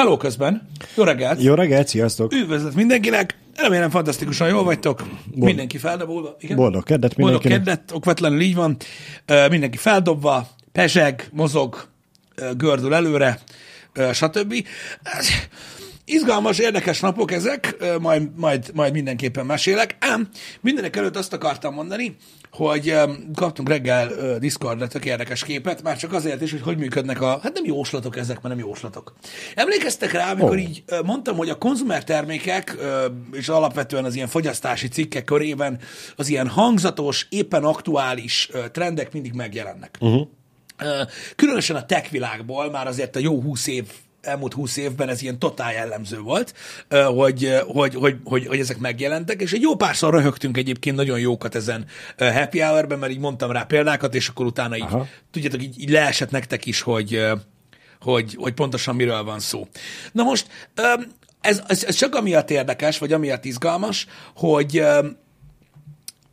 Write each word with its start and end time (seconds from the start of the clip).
Hello 0.00 0.16
közben. 0.16 0.68
Jó 0.94 1.04
reggelt. 1.04 1.42
Jó 1.42 1.54
reggelt, 1.54 1.88
sziasztok. 1.88 2.32
Üdvözlet 2.32 2.74
mindenkinek. 2.74 3.38
Remélem 3.56 3.90
fantasztikusan 3.90 4.48
jól 4.48 4.64
vagytok. 4.64 5.02
Mindenki 5.34 5.78
feldobulva. 5.78 6.36
Igen? 6.38 6.56
Boldog 6.56 6.82
keddet 6.82 7.16
Boldog 7.16 7.42
mindenkinek. 7.42 7.76
keddet, 7.76 7.96
okvetlenül 7.96 8.40
így 8.40 8.54
van. 8.54 8.76
Mindenki 9.50 9.76
feldobva, 9.76 10.48
pezseg, 10.72 11.28
mozog, 11.32 11.86
gördül 12.56 12.94
előre, 12.94 13.38
ö, 13.92 14.12
stb. 14.12 14.54
Izgalmas, 16.12 16.58
érdekes 16.58 17.00
napok 17.00 17.32
ezek, 17.32 17.76
majd, 18.00 18.28
majd, 18.36 18.70
majd 18.74 18.92
mindenképpen 18.92 19.46
mesélek. 19.46 19.96
Ám 19.98 20.28
mindenek 20.60 20.96
előtt 20.96 21.16
azt 21.16 21.32
akartam 21.32 21.74
mondani, 21.74 22.16
hogy 22.50 22.94
kaptunk 23.34 23.68
reggel 23.68 24.10
Discordra 24.38 24.86
tök 24.86 25.04
érdekes 25.04 25.44
képet, 25.44 25.82
már 25.82 25.96
csak 25.96 26.12
azért 26.12 26.42
is, 26.42 26.50
hogy 26.50 26.60
hogy 26.60 26.78
működnek 26.78 27.20
a, 27.20 27.38
hát 27.42 27.52
nem 27.54 27.64
jóslatok 27.64 28.16
ezek, 28.16 28.42
mert 28.42 28.54
nem 28.54 28.64
jóslatok. 28.66 29.14
Emlékeztek 29.54 30.12
rá, 30.12 30.30
amikor 30.30 30.56
Ó. 30.56 30.58
így 30.58 30.84
mondtam, 31.04 31.36
hogy 31.36 31.48
a 31.48 31.58
konzumer 31.58 32.04
termékek, 32.04 32.76
és 33.32 33.48
alapvetően 33.48 34.04
az 34.04 34.14
ilyen 34.14 34.28
fogyasztási 34.28 34.88
cikkek 34.88 35.24
körében 35.24 35.78
az 36.16 36.28
ilyen 36.28 36.48
hangzatos, 36.48 37.26
éppen 37.30 37.64
aktuális 37.64 38.50
trendek 38.72 39.12
mindig 39.12 39.32
megjelennek. 39.32 39.96
Uh-huh. 40.00 40.28
Különösen 41.36 41.76
a 41.76 41.86
tech 41.86 42.10
világból 42.10 42.70
már 42.70 42.86
azért 42.86 43.16
a 43.16 43.18
jó 43.18 43.40
húsz 43.40 43.66
év 43.66 43.84
elmúlt 44.20 44.54
húsz 44.54 44.76
évben 44.76 45.08
ez 45.08 45.22
ilyen 45.22 45.38
totál 45.38 45.72
jellemző 45.72 46.18
volt, 46.18 46.54
hogy, 46.88 47.60
hogy, 47.66 47.94
hogy, 47.94 48.16
hogy, 48.24 48.46
hogy 48.46 48.58
ezek 48.58 48.78
megjelentek, 48.78 49.40
és 49.40 49.52
egy 49.52 49.62
jó 49.62 49.76
párszor 49.76 50.14
röhögtünk 50.14 50.56
egyébként 50.56 50.96
nagyon 50.96 51.18
jókat 51.18 51.54
ezen 51.54 51.84
happy 52.18 52.60
hour-ben, 52.60 52.98
mert 52.98 53.12
így 53.12 53.18
mondtam 53.18 53.50
rá 53.50 53.62
példákat, 53.62 54.14
és 54.14 54.28
akkor 54.28 54.46
utána 54.46 54.76
így, 54.76 54.82
Aha. 54.82 55.06
tudjátok, 55.30 55.62
így, 55.62 55.80
így 55.80 55.90
leesett 55.90 56.30
nektek 56.30 56.66
is, 56.66 56.80
hogy, 56.80 57.26
hogy, 58.00 58.34
hogy 58.34 58.52
pontosan 58.52 58.94
miről 58.94 59.24
van 59.24 59.38
szó. 59.38 59.68
Na 60.12 60.22
most, 60.22 60.46
ez, 61.40 61.62
ez, 61.66 61.84
ez 61.84 61.94
csak 61.94 62.14
amiatt 62.14 62.50
érdekes, 62.50 62.98
vagy 62.98 63.12
amiatt 63.12 63.44
izgalmas, 63.44 64.06
hogy 64.34 64.82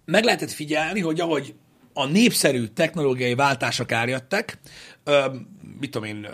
meg 0.05 0.23
lehetett 0.23 0.51
figyelni, 0.51 0.99
hogy 0.99 1.19
ahogy 1.19 1.53
a 1.93 2.05
népszerű 2.05 2.65
technológiai 2.65 3.35
váltások 3.35 3.91
eljöttek, 3.91 4.59
ö, 5.03 5.25
mit 5.79 5.91
tudom 5.91 6.07
én, 6.07 6.27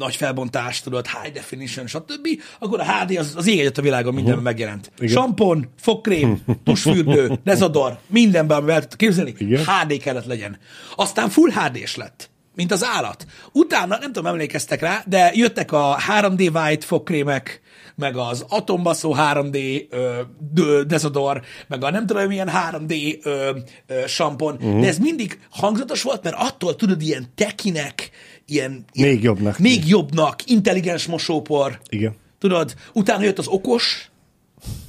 nagy 0.00 0.16
felbontás, 0.16 0.80
tudod, 0.80 1.06
high 1.06 1.34
definition, 1.34 1.86
stb., 1.86 2.28
akkor 2.58 2.80
a 2.80 2.84
HD 2.84 3.16
az, 3.16 3.32
az 3.36 3.46
ég 3.46 3.60
egyet 3.60 3.78
a 3.78 3.82
világon 3.82 4.14
mindenben 4.14 4.42
uh-huh. 4.42 4.52
megjelent. 4.52 4.92
Igen. 4.98 5.14
Sampon, 5.14 5.68
fogkrém, 5.80 6.40
tusfürdő, 6.64 7.38
dezodor, 7.44 7.98
mindenben, 8.06 8.56
amivel 8.56 8.74
el 8.74 8.80
tudod 8.80 8.96
képzelni, 8.96 9.34
Igen. 9.38 9.64
HD 9.64 9.96
kellett 9.98 10.26
legyen. 10.26 10.58
Aztán 10.96 11.28
full 11.28 11.50
HD-s 11.50 11.96
lett, 11.96 12.30
mint 12.54 12.72
az 12.72 12.84
állat. 12.84 13.26
Utána, 13.52 13.98
nem 13.98 14.12
tudom, 14.12 14.26
emlékeztek 14.26 14.80
rá, 14.80 15.02
de 15.06 15.30
jöttek 15.34 15.72
a 15.72 15.98
3D 16.08 16.54
white 16.54 16.86
fogkrémek, 16.86 17.60
meg 17.94 18.16
az 18.16 18.44
atombaszó 18.48 19.16
3D 19.18 19.86
ö, 19.90 20.82
dezodor, 20.86 21.42
meg 21.68 21.84
a 21.84 21.90
nem 21.90 22.06
tudom 22.06 22.26
milyen 22.26 22.50
3D 22.52 23.24
ö, 23.24 23.50
ö, 23.86 24.06
sampon, 24.06 24.54
uh-huh. 24.54 24.80
de 24.80 24.86
ez 24.86 24.98
mindig 24.98 25.40
hangzatos 25.50 26.02
volt, 26.02 26.22
mert 26.22 26.36
attól 26.38 26.76
tudod, 26.76 27.02
ilyen 27.02 27.26
tekinek, 27.34 28.10
ilyen, 28.50 28.84
ilyen 28.92 29.08
Még 29.08 29.22
jobbnak. 29.22 29.58
még 29.58 29.88
jobbnak, 29.88 30.36
intelligens 30.46 31.06
mosópor, 31.06 31.80
Igen. 31.88 32.14
tudod, 32.38 32.74
utána 32.92 33.22
jött 33.24 33.38
az 33.38 33.46
okos, 33.46 34.10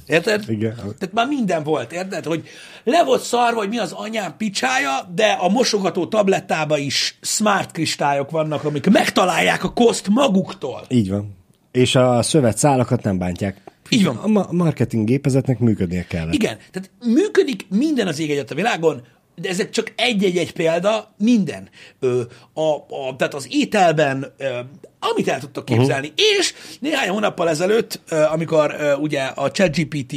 érted? 0.06 0.44
Igen. 0.48 0.74
Tehát 0.74 1.10
már 1.12 1.26
minden 1.26 1.62
volt, 1.62 1.92
érted? 1.92 2.24
Hogy 2.24 2.42
le 2.84 3.04
volt 3.04 3.22
szarva, 3.22 3.58
hogy 3.58 3.68
mi 3.68 3.78
az 3.78 3.92
anyám 3.92 4.36
picsája, 4.36 5.10
de 5.14 5.26
a 5.26 5.48
mosogató 5.48 6.06
tablettába 6.06 6.78
is 6.78 7.18
smart 7.20 7.70
kristályok 7.70 8.30
vannak, 8.30 8.64
amik 8.64 8.90
megtalálják 8.90 9.64
a 9.64 9.72
koszt 9.72 10.08
maguktól. 10.08 10.84
Így 10.88 11.10
van. 11.10 11.36
És 11.72 11.94
a 11.94 12.22
szövet 12.22 12.58
szálakat 12.58 13.02
nem 13.02 13.18
bántják. 13.18 13.60
Így 13.88 14.04
van. 14.04 14.16
A 14.16 14.26
ma- 14.26 14.48
marketing 14.50 15.06
gépezetnek 15.06 15.58
működnie 15.58 16.04
kellett. 16.04 16.34
Igen, 16.34 16.56
tehát 16.70 16.90
működik 17.04 17.66
minden 17.70 18.06
az 18.06 18.18
ég 18.18 18.30
egyet 18.30 18.50
a 18.50 18.54
világon, 18.54 19.02
de 19.34 19.48
ezek 19.48 19.70
csak 19.70 19.92
egy-egy-egy 19.96 20.52
példa, 20.52 21.14
minden. 21.18 21.68
Ö, 22.00 22.22
a, 22.54 22.74
a, 22.74 23.16
tehát 23.16 23.34
az 23.34 23.46
ételben, 23.50 24.32
ö, 24.36 24.58
amit 24.98 25.28
el 25.28 25.40
tudtok 25.40 25.64
képzelni. 25.64 26.06
Uh-huh. 26.06 26.38
És 26.38 26.54
néhány 26.80 27.08
hónappal 27.08 27.48
ezelőtt, 27.48 28.00
ö, 28.08 28.22
amikor 28.22 28.76
ö, 28.78 28.94
ugye 28.94 29.22
a 29.22 29.50
ChatGPT 29.50 30.14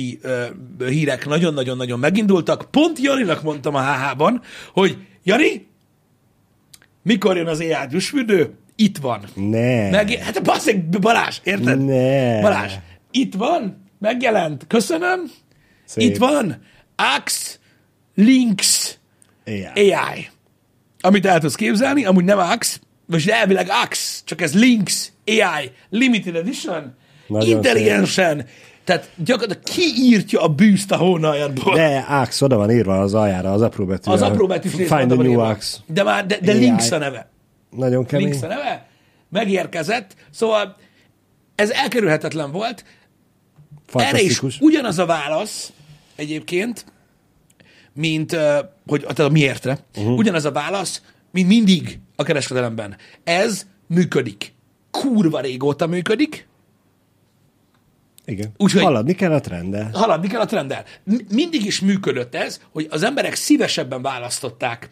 hírek 0.88 1.26
nagyon-nagyon-nagyon 1.26 2.00
megindultak, 2.00 2.68
pont 2.72 3.00
Janinak 3.00 3.42
mondtam 3.42 3.76
a 3.76 3.94
HH-ban, 3.94 4.42
hogy 4.74 4.98
Jani, 5.24 5.68
mikor 7.02 7.38
jön 7.38 7.48
az 7.48 7.60
AI 7.60 7.88
dusfürdő? 7.90 8.54
Itt 8.76 8.98
van. 8.98 9.26
Ne. 9.36 9.90
Meg, 9.90 10.10
hát 10.10 10.44
basszeg, 10.44 10.90
Balázs, 10.90 11.40
érted? 11.44 11.86
Ne. 11.86 12.42
Balázs, 12.42 12.74
itt 13.12 13.34
van, 13.34 13.90
megjelent, 14.00 14.68
köszönöm. 14.68 15.32
Szép. 15.86 16.10
Itt 16.10 16.18
van 16.18 16.62
Ax 16.96 17.60
Links 18.16 18.98
AI. 19.46 19.94
AI. 19.94 20.30
Amit 21.02 21.26
el 21.26 21.40
tudsz 21.40 21.56
képzelni, 21.56 22.06
amúgy 22.06 22.24
nem 22.24 22.38
Ax, 22.38 22.80
most 23.06 23.30
elvileg 23.30 23.68
Ax, 23.84 24.22
csak 24.26 24.42
ez 24.42 24.54
Links 24.54 25.12
AI 25.26 25.72
Limited 25.90 26.36
Edition. 26.36 26.96
Nagyon 27.28 27.50
Intelligensen. 27.50 28.46
Tehát 28.84 29.10
gyakorlatilag 29.16 29.64
kiírtja 29.64 30.42
a 30.42 30.48
bűzt 30.48 30.92
a 30.92 30.98
hónaljadból. 30.98 31.76
De 31.76 32.06
Ax 32.10 32.42
oda 32.42 32.56
van 32.58 32.72
írva 32.72 33.00
az 33.00 33.14
aljára, 33.14 33.54
az 33.54 33.62
apró 33.62 33.86
betű. 33.86 34.12
Az 34.12 34.22
apró 34.22 34.48
rész 34.48 34.72
Find 34.72 34.88
the 34.88 35.06
new 35.06 35.24
írva. 35.30 35.48
Ax. 35.48 35.80
De 35.88 36.04
már, 36.04 36.26
de, 36.26 36.38
de 36.42 36.52
AI. 36.52 36.58
Links 36.58 36.92
a 36.92 36.98
neve. 36.98 37.30
Nagyon 37.70 38.06
kemény. 38.06 38.28
Links 38.28 38.44
a 38.44 38.48
neve, 38.48 38.88
megérkezett, 39.30 40.16
szóval 40.32 40.76
ez 41.56 41.70
elkerülhetetlen 41.70 42.52
volt. 42.52 42.86
Erre 43.94 44.22
is 44.22 44.42
ugyanaz 44.60 45.00
a 45.00 45.06
válasz 45.06 45.72
egyébként, 46.16 46.86
mint 47.96 48.32
hogy 48.88 49.02
tehát 49.02 49.20
a 49.20 49.30
miértre, 49.30 49.78
uh-huh. 49.98 50.18
ugyanaz 50.18 50.46
a 50.46 50.52
válasz, 50.52 51.02
mint 51.32 51.48
mindig 51.48 52.00
a 52.16 52.24
kereskedelemben. 52.24 52.98
Ez 53.24 53.68
működik. 53.88 54.54
Kurva 54.92 55.40
régóta 55.40 55.88
működik, 55.88 56.48
Igen. 58.26 58.52
Úgyhogy- 58.58 58.82
Haladni 58.82 59.14
kell 59.14 59.32
a 59.34 59.40
trenddel. 59.40 59.90
haladni 59.94 60.28
kell 60.28 60.42
a 60.42 60.46
trenddel. 60.46 60.84
Mindig 61.30 61.66
is 61.66 61.80
működött 61.80 62.36
ez, 62.36 62.62
hogy 62.72 62.88
az 62.90 63.04
emberek 63.04 63.36
szívesebben 63.36 64.02
választották 64.02 64.90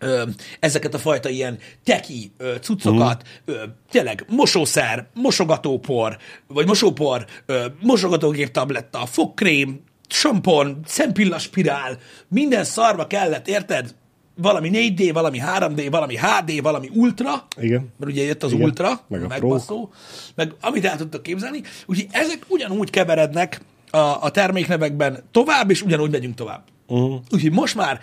ö, 0.00 0.22
ezeket 0.60 0.94
a 0.94 0.98
fajta 0.98 1.28
ilyen 1.28 1.58
teki 1.84 2.32
ö, 2.36 2.54
cuccokat, 2.60 3.22
ö, 3.44 3.62
tényleg 3.90 4.24
mosószer, 4.28 5.06
mosogatópor, 5.14 6.18
vagy 6.46 6.66
mosópor, 6.66 7.26
ö, 7.46 7.66
mosogatógép 7.80 8.50
tabletta, 8.50 9.06
fogkrém, 9.06 9.80
sampon, 10.08 10.80
szempillaspirál, 10.86 11.98
minden 12.28 12.64
szarba 12.64 13.06
kellett, 13.06 13.48
érted? 13.48 13.94
Valami 14.36 14.70
4D, 14.72 15.10
valami 15.12 15.40
3D, 15.46 15.86
valami 15.90 16.16
HD, 16.16 16.62
valami 16.62 16.90
Ultra, 16.92 17.46
Igen. 17.60 17.92
mert 17.98 18.12
ugye 18.12 18.22
jött 18.22 18.42
az 18.42 18.52
Igen. 18.52 18.64
Ultra, 18.64 19.00
Meg 19.08 19.22
a 19.22 19.26
megbaszó, 19.26 19.92
meg 20.34 20.52
amit 20.60 20.84
el 20.84 20.96
tudtok 20.96 21.22
képzelni, 21.22 21.62
úgyhogy 21.86 22.08
ezek 22.10 22.44
ugyanúgy 22.48 22.90
keverednek 22.90 23.60
a, 23.90 23.98
a 23.98 24.30
terméknevekben 24.30 25.22
tovább, 25.30 25.70
és 25.70 25.82
ugyanúgy 25.82 26.10
megyünk 26.10 26.34
tovább. 26.34 26.62
Uh-huh. 26.86 27.20
Úgyhogy 27.30 27.52
most 27.52 27.74
már 27.74 28.00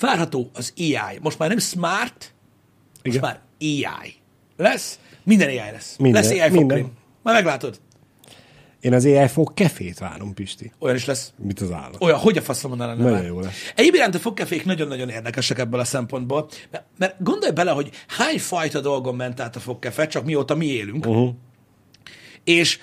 várható 0.00 0.50
az 0.54 0.72
AI. 0.76 1.18
Most 1.22 1.38
már 1.38 1.48
nem 1.48 1.58
smart, 1.58 2.34
most 3.02 3.16
Igen. 3.16 3.20
már 3.20 3.40
AI. 3.60 4.14
Lesz? 4.56 4.98
Minden 5.22 5.48
AI 5.48 5.70
lesz. 5.72 5.96
Minden, 5.98 6.22
lesz 6.22 6.30
AI 6.30 6.38
minden. 6.38 6.60
fogkrém. 6.60 6.92
Majd 7.22 7.36
meglátod. 7.36 7.80
Én 8.84 8.92
az 8.94 9.04
AI 9.04 9.28
fog 9.28 9.54
kefét 9.54 9.98
várom, 9.98 10.34
Pisti. 10.34 10.72
Olyan 10.78 10.96
is 10.96 11.04
lesz. 11.04 11.32
Mit 11.36 11.60
az 11.60 11.72
állat? 11.72 11.96
Olyan, 12.02 12.18
hogy 12.18 12.36
a 12.36 12.42
faszom 12.42 12.70
mondaná 12.70 12.94
Nagyon 12.94 13.12
már. 13.12 13.24
jó 13.24 13.40
lesz. 13.40 13.72
Egyébként 13.74 14.14
a 14.14 14.18
fogkefék 14.18 14.64
nagyon-nagyon 14.64 15.08
érdekesek 15.08 15.58
ebből 15.58 15.80
a 15.80 15.84
szempontból, 15.84 16.48
mert, 16.70 16.84
mert 16.98 17.22
gondolj 17.22 17.52
bele, 17.52 17.70
hogy 17.70 17.90
hány 18.08 18.38
fajta 18.38 18.80
dolgon 18.80 19.14
ment 19.14 19.40
át 19.40 19.56
a 19.56 19.60
fogkefe, 19.60 20.06
csak 20.06 20.24
mióta 20.24 20.54
mi 20.54 20.66
élünk, 20.66 21.06
Uh-huh. 21.06 21.30
és 22.44 22.78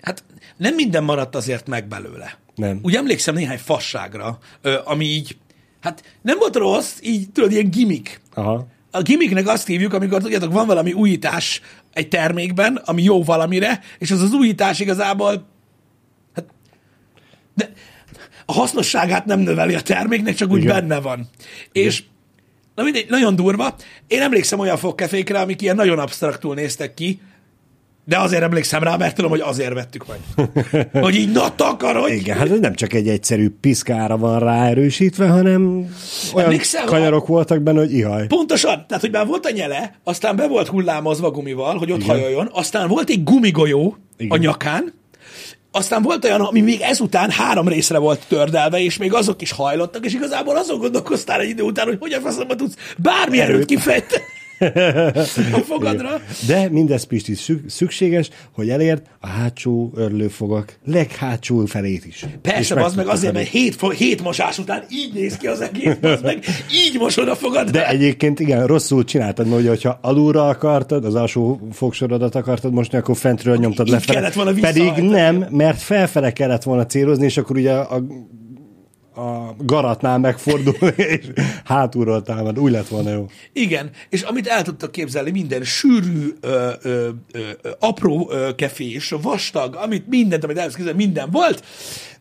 hát 0.00 0.24
nem 0.56 0.74
minden 0.74 1.04
maradt 1.04 1.34
azért 1.34 1.66
meg 1.68 1.88
belőle. 1.88 2.38
Nem. 2.54 2.78
Úgy 2.82 2.94
emlékszem 2.94 3.34
néhány 3.34 3.58
fasságra, 3.58 4.38
ami 4.84 5.04
így, 5.04 5.36
hát 5.80 6.02
nem 6.22 6.38
volt 6.38 6.56
rossz, 6.56 6.98
így 7.02 7.30
tudod, 7.30 7.52
ilyen 7.52 7.70
gimmick. 7.70 8.20
Aha. 8.34 8.66
A 8.90 9.02
gimmicknek 9.02 9.48
azt 9.48 9.66
hívjuk, 9.66 9.92
amikor 9.92 10.22
tudjátok, 10.22 10.52
van 10.52 10.66
valami 10.66 10.92
újítás 10.92 11.60
egy 11.92 12.08
termékben, 12.08 12.76
ami 12.84 13.02
jó 13.02 13.22
valamire, 13.22 13.80
és 13.98 14.10
az 14.10 14.20
az 14.22 14.32
újítás 14.32 14.80
igazából 14.80 15.48
hát, 16.34 16.44
de 17.54 17.72
a 18.46 18.52
hasznosságát 18.52 19.24
nem 19.24 19.40
növeli 19.40 19.74
a 19.74 19.80
terméknek, 19.80 20.34
csak 20.34 20.50
úgy 20.50 20.62
Igen. 20.62 20.74
benne 20.74 21.00
van. 21.00 21.28
És 21.72 22.02
na 22.74 22.82
mindegy, 22.82 23.06
nagyon 23.08 23.36
durva. 23.36 23.74
Én 24.06 24.20
emlékszem 24.20 24.58
olyan 24.58 24.76
fogkefékre, 24.76 25.40
amik 25.40 25.62
ilyen 25.62 25.76
nagyon 25.76 25.98
absztraktul 25.98 26.54
néztek 26.54 26.94
ki, 26.94 27.20
de 28.04 28.18
azért 28.18 28.42
emlékszem 28.42 28.82
rá, 28.82 28.96
mert 28.96 29.14
tudom, 29.14 29.30
hogy 29.30 29.40
azért 29.40 29.72
vettük 29.72 30.04
meg. 30.06 30.48
hogy 31.02 31.14
így, 31.14 31.32
na 31.32 31.54
takarodj! 31.54 32.12
Igen, 32.12 32.36
hát 32.36 32.50
ez 32.50 32.58
nem 32.58 32.74
csak 32.74 32.92
egy 32.92 33.08
egyszerű 33.08 33.50
piszkára 33.60 34.16
van 34.16 34.38
ráerősítve, 34.38 35.28
hanem 35.28 35.88
olyan 36.34 36.46
Emlékszel, 36.46 36.84
kanyarok 36.84 37.26
voltak 37.26 37.60
benne, 37.60 37.78
hogy 37.78 37.92
ihaj. 37.92 38.26
Pontosan, 38.26 38.84
tehát 38.88 39.02
hogy 39.02 39.12
már 39.12 39.26
volt 39.26 39.46
a 39.46 39.50
nyele, 39.50 39.94
aztán 40.04 40.36
be 40.36 40.46
volt 40.46 40.68
hullámozva 40.68 41.30
gumival, 41.30 41.78
hogy 41.78 41.92
ott 41.92 42.00
Igen. 42.02 42.16
hajoljon, 42.16 42.50
aztán 42.52 42.88
volt 42.88 43.10
egy 43.10 43.24
gumigolyó, 43.24 43.96
Igen. 44.16 44.38
a 44.38 44.42
nyakán, 44.42 44.92
aztán 45.70 46.02
volt 46.02 46.24
olyan, 46.24 46.40
ami 46.40 46.60
még 46.60 46.80
ezután 46.80 47.30
három 47.30 47.68
részre 47.68 47.98
volt 47.98 48.24
tördelve, 48.28 48.80
és 48.80 48.96
még 48.96 49.14
azok 49.14 49.42
is 49.42 49.52
hajlottak, 49.52 50.04
és 50.04 50.14
igazából 50.14 50.56
azon 50.56 50.78
gondolkoztál 50.78 51.40
egy 51.40 51.48
idő 51.48 51.62
után, 51.62 51.86
hogy 51.86 51.96
hogyan 52.00 52.20
faszomba 52.20 52.54
tudsz 52.54 52.74
bármi 52.98 53.40
erőt 53.40 53.54
Erőt. 53.54 53.66
kifejteni 53.66 54.22
a 55.52 55.58
fogadra. 55.64 56.20
De 56.46 56.68
mindez 56.70 57.04
Pisti 57.04 57.34
szük- 57.34 57.70
szükséges, 57.70 58.28
hogy 58.52 58.68
elérd 58.68 59.02
a 59.20 59.26
hátsó 59.26 59.90
örlőfogak 59.94 60.78
leghátsó 60.84 61.64
felét 61.64 62.06
is. 62.06 62.26
Persze, 62.42 62.84
az 62.84 62.94
meg 62.94 63.06
azért, 63.06 63.32
mert 63.32 63.48
hét, 63.48 63.76
hét 63.96 64.22
mosás 64.22 64.58
után 64.58 64.84
így 64.90 65.12
néz 65.14 65.36
ki 65.36 65.46
az 65.46 65.60
egész, 65.60 65.96
az 66.02 66.20
meg 66.22 66.44
így 66.72 66.98
mosod 66.98 67.28
a 67.28 67.34
fogadra. 67.34 67.70
De 67.70 67.88
egyébként 67.88 68.40
igen, 68.40 68.66
rosszul 68.66 69.04
csináltad, 69.04 69.52
hogy 69.52 69.68
hogyha 69.68 69.98
alulra 70.02 70.48
akartad, 70.48 71.04
az 71.04 71.14
alsó 71.14 71.60
fogsorodat 71.72 72.34
akartad 72.34 72.72
mosni, 72.72 72.98
akkor 72.98 73.16
fentről 73.16 73.56
nyomtad 73.56 73.88
volna 74.34 74.52
Pedig 74.60 74.92
nem, 74.94 75.46
mert 75.50 75.80
felfele 75.80 76.32
kellett 76.32 76.62
volna 76.62 76.86
célozni, 76.86 77.24
és 77.24 77.36
akkor 77.36 77.56
ugye 77.56 77.72
a, 77.72 77.96
a 77.96 78.02
garatnál 79.58 80.18
megfordul, 80.18 80.88
és 80.96 81.26
hátulról 81.64 82.22
támad. 82.22 82.58
Úgy 82.58 82.70
lett 82.70 82.88
volna 82.88 83.10
jó. 83.10 83.26
Igen, 83.52 83.90
és 84.08 84.22
amit 84.22 84.46
el 84.46 84.62
tudtak 84.62 84.92
képzelni, 84.92 85.30
minden 85.30 85.64
sűrű, 85.64 86.28
ö, 86.40 86.70
ö, 86.82 87.08
ö, 87.32 87.40
apró 87.78 88.30
ö, 88.30 88.54
kefés, 88.54 89.14
vastag, 89.22 89.74
amit 89.74 90.06
mindent, 90.08 90.44
amit 90.44 90.58
el 90.58 90.68
képzelni, 90.68 91.04
minden 91.04 91.30
volt. 91.30 91.64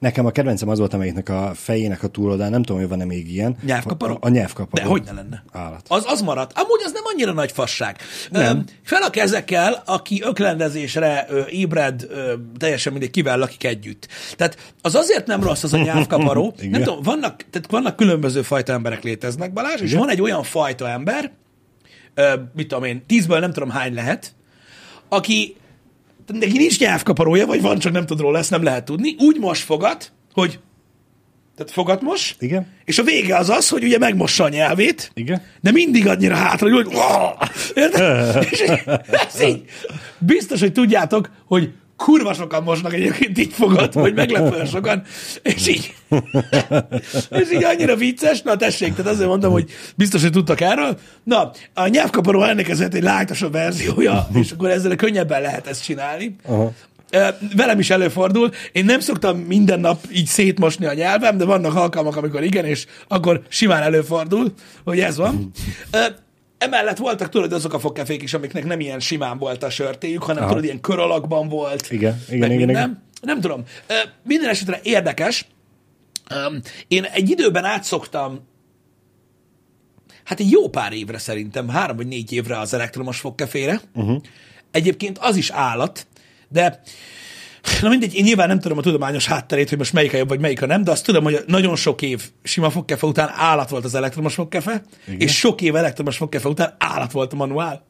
Nekem 0.01 0.25
a 0.25 0.31
kedvencem 0.31 0.69
az 0.69 0.79
volt, 0.79 0.93
amelyiknek 0.93 1.29
a 1.29 1.51
fejének 1.55 2.03
a 2.03 2.07
túloldán, 2.07 2.49
nem 2.49 2.63
tudom, 2.63 2.81
hogy 2.81 2.89
van-e 2.89 3.05
még 3.05 3.31
ilyen. 3.31 3.55
Nyelvkaparó? 3.65 4.13
A, 4.13 4.17
a 4.25 4.29
nyelvkaparó. 4.29 4.83
De 4.83 4.89
hogy 4.89 5.03
ne 5.03 5.11
lenne? 5.11 5.43
Állat. 5.51 5.85
Az, 5.87 6.03
az 6.07 6.21
maradt. 6.21 6.51
Amúgy 6.55 6.81
az 6.85 6.91
nem 6.91 7.03
annyira 7.05 7.33
nagy 7.33 7.51
fasság. 7.51 7.97
Nem. 8.29 8.57
Öm, 8.57 8.63
fel 8.83 9.01
a 9.01 9.09
kezekkel, 9.09 9.83
aki 9.85 10.21
öklendezésre 10.25 11.25
ö, 11.29 11.41
ébred, 11.49 12.05
ö, 12.09 12.33
teljesen 12.57 12.91
mindegy, 12.91 13.11
kivel 13.11 13.37
lakik 13.37 13.63
együtt. 13.63 14.07
Tehát 14.35 14.73
az 14.81 14.95
azért 14.95 15.27
nem 15.27 15.43
rossz 15.43 15.63
az 15.63 15.73
a 15.73 15.77
nyelvkaparó. 15.77 16.53
Nem 16.71 16.83
tudom, 16.83 17.01
vannak, 17.01 17.45
tehát 17.49 17.71
vannak 17.71 17.95
különböző 17.95 18.41
fajta 18.41 18.73
emberek 18.73 19.03
léteznek, 19.03 19.53
Balázs, 19.53 19.81
és 19.81 19.89
Igen. 19.89 19.99
van 19.99 20.09
egy 20.09 20.21
olyan 20.21 20.43
fajta 20.43 20.89
ember, 20.89 21.31
ö, 22.13 22.33
mit 22.55 22.67
tudom 22.67 22.83
én, 22.83 23.05
tízből 23.07 23.39
nem 23.39 23.53
tudom 23.53 23.69
hány 23.69 23.93
lehet, 23.93 24.33
aki 25.09 25.55
neki 26.31 26.57
nincs 26.57 26.79
nyelvkaparója, 26.79 27.45
vagy 27.45 27.61
van, 27.61 27.79
csak 27.79 27.91
nem 27.91 28.05
tud 28.05 28.19
róla, 28.19 28.37
ezt 28.37 28.49
nem 28.49 28.63
lehet 28.63 28.85
tudni, 28.85 29.15
úgy 29.19 29.39
most 29.39 29.63
fogat, 29.63 30.11
hogy 30.33 30.59
tehát 31.55 31.71
fogat 31.71 32.01
mos, 32.01 32.35
Igen. 32.39 32.67
és 32.85 32.99
a 32.99 33.03
vége 33.03 33.37
az 33.37 33.49
az, 33.49 33.69
hogy 33.69 33.83
ugye 33.83 33.97
megmossa 33.97 34.43
a 34.43 34.49
nyelvét, 34.49 35.11
Igen. 35.13 35.41
de 35.61 35.71
mindig 35.71 36.07
annyira 36.07 36.35
hátra, 36.35 36.73
hogy 36.73 36.87
Érted? 37.73 38.47
És 38.51 38.59
ez 38.59 39.41
így, 39.41 39.63
biztos, 40.17 40.59
hogy 40.59 40.71
tudjátok, 40.71 41.29
hogy 41.45 41.73
kurva 42.03 42.33
sokan 42.33 42.63
mosnak 42.63 42.93
egyébként 42.93 43.37
így 43.37 43.53
fogad, 43.53 43.93
hogy 43.93 44.13
meglepően 44.13 44.65
sokan, 44.65 45.03
és 45.41 45.67
így, 45.67 45.93
és 47.29 47.51
így 47.53 47.63
annyira 47.63 47.95
vicces, 47.95 48.41
na 48.41 48.55
tessék, 48.55 48.95
tehát 48.95 49.11
azért 49.11 49.27
mondom, 49.27 49.51
hogy 49.51 49.69
biztos, 49.95 50.21
hogy 50.21 50.31
tudtak 50.31 50.61
erről. 50.61 50.97
Na, 51.23 51.51
a 51.73 51.87
nyelvkaparó 51.87 52.43
ennek 52.43 52.69
ezért 52.69 52.93
egy 52.93 53.03
lájtosabb 53.03 53.51
verziója, 53.51 54.27
és 54.33 54.51
akkor 54.51 54.69
ezzel 54.69 54.95
könnyebben 54.95 55.41
lehet 55.41 55.67
ezt 55.67 55.83
csinálni. 55.83 56.35
Aha. 56.47 56.71
Velem 57.55 57.79
is 57.79 57.89
előfordul. 57.89 58.51
Én 58.71 58.85
nem 58.85 58.99
szoktam 58.99 59.37
minden 59.37 59.79
nap 59.79 59.99
így 60.13 60.27
szétmosni 60.27 60.85
a 60.85 60.93
nyelvem, 60.93 61.37
de 61.37 61.45
vannak 61.45 61.75
alkalmak, 61.75 62.15
amikor 62.15 62.43
igen, 62.43 62.65
és 62.65 62.85
akkor 63.07 63.41
simán 63.47 63.81
előfordul, 63.81 64.53
hogy 64.83 64.99
ez 64.99 65.17
van. 65.17 65.51
Emellett 66.61 66.97
voltak, 66.97 67.29
tudod, 67.29 67.53
azok 67.53 67.73
a 67.73 67.79
fogkefék 67.79 68.21
is, 68.21 68.33
amiknek 68.33 68.65
nem 68.65 68.79
ilyen 68.79 68.99
simán 68.99 69.37
volt 69.37 69.63
a 69.63 69.69
sörtéjük, 69.69 70.23
hanem 70.23 70.43
Aha. 70.43 70.51
tudod, 70.51 70.63
ilyen 70.63 70.81
kör 70.81 70.99
alakban 70.99 71.47
volt. 71.47 71.91
Igen, 71.91 72.23
igen, 72.27 72.51
igen, 72.51 72.57
minden. 72.57 72.69
igen. 72.69 73.03
Nem 73.21 73.41
tudom. 73.41 73.63
Minden 74.23 74.49
esetre 74.49 74.79
érdekes. 74.83 75.45
Én 76.87 77.03
egy 77.03 77.29
időben 77.29 77.65
átszoktam 77.65 78.39
hát 80.23 80.39
egy 80.39 80.51
jó 80.51 80.69
pár 80.69 80.93
évre 80.93 81.17
szerintem, 81.17 81.69
három 81.69 81.95
vagy 81.95 82.07
négy 82.07 82.31
évre 82.31 82.59
az 82.59 82.73
elektromos 82.73 83.19
fogkefére. 83.19 83.81
Uh-huh. 83.93 84.21
Egyébként 84.71 85.17
az 85.17 85.35
is 85.35 85.49
állat, 85.49 86.07
de 86.49 86.81
na 87.81 87.89
mindegy, 87.89 88.15
én 88.15 88.23
nyilván 88.23 88.47
nem 88.47 88.59
tudom 88.59 88.77
a 88.77 88.81
tudományos 88.81 89.27
hátterét, 89.27 89.69
hogy 89.69 89.77
most 89.77 89.93
melyik 89.93 90.13
a 90.13 90.17
jobb, 90.17 90.27
vagy 90.27 90.39
melyik 90.39 90.61
a 90.61 90.65
nem, 90.65 90.83
de 90.83 90.91
azt 90.91 91.05
tudom, 91.05 91.23
hogy 91.23 91.43
nagyon 91.47 91.75
sok 91.75 92.01
év 92.01 92.29
sima 92.43 92.69
fogkefe 92.69 93.05
után 93.05 93.31
állat 93.35 93.69
volt 93.69 93.85
az 93.85 93.95
elektromos 93.95 94.33
fogkefe, 94.33 94.81
Igen. 95.07 95.19
és 95.19 95.37
sok 95.37 95.61
év 95.61 95.75
elektromos 95.75 96.17
fogkefe 96.17 96.47
után 96.49 96.75
állat 96.77 97.11
volt 97.11 97.33
a 97.33 97.35
manuál. 97.35 97.85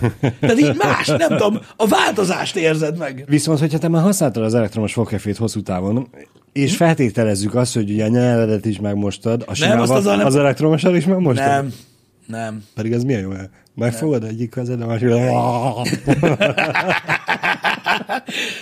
Tehát 0.40 0.58
így 0.58 0.74
más, 0.76 1.06
nem 1.06 1.28
tudom, 1.28 1.58
a 1.76 1.86
változást 1.86 2.56
érzed 2.56 2.98
meg. 2.98 3.24
Viszont, 3.28 3.58
hogyha 3.58 3.78
te 3.78 3.88
már 3.88 4.02
használtad 4.02 4.42
az 4.42 4.54
elektromos 4.54 4.92
fogkefét 4.92 5.36
hosszú 5.36 5.62
távon, 5.62 6.08
és 6.52 6.76
feltételezzük 6.76 7.54
azt, 7.54 7.74
hogy 7.74 7.90
ugye 7.90 8.04
a 8.04 8.08
nyelvedet 8.08 8.66
is 8.66 8.80
megmostad, 8.80 9.44
a 9.46 9.54
simával, 9.54 9.96
azzal 9.96 10.16
nem- 10.16 10.26
az 10.26 10.36
elektromossal 10.36 10.96
is 10.96 11.04
megmostad. 11.04 11.46
Nem, 11.46 11.72
nem. 12.26 12.64
Pedig 12.74 12.92
ez 12.92 13.04
milyen 13.04 13.20
jó 13.20 13.32
el. 13.32 13.50
Megfogad 13.74 14.24
egyik 14.24 14.50
kezed, 14.50 14.80
a 14.80 14.86
másik. 14.86 15.08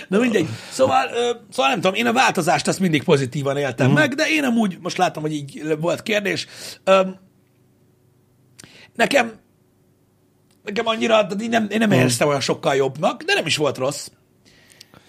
Na 0.07 0.19
mindegy. 0.19 0.47
Szóval, 0.71 1.07
szóval 1.51 1.71
nem 1.71 1.81
tudom, 1.81 1.93
én 1.93 2.05
a 2.05 2.13
változást 2.13 2.67
azt 2.67 2.79
mindig 2.79 3.03
pozitívan 3.03 3.57
éltem 3.57 3.87
uh-huh. 3.87 4.01
meg, 4.01 4.13
de 4.13 4.29
én 4.29 4.43
amúgy, 4.43 4.77
most 4.81 4.97
látom, 4.97 5.23
hogy 5.23 5.33
így 5.33 5.75
volt 5.79 6.03
kérdés. 6.03 6.47
Nekem, 8.95 9.33
nekem 10.63 10.87
annyira, 10.87 11.27
én 11.41 11.49
nem, 11.49 11.67
én 11.69 11.79
nem 11.79 11.91
éreztem 11.91 12.27
olyan 12.27 12.41
sokkal 12.41 12.75
jobbnak, 12.75 13.23
de 13.23 13.33
nem 13.33 13.45
is 13.45 13.57
volt 13.57 13.77
rossz. 13.77 14.07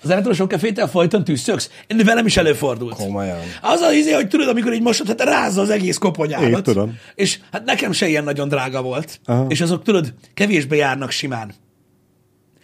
Az 0.02 0.10
elektrosok 0.10 0.48
kefétel 0.48 0.88
folyton 0.88 1.24
tűzszöksz. 1.24 1.70
Én 1.86 2.04
velem 2.04 2.26
is 2.26 2.36
előfordult. 2.36 2.94
Komolyan. 2.94 3.38
Az 3.60 3.80
az 3.80 3.92
izé, 3.92 4.12
hogy 4.12 4.28
tudod, 4.28 4.48
amikor 4.48 4.72
így 4.72 4.82
mosod, 4.82 5.06
hát 5.06 5.22
rázza 5.22 5.60
az 5.60 5.70
egész 5.70 5.98
koponyádat. 5.98 6.48
Én 6.48 6.62
tudom. 6.62 6.98
És 7.14 7.38
hát 7.52 7.64
nekem 7.64 7.92
se 7.92 8.08
ilyen 8.08 8.24
nagyon 8.24 8.48
drága 8.48 8.82
volt. 8.82 9.20
Aha. 9.24 9.46
És 9.48 9.60
azok, 9.60 9.82
tudod, 9.82 10.14
kevésbé 10.34 10.76
járnak 10.76 11.10
simán. 11.10 11.54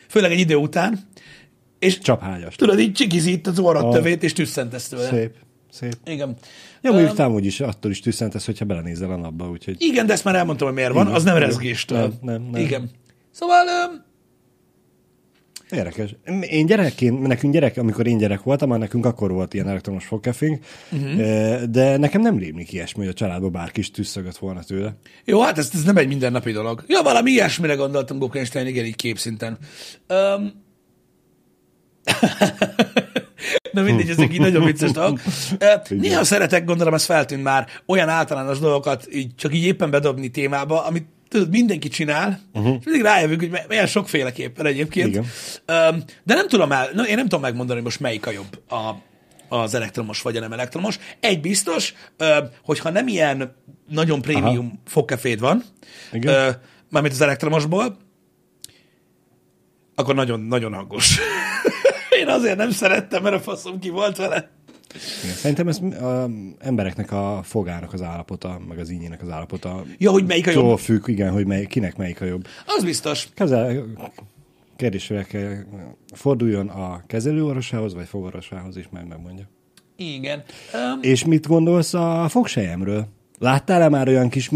Főleg 0.09 0.31
egy 0.31 0.39
idő 0.39 0.55
után. 0.55 1.10
És 1.81 1.99
Csaphágyas. 1.99 2.57
tudod, 2.57 2.79
így 2.79 2.93
csikizít 2.93 3.47
az 3.47 3.59
orrad 3.59 3.93
tövét, 3.93 4.23
és 4.23 4.33
tüsszentesz 4.33 4.89
tőle. 4.89 5.09
Szép. 5.09 5.35
Szép. 5.71 5.97
Igen. 6.05 6.37
Ja, 6.83 6.91
mondjuk 6.91 7.11
Öm, 7.11 7.17
tám 7.17 7.33
úgyis 7.33 7.61
attól 7.61 7.91
is 7.91 8.01
tüsszentesz, 8.01 8.47
hogyha 8.47 8.65
belenézel 8.65 9.11
a 9.11 9.17
napba, 9.17 9.51
úgyhogy... 9.51 9.77
igen, 9.79 10.07
de 10.07 10.13
ezt 10.13 10.25
már 10.25 10.35
elmondtam, 10.35 10.67
hogy 10.67 10.77
miért 10.77 10.93
van, 10.93 11.07
az 11.07 11.25
nem 11.25 11.37
Igen. 11.37 11.49
rezgéstől. 11.49 11.99
Nem, 11.99 12.13
nem, 12.21 12.43
nem. 12.51 12.61
Igen. 12.61 12.91
Szóval, 13.31 13.67
öm, 13.67 14.09
Érdekes. 15.71 16.15
Én 16.41 16.67
gyerekként, 16.67 17.27
nekünk 17.27 17.53
gyerek, 17.53 17.77
amikor 17.77 18.07
én 18.07 18.19
gyerek 18.19 18.43
voltam, 18.43 18.69
már 18.69 18.79
nekünk 18.79 19.07
akkor 19.07 19.33
volt 19.33 19.55
ilyen 19.55 19.69
elektromos 19.69 20.07
fogkefénk, 20.07 20.65
uh-huh. 20.93 21.63
de 21.63 21.97
nekem 21.97 22.21
nem 22.21 22.39
rémlik 22.39 22.73
ilyesmi, 22.73 23.01
hogy 23.01 23.09
a 23.09 23.15
családban 23.15 23.53
bárki 23.53 23.81
is 23.81 23.91
tüsszögött 23.91 24.37
volna 24.37 24.63
tőle. 24.63 24.97
jó, 25.25 25.41
hát 25.41 25.59
ez, 25.59 25.71
ez 25.75 25.83
nem 25.83 25.97
egy 25.97 26.09
mindennapi 26.09 26.53
dolog. 26.53 26.85
Ja, 26.87 27.03
valami 27.03 27.31
ilyesmire 27.31 27.75
gondoltam 27.75 28.19
Guggenstein, 28.19 28.67
igen, 28.67 28.85
így 28.85 28.97
képszinten. 28.97 29.59
Um, 30.09 30.53
Na 33.73 33.83
mindegy, 33.83 34.11
ezek 34.11 34.33
így 34.33 34.41
nagyon 34.41 34.65
vicces 34.65 34.91
dolgok. 34.91 35.21
Néha 35.89 36.25
szeretek, 36.25 36.65
gondolom, 36.65 36.95
ez 36.95 37.05
feltűnt 37.05 37.43
már, 37.43 37.67
olyan 37.87 38.09
általános 38.09 38.59
dolgokat 38.59 39.07
így, 39.13 39.35
csak 39.35 39.55
így 39.55 39.65
éppen 39.65 39.91
bedobni 39.91 40.29
témába, 40.29 40.85
amit 40.85 41.07
tudod, 41.29 41.51
mindenki 41.51 41.89
csinál, 41.89 42.41
uh-huh. 42.53 42.77
és 42.79 42.85
mindig 42.85 43.03
rájövünk, 43.03 43.41
hogy 43.41 43.61
milyen 43.69 43.87
sokféleképpen 43.87 44.67
egyébként. 44.67 45.09
Igen. 45.09 45.25
De 46.23 46.35
nem 46.35 46.49
tudom 46.49 46.73
el, 46.73 46.87
én 46.87 47.15
nem 47.15 47.25
tudom 47.25 47.41
megmondani, 47.41 47.75
hogy 47.75 47.85
most 47.85 48.01
melyik 48.01 48.27
a 48.27 48.31
jobb 48.31 48.63
a, 48.69 48.95
az 49.57 49.75
elektromos 49.75 50.23
vagy 50.23 50.37
a 50.37 50.41
nem 50.41 50.53
elektromos. 50.53 50.99
Egy 51.21 51.41
biztos, 51.41 51.95
hogyha 52.63 52.91
nem 52.91 53.09
ilyen 53.09 53.57
nagyon 53.89 54.23
prémium 54.23 54.81
fogkeféd 54.87 55.41
van, 55.41 55.65
Igen. 56.13 56.57
mármint 56.89 57.15
az 57.15 57.21
elektromosból, 57.21 57.97
akkor 59.95 60.15
nagyon, 60.15 60.41
nagyon 60.41 60.75
hangos. 60.75 61.19
Azért 62.31 62.57
nem 62.57 62.71
szerettem, 62.71 63.23
mert 63.23 63.35
a 63.35 63.41
faszom 63.41 63.79
ki 63.79 63.89
volt 63.89 64.17
vele. 64.17 64.51
Igen. 65.23 65.35
Szerintem 65.35 65.69
ez 65.69 65.81
az 66.01 66.31
embereknek 66.59 67.13
a 67.13 67.41
fogának 67.43 67.93
az 67.93 68.03
állapota, 68.03 68.61
meg 68.69 68.79
az 68.79 68.91
ínyének 68.91 69.23
az 69.23 69.29
állapota. 69.29 69.85
Ja, 69.99 70.11
hogy 70.11 70.27
melyik 70.27 70.47
a 70.47 70.51
jobb? 70.51 70.79
Függ, 70.79 71.09
igen, 71.09 71.33
hogy 71.33 71.47
mely, 71.47 71.67
kinek 71.67 71.97
melyik 71.97 72.21
a 72.21 72.25
jobb. 72.25 72.47
Az 72.67 72.85
biztos. 72.85 73.29
Kezel, 73.35 73.85
kérdésre 74.77 75.23
kell 75.23 75.57
forduljon 76.15 76.69
a 76.69 77.03
kezelőorvosához, 77.07 77.95
vagy 77.95 78.07
fogorvosához 78.07 78.77
is, 78.77 78.89
meg 78.91 79.07
megmondja. 79.07 79.49
Igen. 79.97 80.43
Um, 80.75 80.99
És 81.03 81.25
mit 81.25 81.47
gondolsz 81.47 81.95
a 81.95 82.27
fogsejemről? 82.29 83.07
Láttál-e 83.43 83.89
már 83.89 84.09
olyan 84.09 84.29
kis 84.29 84.51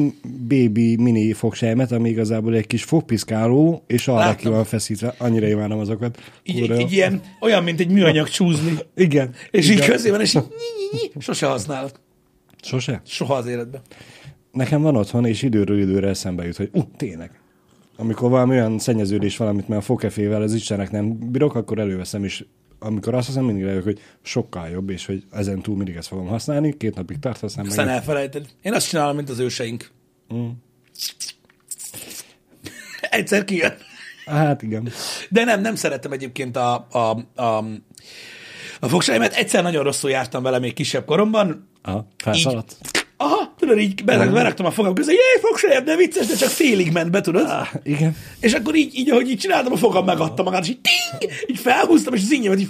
baby 0.49 0.97
mini 0.97 1.33
fogsejmet, 1.33 1.93
ami 1.93 2.09
igazából 2.09 2.55
egy 2.55 2.67
kis 2.67 2.85
fogpiszkáló, 2.85 3.85
és 3.87 4.09
arra 4.09 4.19
Láttam. 4.19 4.37
ki 4.37 4.49
van 4.49 4.65
feszítve? 4.65 5.15
Annyira 5.19 5.47
imádom 5.47 5.79
azokat. 5.79 6.19
így, 6.43 6.59
Kurva 6.59 6.75
egy 6.75 6.93
ilyen, 6.93 7.23
olyan, 7.41 7.63
mint 7.63 7.81
egy 7.81 7.91
műanyag 7.91 8.29
csúzni. 8.29 8.79
Igen. 8.95 9.35
És 9.51 9.71
így 9.71 9.77
igen. 9.77 9.89
közé 9.89 10.11
van, 10.11 10.21
és 10.21 10.35
így, 10.93 11.13
sose 11.19 11.47
használod. 11.47 11.93
Sose? 12.63 13.03
Soha 13.07 13.35
az 13.35 13.47
életben. 13.47 13.81
Nekem 14.53 14.83
van 14.83 14.97
otthon, 14.97 15.27
és 15.27 15.43
időről 15.43 15.81
időre 15.81 16.09
eszembe 16.09 16.45
jut, 16.45 16.57
hogy 16.57 16.71
uh, 16.73 16.83
tényleg. 16.97 17.31
Amikor 17.97 18.31
valami 18.31 18.51
olyan 18.51 18.79
szennyeződés 18.79 19.37
valamit, 19.37 19.69
mert 19.69 19.81
a 19.81 19.85
fogkefével 19.85 20.43
az 20.43 20.55
Istenek 20.55 20.91
nem 20.91 21.31
bírok, 21.31 21.55
akkor 21.55 21.79
előveszem, 21.79 22.25
és 22.25 22.45
amikor 22.85 23.15
azt 23.15 23.27
hiszem, 23.27 23.45
mindig 23.45 23.63
rájövök, 23.65 23.85
hogy 23.85 24.01
sokkal 24.23 24.69
jobb, 24.69 24.91
és 24.91 25.07
hogy 25.07 25.25
ezen 25.33 25.63
túl 25.63 25.77
mindig 25.77 25.97
ezt 25.97 26.09
fogom 26.09 26.27
használni, 26.27 26.77
két 26.77 26.95
napig 26.95 27.19
tart, 27.19 27.43
aztán 27.43 27.67
Aztán 27.67 27.87
meg... 27.87 27.95
elfelejted. 27.95 28.47
Én 28.63 28.73
azt 28.73 28.89
csinálom, 28.89 29.17
mint 29.17 29.31
az 29.31 29.39
őseink. 29.39 29.91
Mm. 30.35 30.49
Egyszer 33.11 33.45
kijön. 33.45 33.75
Hát 34.27 34.63
igen. 34.63 34.89
De 35.31 35.45
nem, 35.45 35.61
nem 35.61 35.75
szerettem 35.75 36.13
egyébként 36.13 36.57
a, 36.57 36.87
a, 36.91 37.27
a, 37.43 37.65
a 38.81 38.89
fogsájmet. 38.89 39.35
Egyszer 39.35 39.63
nagyon 39.63 39.85
rosszul 39.85 40.11
jártam 40.11 40.43
vele 40.43 40.59
még 40.59 40.73
kisebb 40.73 41.05
koromban. 41.05 41.69
Aha, 41.83 42.09
felszaladt. 42.17 42.77
Aha, 43.25 43.55
tudod, 43.59 43.79
így 43.79 44.05
beraktam 44.05 44.67
a 44.67 44.71
fogam 44.71 44.95
közé, 44.95 45.13
jé, 45.13 45.41
fogsájem, 45.41 45.85
de 45.85 45.97
vicces, 45.97 46.27
de 46.27 46.35
csak 46.35 46.49
félig 46.49 46.93
ment 46.93 47.11
be, 47.11 47.21
tudod? 47.21 47.47
Ah, 47.49 47.69
igen. 47.83 48.17
És 48.41 48.53
akkor 48.53 48.75
így, 48.75 48.95
így, 48.95 49.11
ahogy 49.11 49.31
így 49.31 49.39
csináltam, 49.39 49.73
a 49.73 49.77
fogam 49.77 50.05
megadta 50.05 50.43
magát, 50.43 50.63
és 50.63 50.69
így 50.69 50.81
ting, 50.81 51.33
így 51.47 51.59
felhúztam, 51.59 52.15
és 52.15 52.23
az 52.23 52.33
ingyemet 52.33 52.61
így, 52.61 52.69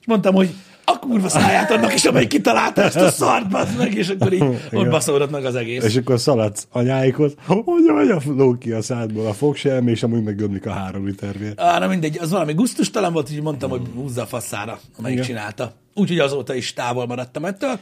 és 0.00 0.06
mondtam, 0.06 0.34
hogy 0.34 0.50
a 0.84 0.98
kurva 0.98 1.28
száját 1.28 1.70
annak 1.70 1.94
is, 1.94 2.04
amelyik 2.04 2.28
kitalálta 2.28 2.82
ezt 2.82 2.96
a 2.96 3.10
szart, 3.10 3.48
bazd 3.48 3.78
meg, 3.78 3.94
és 3.94 4.08
akkor 4.08 4.32
így 4.32 4.44
ott 4.72 4.88
baszódott 4.88 5.30
meg 5.30 5.44
az 5.44 5.54
egész. 5.54 5.84
És 5.84 5.96
akkor 5.96 6.20
szaladsz 6.20 6.66
anyáikhoz, 6.70 7.32
hogy 7.46 7.84
vagy 7.86 8.10
a 8.10 8.20
ló 8.26 8.58
ki 8.58 8.70
a 8.70 8.82
szádból 8.82 9.26
a 9.26 9.32
fogselm, 9.32 9.88
és 9.88 10.02
amúgy 10.02 10.22
meggömlik 10.22 10.66
a 10.66 10.70
három 10.70 11.06
liter 11.06 11.38
vér. 11.38 11.52
Á, 11.56 11.78
na 11.78 11.86
mindegy, 11.86 12.18
az 12.20 12.30
valami 12.30 12.52
gusztustalan 12.52 13.12
volt, 13.12 13.30
így 13.30 13.42
mondtam, 13.42 13.70
hogy 13.70 13.82
húzza 13.94 14.22
a 14.22 14.26
faszára, 14.26 14.80
amelyik 14.98 15.16
Igen. 15.16 15.28
csinálta. 15.28 15.79
Úgyhogy 15.94 16.18
azóta 16.18 16.54
is 16.54 16.72
távol 16.72 17.06
maradtam 17.06 17.44
ettől. 17.44 17.78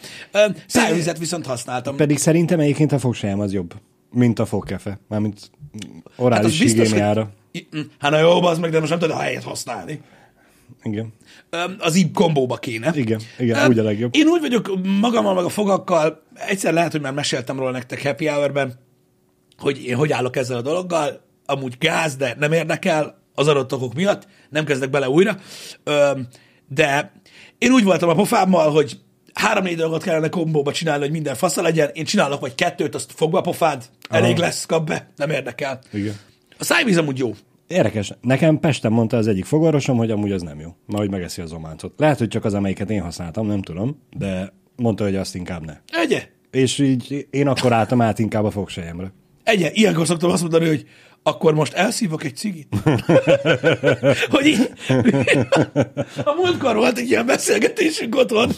Szájvizet 0.66 1.18
viszont 1.18 1.46
használtam. 1.46 1.96
Pedig 1.96 2.18
szerintem 2.18 2.60
egyébként 2.60 2.92
a 2.92 2.98
fogselm 2.98 3.40
az 3.40 3.52
jobb, 3.52 3.74
mint 4.10 4.38
a 4.38 4.46
fogkefe. 4.46 4.98
Mármint 5.08 5.50
orális 6.16 6.58
hát 6.58 6.68
higiéniára. 6.68 7.30
I- 7.52 7.68
mm, 7.76 7.80
Hát 7.98 8.10
na 8.10 8.18
jó, 8.18 8.42
az 8.42 8.58
meg, 8.58 8.70
de 8.70 8.78
most 8.78 8.90
nem 8.90 8.98
tudod 8.98 9.16
a 9.16 9.20
helyet 9.20 9.42
használni. 9.42 10.00
Igen. 10.82 11.12
Az 11.78 11.94
így 11.96 12.10
kombóba 12.12 12.56
kéne. 12.56 12.92
Igen, 12.94 13.20
igen, 13.38 13.58
Öm, 13.58 13.68
úgy 13.70 13.78
a 13.78 13.82
legjobb. 13.82 14.14
Én 14.16 14.26
úgy 14.26 14.40
vagyok 14.40 14.70
magammal, 15.00 15.34
meg 15.34 15.44
a 15.44 15.48
fogakkal, 15.48 16.22
egyszer 16.34 16.72
lehet, 16.72 16.92
hogy 16.92 17.00
már 17.00 17.12
meséltem 17.12 17.58
róla 17.58 17.70
nektek 17.70 18.02
Happy 18.02 18.26
Hour-ben, 18.26 18.74
hogy 19.58 19.84
én 19.84 19.96
hogy 19.96 20.12
állok 20.12 20.36
ezzel 20.36 20.56
a 20.56 20.62
dologgal, 20.62 21.20
amúgy 21.46 21.76
gáz, 21.78 22.16
de 22.16 22.36
nem 22.38 22.52
érdekel 22.52 23.18
az 23.34 23.48
adott 23.48 23.74
okok 23.74 23.94
miatt, 23.94 24.26
nem 24.50 24.64
kezdek 24.64 24.90
bele 24.90 25.08
újra, 25.08 25.36
de 26.68 27.12
én 27.58 27.70
úgy 27.70 27.84
voltam 27.84 28.08
a 28.08 28.14
pofámmal, 28.14 28.70
hogy 28.70 28.98
három-négy 29.34 29.76
dolgot 29.76 30.02
kellene 30.02 30.28
kombóba 30.28 30.72
csinálni, 30.72 31.02
hogy 31.02 31.12
minden 31.12 31.34
fasza 31.34 31.62
legyen, 31.62 31.90
én 31.92 32.04
csinálok 32.04 32.40
vagy 32.40 32.54
kettőt, 32.54 32.94
azt 32.94 33.12
fogva 33.12 33.38
a 33.38 33.40
pofád, 33.40 33.84
elég 34.10 34.32
Aha. 34.32 34.40
lesz, 34.40 34.66
kap 34.66 34.86
be, 34.86 35.08
nem 35.16 35.30
érdekel. 35.30 35.78
Igen. 35.92 36.14
A 36.58 36.64
szájvíz 36.64 36.96
amúgy 36.96 37.18
jó. 37.18 37.32
Érdekes. 37.66 38.12
Nekem 38.20 38.58
Pesten 38.58 38.92
mondta 38.92 39.16
az 39.16 39.26
egyik 39.26 39.44
fogorvosom, 39.44 39.96
hogy 39.96 40.10
amúgy 40.10 40.32
az 40.32 40.42
nem 40.42 40.60
jó. 40.60 40.76
Mert 40.86 40.98
hogy 40.98 41.10
megeszi 41.10 41.42
az 41.42 41.52
ománcot. 41.52 41.92
Lehet, 41.96 42.18
hogy 42.18 42.28
csak 42.28 42.44
az, 42.44 42.54
amelyiket 42.54 42.90
én 42.90 43.02
használtam, 43.02 43.46
nem 43.46 43.62
tudom, 43.62 44.02
de 44.16 44.52
mondta, 44.76 45.04
hogy 45.04 45.16
azt 45.16 45.34
inkább 45.34 45.64
ne. 45.64 45.76
Egye, 45.86 46.22
És 46.50 46.78
így 46.78 47.26
én 47.30 47.48
akkor 47.48 47.72
álltam 47.72 48.00
át 48.00 48.18
inkább 48.18 48.44
a 48.44 48.50
fogsejemre. 48.50 49.12
Egye, 49.48 49.70
ilyenkor 49.72 50.06
szoktam 50.06 50.30
azt 50.30 50.40
mondani, 50.42 50.66
hogy 50.66 50.86
akkor 51.22 51.54
most 51.54 51.72
elszívok 51.72 52.24
egy 52.24 52.36
cigit. 52.36 52.68
hogy 54.34 54.46
így, 54.46 54.70
a 56.24 56.32
múltkor 56.36 56.76
volt 56.76 56.98
egy 56.98 57.10
ilyen 57.10 57.26
beszélgetésünk 57.26 58.16
otthon, 58.16 58.50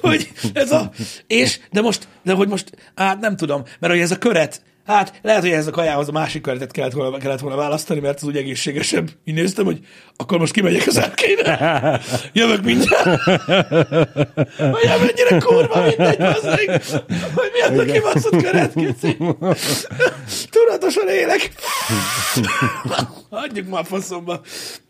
hogy 0.00 0.32
ez 0.52 0.72
a, 0.72 0.90
és, 1.26 1.60
de 1.70 1.80
most, 1.80 2.08
de 2.22 2.32
hogy 2.32 2.48
most, 2.48 2.70
hát 2.94 3.20
nem 3.20 3.36
tudom, 3.36 3.62
mert 3.80 3.92
hogy 3.92 4.02
ez 4.02 4.10
a 4.10 4.18
köret, 4.18 4.62
hát 4.86 5.18
lehet, 5.22 5.42
hogy 5.42 5.50
ez 5.50 5.66
a 5.66 5.70
kajához 5.70 6.08
a 6.08 6.12
másik 6.12 6.42
köretet 6.42 6.70
kellett 6.70 6.92
volna, 6.92 7.16
kellett 7.16 7.40
volna 7.40 7.56
választani, 7.56 8.00
mert 8.00 8.16
az 8.16 8.28
úgy 8.28 8.36
egészségesebb. 8.36 9.10
Így 9.24 9.34
néztem, 9.34 9.64
hogy 9.64 9.78
akkor 10.16 10.38
most 10.38 10.52
kimegyek 10.52 10.86
az 10.86 10.98
árkére. 10.98 12.00
Jövök 12.32 12.62
mindjárt. 12.64 13.24
Hogy 14.56 14.88
mennyire 14.88 15.38
kurva 15.38 15.80
mindegy, 15.86 16.18
bazdmeg, 16.18 16.82
hogy 17.34 17.50
mi 17.52 17.60
az 17.60 17.78
a 17.78 17.84
kibaszott 17.84 18.42
köret, 18.42 18.72
kicsi. 18.74 19.16
Tudatosan 20.50 21.08
élek. 21.08 21.52
Hagyjuk 23.30 23.68
már 23.68 23.84
faszomba. 23.84 24.40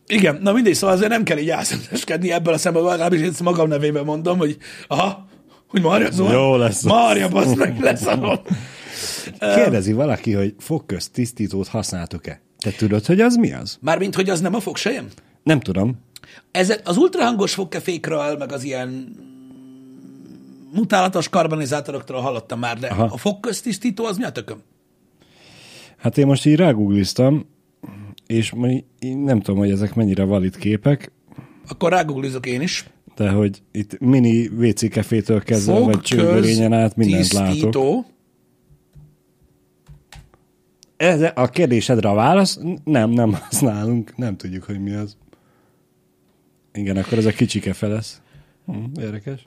Igen, 0.07 0.39
na 0.43 0.53
mindegy, 0.53 0.75
szóval 0.75 0.97
azért 0.97 1.11
nem 1.11 1.23
kell 1.23 1.39
így 1.39 1.51
álszenteskedni 1.51 2.33
ebből 2.33 2.55
a 2.55 2.59
szemben, 2.59 2.83
legalábbis 2.83 3.21
én 3.21 3.33
magam 3.43 3.69
nevében 3.69 4.05
mondom, 4.05 4.39
hogy 4.39 4.57
aha, 4.87 5.27
hogy 5.69 5.83
Marja 5.83 6.11
Zol. 6.11 6.33
Jó 6.33 6.57
lesz. 6.57 6.83
Marja, 6.83 7.29
bassz 7.29 7.55
meg, 7.55 7.81
leszarom. 7.81 8.41
Kérdezi 9.39 9.93
valaki, 9.93 10.33
hogy 10.33 10.55
fogközt 10.59 11.13
tisztítót 11.13 11.69
használtok-e? 11.69 12.41
Te 12.59 12.71
tudod, 12.71 13.07
hogy 13.07 13.21
az 13.21 13.37
mi 13.37 13.53
az? 13.53 13.79
Mármint, 13.81 14.15
hogy 14.15 14.31
az 14.31 14.41
nem 14.41 14.55
a 14.55 14.61
fogsejem? 14.61 15.07
Nem 15.43 15.61
tudom. 15.61 15.95
Ezek 16.51 16.81
az 16.85 16.97
ultrahangos 16.97 17.55
fogkefékről, 17.55 18.37
meg 18.37 18.53
az 18.53 18.65
ilyen 18.65 19.17
mutálatos 20.73 21.29
karbonizátoroktól 21.29 22.21
hallottam 22.21 22.59
már, 22.59 22.79
de 22.79 22.87
Aha. 22.87 23.05
a 23.05 23.17
fogköztisztító 23.17 24.05
az 24.05 24.17
mi 24.17 24.25
a 24.25 24.33
tököm? 24.33 24.59
Hát 25.97 26.19
én 26.19 26.27
most 26.27 26.47
így 26.47 26.57
rágoogliztam, 26.57 27.47
és 28.27 28.53
nem 29.01 29.41
tudom, 29.41 29.59
hogy 29.61 29.71
ezek 29.71 29.95
mennyire 29.95 30.25
valid 30.25 30.57
képek, 30.57 31.13
Akkor 31.69 31.91
rágooglizok 31.91 32.47
én 32.47 32.61
is. 32.61 32.85
de 33.17 33.31
hogy 33.31 33.63
itt 33.73 33.99
mini 33.99 34.47
WC 34.47 34.89
kefétől 34.91 35.43
kezdve, 35.43 35.79
vagy 35.79 36.01
csőgörényen 36.01 36.73
át 36.73 36.97
mindent 36.97 37.33
látok. 37.33 38.05
Ez 41.05 41.31
a 41.35 41.49
kérdésedre 41.49 42.09
a 42.09 42.15
válasz, 42.15 42.59
nem, 42.85 43.11
nem 43.11 43.33
használunk, 43.33 44.17
nem 44.17 44.37
tudjuk, 44.37 44.65
hogy 44.65 44.81
mi 44.81 44.93
az. 44.93 45.17
Igen, 46.73 46.97
akkor 46.97 47.19
ez 47.19 47.25
a 47.25 47.31
kicsi 47.31 47.61
kefe 47.61 47.87
lesz. 47.87 48.23
Hm, 48.67 48.85
érdekes. 49.01 49.47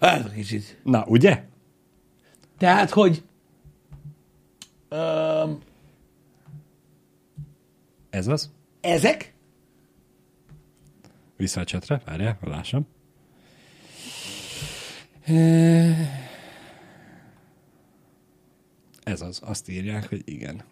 Hát, 0.00 0.34
kicsit. 0.34 0.80
Na, 0.82 1.04
ugye? 1.06 1.44
Tehát, 2.58 2.90
hogy 2.90 3.22
öm, 4.88 5.58
Ez 8.10 8.26
az? 8.26 8.50
ezek 8.80 9.34
Vissza 11.36 11.60
a 11.60 11.64
csetre, 11.64 12.02
várjál, 12.04 12.38
lássam. 12.40 12.86
Ez 19.02 19.20
az, 19.20 19.40
azt 19.44 19.68
írják, 19.68 20.08
hogy 20.08 20.22
igen. 20.24 20.62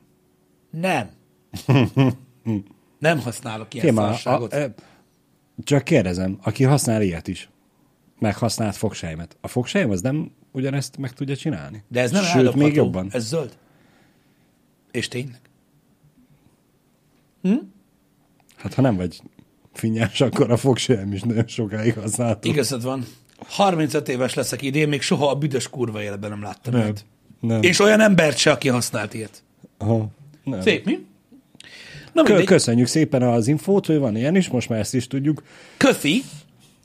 Nem. 0.73 1.11
nem 2.99 3.21
használok 3.21 3.75
ilyen 3.75 3.87
Téma, 3.87 4.02
a, 4.02 4.07
szarságot. 4.07 4.52
e, 4.52 4.75
csak 5.64 5.85
kérdezem, 5.85 6.38
aki 6.43 6.64
használ 6.64 7.02
ilyet 7.02 7.29
is, 7.29 7.49
meg 8.19 8.37
használt 8.37 8.76
fogsejmet. 8.76 9.37
A 9.41 9.49
fogsejem 9.49 9.91
az 9.91 10.00
nem 10.00 10.31
ugyanezt 10.52 10.97
meg 10.97 11.12
tudja 11.12 11.37
csinálni? 11.37 11.85
De 11.88 12.00
ez 12.00 12.11
nem 12.11 12.23
Sőt, 12.23 12.35
eldobható. 12.35 12.64
még 12.67 12.75
jobban. 12.75 13.09
Ez 13.12 13.26
zöld. 13.26 13.57
És 14.91 15.09
tényleg. 15.09 15.41
Hát 18.57 18.75
ha 18.75 18.83
nem 18.83 18.97
vagy 18.97 19.21
finnyás, 19.73 20.21
akkor 20.21 20.50
a 20.50 20.57
fogsejem 20.57 21.12
is 21.12 21.23
nagyon 21.23 21.47
sokáig 21.47 21.95
használható. 21.95 22.50
Igazad 22.50 22.83
van. 22.83 23.05
35 23.49 24.09
éves 24.09 24.35
leszek 24.35 24.62
idén, 24.62 24.88
még 24.88 25.00
soha 25.02 25.31
a 25.31 25.35
büdös 25.35 25.69
kurva 25.69 26.02
életben 26.02 26.31
nem 26.31 26.43
láttam 26.43 26.73
Nem. 26.73 26.83
ilyet. 26.83 27.05
Nem. 27.41 27.62
És 27.62 27.79
olyan 27.79 28.00
embert 28.00 28.37
se, 28.37 28.50
aki 28.50 28.69
használt 28.69 29.14
ilyet. 29.14 29.43
Aha. 29.79 30.09
Nem. 30.45 30.61
Szép, 30.61 30.85
mi? 30.85 31.07
Na 32.13 32.23
mindegy. 32.23 32.45
Köszönjük 32.45 32.87
szépen 32.87 33.23
az 33.23 33.49
infót, 33.49 33.87
hogy 33.87 33.99
van 33.99 34.17
ilyen 34.17 34.37
is, 34.37 34.49
most 34.49 34.69
már 34.69 34.79
ezt 34.79 34.95
is 34.95 35.07
tudjuk. 35.07 35.43
Köfi. 35.77 36.23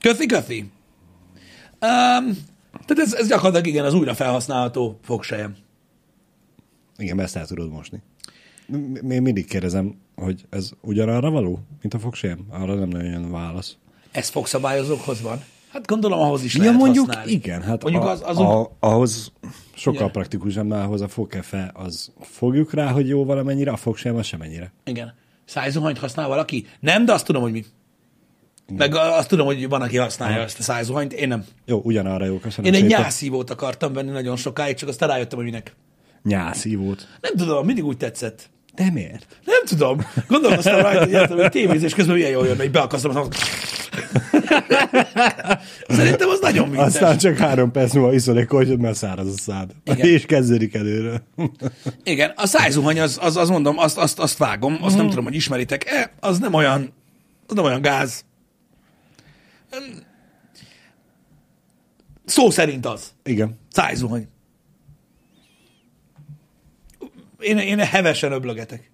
Köfi, 0.02 0.26
köfi. 0.26 0.60
Um, 0.60 2.38
tehát 2.86 3.04
ez, 3.04 3.14
ez 3.14 3.28
gyakorlatilag 3.28 3.68
igen, 3.68 3.86
az 3.86 3.94
újra 3.94 4.14
felhasználható 4.14 5.00
fogsejem. 5.04 5.56
Igen, 6.98 7.20
ezt 7.20 7.36
el 7.36 7.46
tudod 7.46 7.72
mosni. 7.72 8.02
Én 9.10 9.22
mindig 9.22 9.46
kérdezem, 9.46 9.96
hogy 10.16 10.46
ez 10.50 10.70
ugyanarra 10.82 11.30
való, 11.30 11.60
mint 11.82 11.94
a 11.94 12.00
fogsejem? 12.00 12.46
Arra 12.50 12.76
nem 12.76 12.90
nagyon 12.90 13.10
jön 13.12 13.32
válasz. 13.32 13.78
Ez 14.12 14.30
fogszabályozókhoz 14.30 15.22
van? 15.22 15.44
Hát 15.78 15.88
gondolom 15.88 16.20
ahhoz 16.20 16.44
is 16.44 16.56
Ja, 16.56 16.62
lehet 16.64 16.78
mondjuk 16.78 17.06
használni. 17.06 17.32
igen, 17.32 17.62
hát 17.62 17.84
Mondjuk 17.84 18.04
a, 18.04 18.10
az, 18.10 18.22
az 18.26 18.40
a, 18.40 18.76
ahhoz 18.80 19.32
sokkal 19.74 20.00
Igen. 20.00 20.12
praktikusabb, 20.12 20.66
mert 20.66 20.84
ahhoz 20.86 21.02
a 21.02 21.08
fogkefe, 21.08 21.72
az 21.74 22.12
fogjuk 22.22 22.74
rá, 22.74 22.88
hogy 22.92 23.08
jó 23.08 23.26
valamennyire, 23.26 23.72
a 23.72 23.76
fogsejem 23.76 24.18
az 24.18 24.26
semennyire. 24.26 24.72
Igen. 24.86 25.14
Szájzuhanyt 25.46 25.98
használ 25.98 26.28
valaki? 26.28 26.66
Nem, 26.80 27.06
de 27.06 27.14
azt 27.14 27.26
tudom, 27.26 27.42
hogy 27.42 27.52
mi. 27.52 27.66
Meg 28.78 28.96
azt 28.96 29.28
tudom, 29.28 29.46
hogy 29.46 29.70
van, 29.70 29.82
aki 29.82 29.98
használja 29.98 30.42
ezt 30.42 30.60
a 30.60 30.64
szájzuhanyt, 30.64 31.14
én 31.14 31.28
nem. 31.28 31.46
Jó, 31.66 31.82
ugyanarra 31.84 32.26
jó, 32.26 32.38
köszönöm 32.38 32.74
Én 32.74 32.84
egy 32.84 32.90
nyászívót 32.90 33.50
akartam 33.50 33.94
venni 33.94 34.12
nagyon 34.12 34.36
sokáig, 34.36 34.76
csak 34.76 34.90
aztán 34.90 35.10
rájöttem, 35.10 35.38
hogy 35.38 35.48
minek. 35.48 35.76
Nyászívót. 36.24 37.08
Nem 37.22 37.34
tudom, 37.36 37.66
mindig 37.66 37.86
úgy 37.86 37.98
tetszett. 37.98 38.50
De 38.78 38.92
miért? 38.92 39.26
Nem 39.46 39.66
tudom. 39.66 40.06
Gondolkoztam 40.28 40.82
rajta, 40.82 41.00
hogy, 41.00 41.12
értem, 41.12 41.38
hogy 41.38 41.50
tévézés 41.50 41.94
közben 41.94 42.16
milyen 42.16 42.32
jól 42.32 42.46
jönne, 42.46 42.62
hogy 42.62 42.72
beakasztom, 42.72 43.16
azt 43.16 43.36
Szerintem 45.88 46.30
az 46.30 46.40
nagyon 46.42 46.70
vicces. 46.70 46.86
Aztán 46.86 47.18
csak 47.18 47.38
három 47.38 47.72
perc 47.72 47.94
múlva 47.94 48.14
iszol 48.14 48.38
egy 48.38 48.46
kortyot, 48.46 48.78
mert 48.78 48.96
száraz 48.96 49.28
a 49.28 49.38
szád. 49.38 49.72
Igen. 49.84 50.08
És 50.14 50.26
kezdődik 50.26 50.74
előre. 50.74 51.24
Igen, 52.04 52.34
a 52.36 52.46
szájzuhany, 52.46 53.00
az, 53.00 53.18
az, 53.22 53.38
az 53.38 53.50
mondom, 53.50 53.78
azt, 53.78 53.98
azt, 53.98 54.20
azt 54.20 54.38
vágom, 54.38 54.78
azt 54.82 54.98
nem 54.98 55.10
tudom, 55.10 55.24
hogy 55.24 55.36
ismeritek-e, 55.36 56.12
az 56.20 56.40
nem 56.40 56.54
olyan, 56.54 56.94
az 57.48 57.56
nem 57.56 57.66
olyan 57.66 57.82
gáz. 57.82 58.26
Szó 62.26 62.50
szerint 62.50 62.86
az. 62.86 63.12
Igen. 63.24 63.60
Szájzuhany. 63.72 64.28
Én, 67.40 67.58
én 67.58 67.78
hevesen 67.80 68.32
öblögetek. 68.32 68.92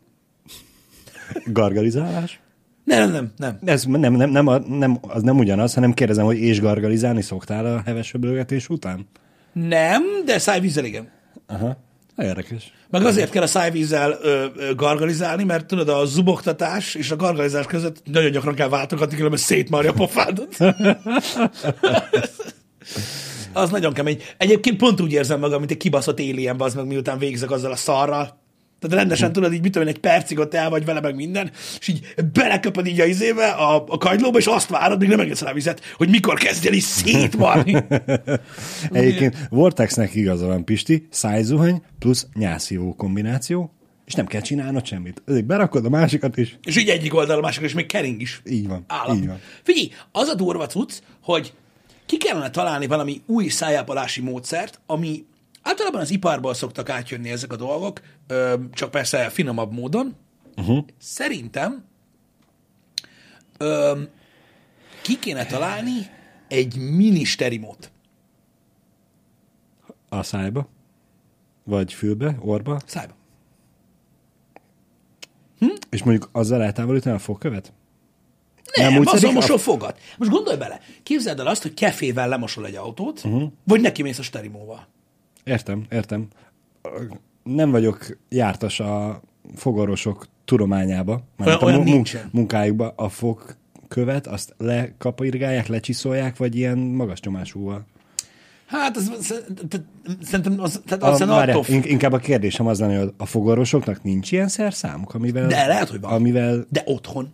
Gargalizálás? 1.45 2.39
Nem, 2.83 3.11
nem, 3.11 3.31
nem. 3.37 3.59
Ez 3.65 3.83
nem, 3.85 4.13
nem, 4.13 4.29
nem, 4.29 4.47
a- 4.47 4.57
nem, 4.67 4.97
az 5.01 5.21
nem 5.21 5.37
ugyanaz, 5.37 5.73
hanem 5.73 5.93
kérdezem, 5.93 6.25
hogy 6.25 6.37
és 6.37 6.59
gargalizálni 6.61 7.21
szoktál 7.21 7.65
a 7.65 7.81
heves 7.85 8.13
öblögetés 8.13 8.69
után? 8.69 9.07
Nem, 9.53 10.03
de 10.25 10.37
szájvízzel 10.39 10.85
igen. 10.85 11.09
Aha. 11.47 11.77
Érdekes. 12.17 12.73
Meg 12.89 13.05
azért 13.05 13.29
kell 13.31 13.43
a 13.43 13.47
szájvízzel 13.47 14.17
ö, 14.21 14.45
ö, 14.55 14.75
gargalizálni, 14.75 15.43
mert 15.43 15.65
tudod, 15.65 15.89
a 15.89 16.05
zubogtatás 16.05 16.95
és 16.95 17.11
a 17.11 17.15
gargalizás 17.15 17.65
között 17.65 18.01
nagyon 18.11 18.31
gyakran 18.31 18.55
kell 18.55 18.69
váltogatni, 18.69 19.15
különben 19.15 19.39
szétmarja 19.39 19.89
a 19.89 19.93
pofádat. 19.93 20.57
az 23.53 23.69
nagyon 23.69 23.93
kemény. 23.93 24.21
Egyébként 24.37 24.77
pont 24.77 25.01
úgy 25.01 25.11
érzem 25.11 25.39
magam, 25.39 25.59
mint 25.59 25.71
egy 25.71 25.77
kibaszott 25.77 26.19
alien, 26.19 26.59
az 26.59 26.73
meg 26.73 26.85
miután 26.85 27.17
végzek 27.17 27.51
azzal 27.51 27.71
a 27.71 27.75
szarral. 27.75 28.41
Tehát 28.79 28.97
rendesen 28.97 29.31
tudod, 29.31 29.53
így 29.53 29.61
mit 29.61 29.71
tudom 29.71 29.87
egy 29.87 29.99
percig 29.99 30.39
ott 30.39 30.53
el 30.53 30.69
vagy 30.69 30.85
vele, 30.85 31.01
meg 31.01 31.15
minden, 31.15 31.51
és 31.79 31.87
így 31.87 32.13
beleköpöd 32.33 32.85
így 32.85 32.99
a 32.99 33.05
izébe, 33.05 33.47
a, 33.47 33.83
a 33.87 33.97
kagylóba, 33.97 34.37
és 34.37 34.45
azt 34.45 34.69
várod, 34.69 34.99
még 34.99 35.09
nem 35.09 35.19
engedsz 35.19 35.41
rá 35.41 35.53
vizet, 35.53 35.81
hogy 35.97 36.09
mikor 36.09 36.39
kezdj 36.39 36.67
el 36.67 36.73
is 36.73 36.83
szétmarni. 36.83 37.75
Egyébként 38.91 39.47
Vortexnek 39.49 40.15
igaza 40.15 40.47
van, 40.47 40.65
Pisti, 40.65 41.07
szájzuhany 41.09 41.81
plusz 41.99 42.27
nyászívó 42.33 42.95
kombináció, 42.95 43.71
és 44.05 44.13
nem 44.13 44.25
kell 44.25 44.41
csinálnod 44.41 44.85
semmit. 44.85 45.21
Ezért 45.25 45.45
berakod 45.45 45.85
a 45.85 45.89
másikat 45.89 46.37
is. 46.37 46.57
és 46.63 46.77
így 46.77 46.89
egyik 46.89 47.13
oldal 47.13 47.37
a 47.37 47.41
másik, 47.41 47.63
és 47.63 47.73
még 47.73 47.85
kering 47.85 48.21
is. 48.21 48.41
Így 48.49 48.67
van. 48.67 48.83
Állat. 48.87 49.15
Így 49.15 49.27
van. 49.27 49.39
Figyelj, 49.63 49.91
az 50.11 50.27
a 50.27 50.35
durva 50.35 50.65
cucc, 50.65 50.93
hogy 51.21 51.53
ki 52.05 52.17
kellene 52.17 52.49
találni 52.49 52.87
valami 52.87 53.21
új 53.25 53.47
szájápolási 53.47 54.21
módszert, 54.21 54.79
ami 54.85 55.25
általában 55.61 56.01
az 56.01 56.09
iparból 56.09 56.53
szoktak 56.53 56.89
átjönni 56.89 57.29
ezek 57.29 57.51
a 57.53 57.55
dolgok, 57.55 58.01
csak 58.71 58.91
persze 58.91 59.29
finomabb 59.29 59.71
módon. 59.73 60.15
Uh-huh. 60.57 60.85
Szerintem 60.97 61.85
ö, 63.57 64.01
ki 65.01 65.19
kéne 65.19 65.45
találni 65.45 66.09
egy 66.47 66.77
mini 66.77 67.23
sterimót. 67.23 67.91
A 70.09 70.23
szájba, 70.23 70.67
vagy 71.63 71.93
fülbe, 71.93 72.35
orba, 72.39 72.79
Szájba. 72.85 73.13
és 75.89 76.03
mondjuk 76.03 76.29
azzal 76.31 76.63
eltávolítani 76.63 77.15
a 77.15 77.19
fogkövet? 77.19 77.73
Nem, 78.77 78.91
Nem 78.91 78.99
úgy 78.99 79.07
azzal 79.07 79.19
szedik? 79.19 79.35
mosol 79.35 79.57
fogad. 79.57 79.95
Most 80.17 80.31
gondolj 80.31 80.57
bele, 80.57 80.79
képzeld 81.03 81.39
el 81.39 81.47
azt, 81.47 81.61
hogy 81.61 81.73
kefével 81.73 82.27
lemosol 82.27 82.65
egy 82.65 82.75
autót, 82.75 83.21
uh-huh. 83.25 83.43
vagy 83.63 83.81
neki 83.81 84.01
mész 84.01 84.19
a 84.19 84.23
sterimóval. 84.23 84.87
Értem, 85.43 85.85
értem. 85.91 86.27
Nem 87.43 87.71
vagyok 87.71 88.17
jártas 88.29 88.79
a 88.79 89.21
fogorvosok 89.55 90.27
tudományába, 90.45 91.21
olyan 91.37 91.61
a 91.61 91.67
mu- 91.77 91.83
nincsen. 91.83 92.29
munkájukba 92.31 92.93
a 92.95 93.09
fogkövet, 93.09 94.27
azt 94.27 94.55
lekapirgálják, 94.57 95.67
lecsiszolják, 95.67 96.37
vagy 96.37 96.55
ilyen 96.55 96.77
magas 96.77 97.19
nyomásúval? 97.19 97.85
Hát, 98.65 98.97
az, 98.97 99.41
szerintem 100.23 100.59
az, 100.59 100.81
tehát 100.85 101.03
A, 101.03 101.07
azt 101.07 101.25
várjál, 101.25 101.57
attól 101.57 101.75
inkább 101.75 102.13
a 102.13 102.17
kérdésem 102.17 102.67
az 102.67 102.79
lenne, 102.79 102.97
hogy 102.99 103.13
a 103.17 103.25
fogorvosoknak 103.25 104.03
nincs 104.03 104.31
ilyen 104.31 104.47
szerszámuk, 104.47 105.13
amivel... 105.13 105.47
De 105.47 105.67
lehet, 105.67 105.89
hogy 105.89 105.99
van. 105.99 106.13
Amivel, 106.13 106.65
De 106.69 106.81
otthon. 106.85 107.33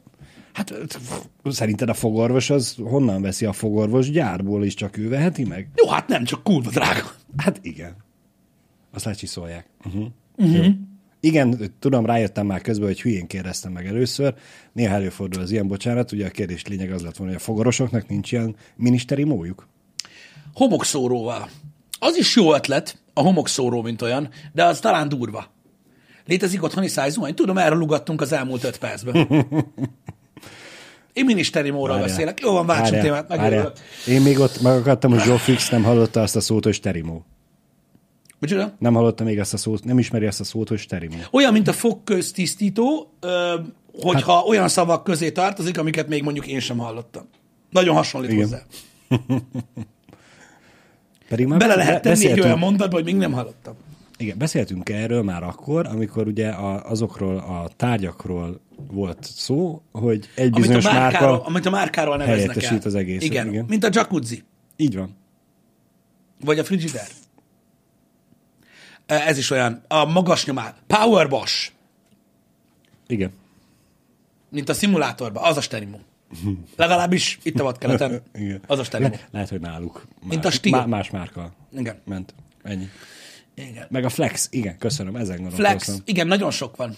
Hát 0.59 0.99
szerinted 1.43 1.89
a 1.89 1.93
fogorvos 1.93 2.49
az 2.49 2.75
honnan 2.83 3.21
veszi 3.21 3.45
a 3.45 3.53
fogorvos 3.53 4.11
gyárból, 4.11 4.65
és 4.65 4.73
csak 4.73 4.97
ő 4.97 5.09
veheti 5.09 5.43
meg? 5.43 5.69
Jó, 5.75 5.89
hát 5.89 6.07
nem, 6.07 6.23
csak 6.23 6.43
kurva 6.43 6.69
drága. 6.69 7.11
Hát 7.37 7.59
igen. 7.61 7.95
Azt 8.93 9.05
lecsiszolják. 9.05 9.65
Uh-huh. 9.85 10.05
Uh-huh. 10.37 10.65
Igen, 11.19 11.73
tudom, 11.79 12.05
rájöttem 12.05 12.45
már 12.45 12.61
közben, 12.61 12.87
hogy 12.87 13.01
hülyén 13.01 13.27
kérdeztem 13.27 13.71
meg 13.71 13.85
először. 13.85 14.33
Néha 14.73 14.93
előfordul 14.93 15.41
az 15.41 15.51
ilyen, 15.51 15.67
bocsánat. 15.67 16.11
Ugye 16.11 16.25
a 16.25 16.29
kérdés 16.29 16.65
lényeg 16.65 16.91
az 16.91 17.01
lett 17.01 17.17
volna, 17.17 17.33
hogy 17.33 17.41
a 17.41 17.45
fogorosoknak 17.45 18.07
nincs 18.07 18.31
ilyen 18.31 18.55
miniszteri 18.75 19.23
mójuk. 19.23 19.67
Homokszóróval. 20.53 21.49
Az 21.99 22.17
is 22.17 22.35
jó 22.35 22.53
ötlet, 22.53 23.01
a 23.13 23.21
homokszóró, 23.21 23.81
mint 23.81 24.01
olyan, 24.01 24.29
de 24.53 24.65
az 24.65 24.79
talán 24.79 25.09
durva. 25.09 25.51
Létezik 26.25 26.63
otthoni 26.63 26.87
szájzuhany? 26.87 27.33
Tudom, 27.33 27.57
erről 27.57 27.77
lugattunk 27.77 28.21
az 28.21 28.31
elmúlt 28.31 28.63
öt 28.63 28.77
percben. 28.77 29.27
Én 31.13 31.25
miniszteri 31.25 31.69
móról 31.69 31.87
Várjál. 31.87 32.07
beszélek. 32.07 32.39
Jó 32.39 32.51
van, 32.51 32.65
váltsunk 32.65 33.01
témát, 33.01 33.27
várjál. 33.27 33.71
Én 34.07 34.21
még 34.21 34.39
ott 34.39 34.61
megadtam, 34.61 35.11
hogy 35.11 35.21
Joe 35.25 35.37
Fix 35.37 35.69
nem 35.69 35.83
hallotta 35.83 36.21
azt 36.21 36.35
a 36.35 36.39
szót, 36.39 36.63
hogy 36.63 36.73
sterimó. 36.73 37.25
Micsoda? 38.39 38.75
Nem 38.79 38.93
hallotta 38.93 39.23
még 39.23 39.37
ezt 39.37 39.53
a 39.53 39.57
szót, 39.57 39.83
nem 39.83 39.99
ismeri 39.99 40.25
ezt 40.25 40.39
a 40.39 40.43
szót, 40.43 40.69
hogy 40.69 40.79
sterimó. 40.79 41.15
Olyan, 41.31 41.53
mint 41.53 41.67
a 41.67 41.73
fogköztisztító, 41.73 43.13
hogyha 44.01 44.35
hát, 44.35 44.45
olyan 44.47 44.67
szavak 44.67 45.03
közé 45.03 45.31
tartozik, 45.31 45.77
amiket 45.77 46.07
még 46.07 46.23
mondjuk 46.23 46.47
én 46.47 46.59
sem 46.59 46.77
hallottam. 46.77 47.23
Nagyon 47.69 47.95
hasonlít 47.95 48.31
Igen. 48.31 48.43
hozzá. 48.43 48.61
Pedig 51.29 51.45
már 51.45 51.59
Bele 51.59 51.75
lehet 51.75 52.01
tenni 52.01 52.25
egy 52.25 52.39
olyan 52.39 52.57
mondatba, 52.59 52.95
hogy 52.95 53.05
még 53.05 53.15
nem 53.15 53.31
hallottam. 53.31 53.73
Igen, 54.21 54.37
beszéltünk 54.37 54.89
erről 54.89 55.23
már 55.23 55.43
akkor, 55.43 55.87
amikor 55.87 56.27
ugye 56.27 56.49
a, 56.49 56.89
azokról 56.89 57.37
a 57.37 57.69
tárgyakról 57.75 58.59
volt 58.91 59.23
szó, 59.23 59.81
hogy 59.91 60.29
egy 60.35 60.45
Amit 60.45 60.55
a, 60.55 60.59
bizonyos 60.59 60.83
márkáról, 60.83 61.31
márka... 61.31 61.45
amit 61.45 61.65
a 61.65 61.69
márkáról 61.69 62.17
neveznek 62.17 62.63
el. 62.63 62.79
az 62.83 62.95
egészet, 62.95 63.23
Igen, 63.23 63.47
igen. 63.47 63.65
mint 63.67 63.83
a 63.83 63.89
jacuzzi, 63.91 64.43
Így 64.75 64.95
van. 64.95 65.15
vagy 66.39 66.59
a 66.59 66.63
frigider. 66.63 67.07
Ez 69.05 69.37
is 69.37 69.49
olyan. 69.51 69.83
A 69.87 70.05
magas 70.05 70.45
nyomás. 70.45 70.73
Power 70.87 71.31
wash, 71.31 71.71
Igen. 73.07 73.31
mint 74.49 74.69
a 74.69 74.73
szimulátorban. 74.73 75.43
Az 75.43 75.57
a 75.57 75.61
sterimum. 75.61 76.01
Legalábbis 76.75 77.39
itt 77.43 77.59
a 77.59 77.63
vadkeleten. 77.63 78.21
Igen. 78.33 78.61
Az 78.67 78.79
a 78.79 78.83
sterimum. 78.83 79.11
Le, 79.11 79.27
lehet, 79.31 79.49
hogy 79.49 79.59
náluk. 79.59 80.05
Mint 80.23 80.43
más, 80.43 80.53
a 80.53 80.57
Steel. 80.57 80.79
Má, 80.79 80.85
más 80.85 81.09
márka 81.09 81.51
Igen. 81.77 82.01
ment. 82.05 82.33
Ennyi. 82.63 82.87
Igen. 83.67 83.87
Meg 83.89 84.05
a 84.05 84.09
Flex, 84.09 84.47
igen, 84.51 84.77
köszönöm, 84.77 85.15
ezen 85.15 85.35
Flex. 85.35 85.49
gondolkoztam. 85.49 85.95
Igen, 86.05 86.27
nagyon 86.27 86.51
sok 86.51 86.75
van. 86.75 86.89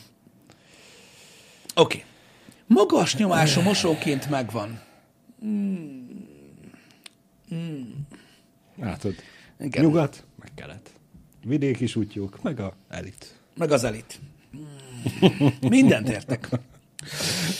Oké. 1.75 1.97
Okay. 1.97 2.03
Magas 2.67 3.15
nyomású 3.15 3.61
mosóként 3.61 4.29
megvan. 4.29 4.81
Látod, 8.75 9.15
Igen. 9.59 9.83
nyugat, 9.83 10.23
meg 10.39 10.51
kelet. 10.55 10.91
Vidék 11.43 11.79
is 11.79 11.95
útjuk, 11.95 12.41
meg 12.41 12.59
a 12.59 12.75
elit. 12.89 13.35
Meg 13.55 13.71
az 13.71 13.83
elit. 13.83 14.19
Hmm. 14.51 15.53
Mindent 15.69 16.09
értek. 16.09 16.49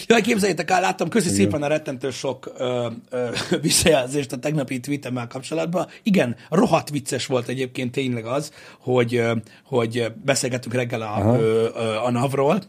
Jaj, 0.08 0.22
képzeljétek 0.22 0.72
el, 0.72 0.82
láttam 0.82 1.10
köszi 1.10 1.30
szépen 1.30 1.64
a 1.64 1.68
rettentő 1.68 2.10
sok 2.10 2.52
ö, 2.58 2.88
ö, 3.10 3.30
visszajelzést 3.62 4.32
a 4.32 4.38
tegnapi 4.38 4.80
tweetemmel 4.80 5.28
kapcsolatban. 5.28 5.88
Igen, 6.04 6.36
rohadt 6.50 6.90
vicces 6.90 7.26
volt 7.26 7.48
egyébként 7.48 7.92
tényleg 7.92 8.26
az, 8.26 8.52
hogy, 8.80 9.24
hogy 9.64 10.12
beszélgettünk 10.24 10.76
reggel 10.76 11.02
a, 11.02 11.38
ö, 11.38 11.68
ö, 11.76 11.96
a 11.96 12.12
NAV-ról, 12.12 12.62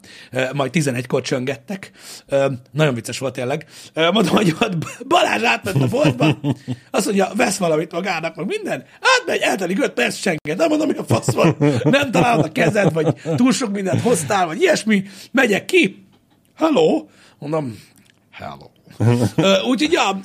majd 0.53 0.71
11-kor 0.75 1.23
csöngettek. 1.23 1.91
Ö, 2.27 2.47
nagyon 2.71 2.95
vicces 2.95 3.19
volt 3.19 3.33
tényleg. 3.33 3.67
Ö, 3.93 4.11
mondom, 4.11 4.35
hogy 4.35 4.57
ott 4.61 5.07
Balázs 5.09 5.43
átment 5.43 5.83
a 5.83 5.89
boltba, 5.89 6.39
azt 6.91 7.05
mondja, 7.05 7.31
vesz 7.37 7.57
valamit 7.57 7.93
magának, 7.93 8.35
meg 8.35 8.47
minden, 8.47 8.85
átmegy, 9.19 9.41
eltelik 9.41 9.83
5 9.83 9.93
perc, 9.93 10.17
senket, 10.17 10.57
nem 10.57 10.69
mondom, 10.69 10.87
hogy 10.87 10.97
a 10.99 11.05
fasz 11.05 11.33
van, 11.33 11.57
nem 11.83 12.11
találod 12.11 12.45
a 12.45 12.53
kezed, 12.53 12.93
vagy 12.93 13.15
túl 13.37 13.53
sok 13.53 13.73
mindent 13.73 14.01
hoztál, 14.01 14.47
vagy 14.47 14.61
ilyesmi, 14.61 15.05
megyek 15.33 15.65
ki, 15.65 16.03
hello, 16.55 17.07
mondom, 17.39 17.79
hello. 18.31 18.71
Úgyhogy, 19.71 19.93
ja, 19.93 20.21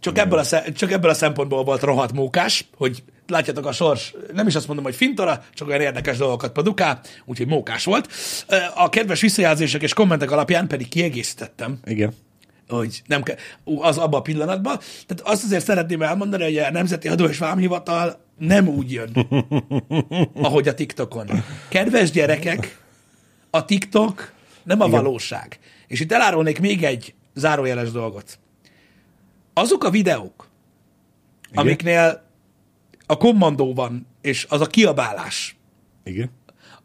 csak 0.00 0.18
ebből, 0.18 0.38
a, 0.38 0.42
sze- 0.42 0.72
csak 0.76 0.92
ebből 0.92 1.10
a 1.10 1.14
szempontból 1.14 1.64
volt 1.64 1.82
rohadt 1.82 2.12
mókás, 2.12 2.68
hogy 2.76 3.02
látjátok 3.26 3.66
a 3.66 3.72
sors, 3.72 4.14
nem 4.32 4.46
is 4.46 4.54
azt 4.54 4.66
mondom, 4.66 4.84
hogy 4.84 4.94
fintora, 4.94 5.44
csak 5.54 5.68
olyan 5.68 5.80
érdekes 5.80 6.16
dolgokat 6.16 6.52
produkál, 6.52 7.00
úgyhogy 7.24 7.46
mókás 7.46 7.84
volt. 7.84 8.08
A 8.74 8.88
kedves 8.88 9.20
visszajelzések 9.20 9.82
és 9.82 9.92
kommentek 9.92 10.30
alapján 10.30 10.66
pedig 10.66 10.88
kiegészítettem, 10.88 11.78
Igen. 11.84 12.12
hogy 12.68 13.02
nem 13.06 13.22
ú, 13.64 13.82
az 13.82 13.98
abban 13.98 14.20
a 14.20 14.22
pillanatban. 14.22 14.78
Tehát 15.06 15.34
azt 15.34 15.44
azért 15.44 15.64
szeretném 15.64 16.02
elmondani, 16.02 16.42
hogy 16.42 16.56
a 16.56 16.70
Nemzeti 16.70 17.08
Adó 17.08 17.24
és 17.24 17.38
Vámhivatal 17.38 18.24
nem 18.38 18.68
úgy 18.68 18.92
jön, 18.92 19.26
ahogy 20.42 20.68
a 20.68 20.74
TikTokon. 20.74 21.30
Kedves 21.68 22.10
gyerekek, 22.10 22.78
a 23.50 23.64
TikTok 23.64 24.32
nem 24.70 24.80
a 24.80 24.86
Igen. 24.86 25.02
valóság. 25.02 25.58
És 25.86 26.00
itt 26.00 26.12
elárulnék 26.12 26.60
még 26.60 26.84
egy 26.84 27.14
zárójeles 27.34 27.90
dolgot. 27.90 28.38
azok 29.52 29.84
a 29.84 29.90
videók, 29.90 30.48
Igen. 31.50 31.64
amiknél 31.64 32.22
a 33.06 33.16
kommandó 33.16 33.74
van, 33.74 34.06
és 34.22 34.46
az 34.48 34.60
a 34.60 34.66
kiabálás 34.66 35.56
Igen. 36.04 36.30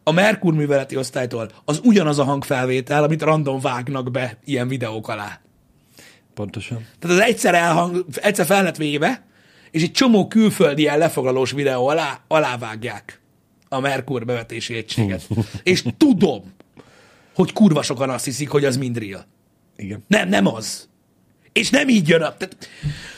a 0.02 0.12
Merkur 0.12 0.54
műveleti 0.54 0.96
osztálytól, 0.96 1.50
az 1.64 1.80
ugyanaz 1.84 2.18
a 2.18 2.24
hangfelvétel, 2.24 3.02
amit 3.02 3.22
random 3.22 3.60
vágnak 3.60 4.10
be 4.10 4.38
ilyen 4.44 4.68
videók 4.68 5.08
alá. 5.08 5.40
Pontosan. 6.34 6.86
Tehát 6.98 7.16
az 7.16 7.22
egyszer, 7.22 7.54
elhang, 7.54 8.04
egyszer 8.14 8.46
fel 8.46 8.62
lett 8.62 8.76
véve, 8.76 9.26
és 9.70 9.82
egy 9.82 9.92
csomó 9.92 10.28
külföldi 10.28 10.82
ilyen 10.82 10.98
lefoglalós 10.98 11.52
videó 11.52 11.86
alá, 11.86 12.20
alávágják 12.28 13.20
a 13.68 13.80
Merkur 13.80 14.24
bevetési 14.24 14.74
egységet. 14.74 15.28
és 15.62 15.84
tudom, 15.96 16.54
hogy 17.36 17.52
kurva 17.52 17.82
sokan 17.82 18.10
azt 18.10 18.24
hiszik, 18.24 18.48
hogy 18.48 18.64
az 18.64 18.76
mind 18.76 18.98
real. 18.98 19.26
Igen. 19.76 20.04
Nem, 20.06 20.28
nem 20.28 20.46
az. 20.46 20.88
És 21.52 21.70
nem 21.70 21.88
így 21.88 22.08
jön 22.08 22.22
a... 22.22 22.36
Tehát, 22.36 22.56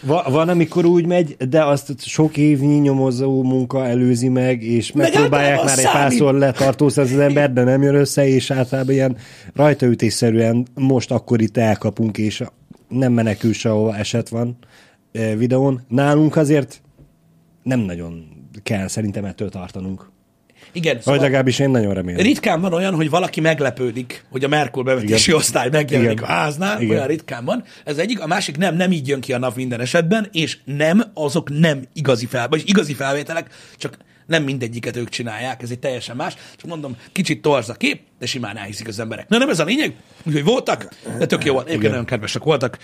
Va- 0.03 0.31
van, 0.31 0.49
amikor 0.49 0.85
úgy 0.85 1.07
megy, 1.07 1.37
de 1.37 1.65
azt 1.65 2.01
sok 2.01 2.37
évnyi 2.37 2.79
nyomozó 2.79 3.43
munka 3.43 3.87
előzi 3.87 4.29
meg, 4.29 4.63
és 4.63 4.93
megpróbálják 4.93 5.65
már 5.65 5.79
egy 5.79 5.85
párszor 5.85 6.35
letartóztatni 6.35 7.13
az 7.13 7.19
ember, 7.19 7.53
de 7.53 7.65
nem 7.65 7.83
jön 7.83 7.95
össze, 7.95 8.27
és 8.29 8.51
általában 8.51 8.95
ilyen 8.95 9.17
rajtaütésszerűen 9.55 10.67
most 10.75 11.11
akkor 11.11 11.41
itt 11.41 11.57
elkapunk, 11.57 12.19
és 12.19 12.43
nem 12.89 13.13
menekül 13.13 13.53
sehova 13.53 13.97
eset 13.97 14.29
van 14.29 14.59
eh, 15.13 15.35
videón. 15.37 15.85
Nálunk 15.89 16.37
azért 16.37 16.83
nem 17.63 17.81
nagyon 17.81 18.29
kell 18.63 18.89
szerintem 18.89 19.25
ettől 19.25 19.49
tartanunk. 19.49 20.11
Igen, 20.79 20.95
Vagy 20.95 21.03
szóval 21.03 21.21
legalábbis 21.21 21.59
én 21.59 21.71
nagyon 21.71 21.95
remélem. 21.95 22.23
ritkán 22.23 22.61
van 22.61 22.73
olyan, 22.73 22.95
hogy 22.95 23.11
valaki 23.11 23.41
meglepődik, 23.41 24.25
hogy 24.31 24.45
a 24.45 24.49
Merkur 24.49 24.85
bevetési 24.85 25.29
Igen. 25.29 25.41
osztály 25.41 25.69
megjelenik 25.73 26.13
Igen. 26.13 26.25
a 26.25 26.33
háznál, 26.33 26.81
Igen. 26.83 26.95
olyan 26.97 27.07
ritkán 27.07 27.45
van. 27.45 27.65
Ez 27.85 27.99
egyik, 27.99 28.21
a 28.21 28.27
másik 28.27 28.57
nem, 28.57 28.77
nem 28.77 28.93
így 28.93 29.09
jön 29.09 29.21
ki 29.21 29.33
a 29.33 29.39
nap 29.39 29.57
minden 29.57 29.81
esetben, 29.81 30.29
és 30.33 30.59
nem, 30.65 31.03
azok 31.15 31.59
nem 31.59 31.83
igazi 31.93 32.27
fel, 32.27 32.49
vagy 32.49 32.63
igazi 32.67 32.95
felvételek, 32.95 33.51
csak 33.77 33.97
nem 34.29 34.43
mindegyiket 34.43 34.97
ők 34.97 35.09
csinálják, 35.09 35.63
ez 35.63 35.71
egy 35.71 35.79
teljesen 35.79 36.17
más. 36.17 36.35
Csak 36.57 36.69
mondom, 36.69 36.97
kicsit 37.13 37.43
torz 37.43 37.69
a 37.69 37.75
kép, 37.75 38.01
de 38.19 38.27
simán 38.27 38.57
elhiszik 38.57 38.89
az 38.89 38.99
emberek. 38.99 39.29
Na 39.29 39.39
nem 39.39 39.49
ez 39.49 39.59
a 39.59 39.65
lényeg, 39.65 39.95
úgyhogy 40.25 40.45
voltak, 40.45 40.89
de 41.19 41.27
tök 41.27 41.45
jó 41.45 41.53
volt. 41.53 41.67
Egyébként 41.67 41.91
nagyon 41.91 42.07
kedvesek 42.07 42.43
voltak, 42.43 42.79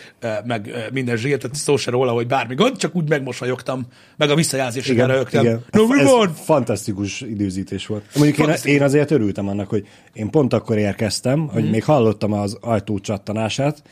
meg 0.44 0.90
minden 0.92 1.16
zsírt, 1.16 1.40
tehát 1.40 1.56
szó 1.56 1.76
se 1.76 1.90
róla, 1.90 2.12
hogy 2.12 2.26
bármi 2.26 2.54
gond, 2.54 2.76
csak 2.76 2.94
úgy 2.96 3.08
megmosolyogtam, 3.08 3.86
meg 4.16 4.30
a 4.30 4.34
visszajelzésre 4.34 5.06
rögtem. 5.06 5.44
No, 5.70 5.86
mi 5.86 6.04
van? 6.04 6.34
fantasztikus 6.34 7.20
időzítés 7.20 7.86
volt. 7.86 8.04
Mondjuk 8.14 8.48
én, 8.48 8.74
én 8.74 8.82
azért 8.82 9.10
örültem 9.10 9.48
annak, 9.48 9.68
hogy 9.68 9.88
én 10.12 10.30
pont 10.30 10.52
akkor 10.52 10.78
érkeztem, 10.78 11.48
hogy 11.48 11.70
még 11.70 11.84
hallottam 11.84 12.32
az 12.32 12.58
ajtó 12.60 12.98
csattanását, 12.98 13.82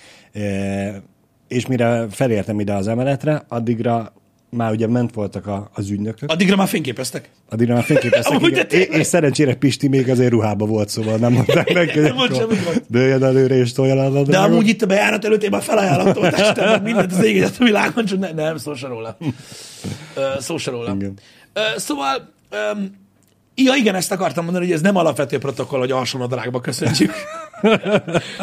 és 1.49 1.67
mire 1.67 2.07
felértem 2.11 2.61
ide 2.61 2.75
az 2.75 2.89
emeletre, 2.89 3.45
addigra 3.49 4.13
már 4.57 4.73
ugye 4.73 4.87
ment 4.87 5.15
voltak 5.15 5.47
a, 5.47 5.71
az 5.75 5.91
ügynökök, 5.91 6.31
Addigra 6.31 6.57
már 6.57 6.69
fényképeztek. 6.69 7.31
addigra 7.49 7.75
már 7.75 7.83
fényképeztek, 7.85 8.37
Amúgy 8.37 8.51
igen. 8.51 8.67
és, 8.69 8.87
és 8.87 9.07
szerencsére 9.07 9.55
Pisti 9.55 9.89
még 9.89 10.09
azért 10.09 10.31
ruhába 10.31 10.67
volt, 10.67 10.89
szóval 10.89 11.17
nem 11.17 11.33
mondták 11.33 11.73
neki, 11.73 11.99
hogy 11.99 12.45
dőljön 12.89 13.25
előre 13.25 13.55
és 13.55 13.73
toljon 13.73 13.99
el 13.99 14.17
a 14.17 14.23
De 14.23 14.39
amúgy 14.39 14.69
itt 14.69 14.83
a 14.83 14.87
bejárat 14.87 15.25
előtt 15.25 15.43
én 15.43 15.51
már 15.51 15.63
felajánlottam 15.63 16.23
a 16.23 16.31
testemet, 16.31 16.83
mindent 16.83 17.13
az 17.13 17.25
égélet 17.25 17.57
a 17.59 17.65
világon, 17.65 18.05
csak 18.05 18.19
ne, 18.19 18.33
nem, 18.33 18.57
szó 18.57 18.75
se 18.75 18.87
róla. 18.87 19.17
Szó 20.39 20.57
se 20.57 20.71
róla. 20.71 20.95
Igen. 20.95 21.19
Szóval, 21.77 22.33
öm, 22.51 22.95
ja 23.55 23.75
igen, 23.75 23.95
ezt 23.95 24.13
akartam 24.13 24.45
mondani, 24.45 24.65
hogy 24.65 24.75
ez 24.75 24.81
nem 24.81 24.97
alapvető 24.97 25.39
protokoll, 25.39 25.79
hogy 25.79 25.91
alsónadrágba 25.91 26.61
köszöntjük 26.61 27.13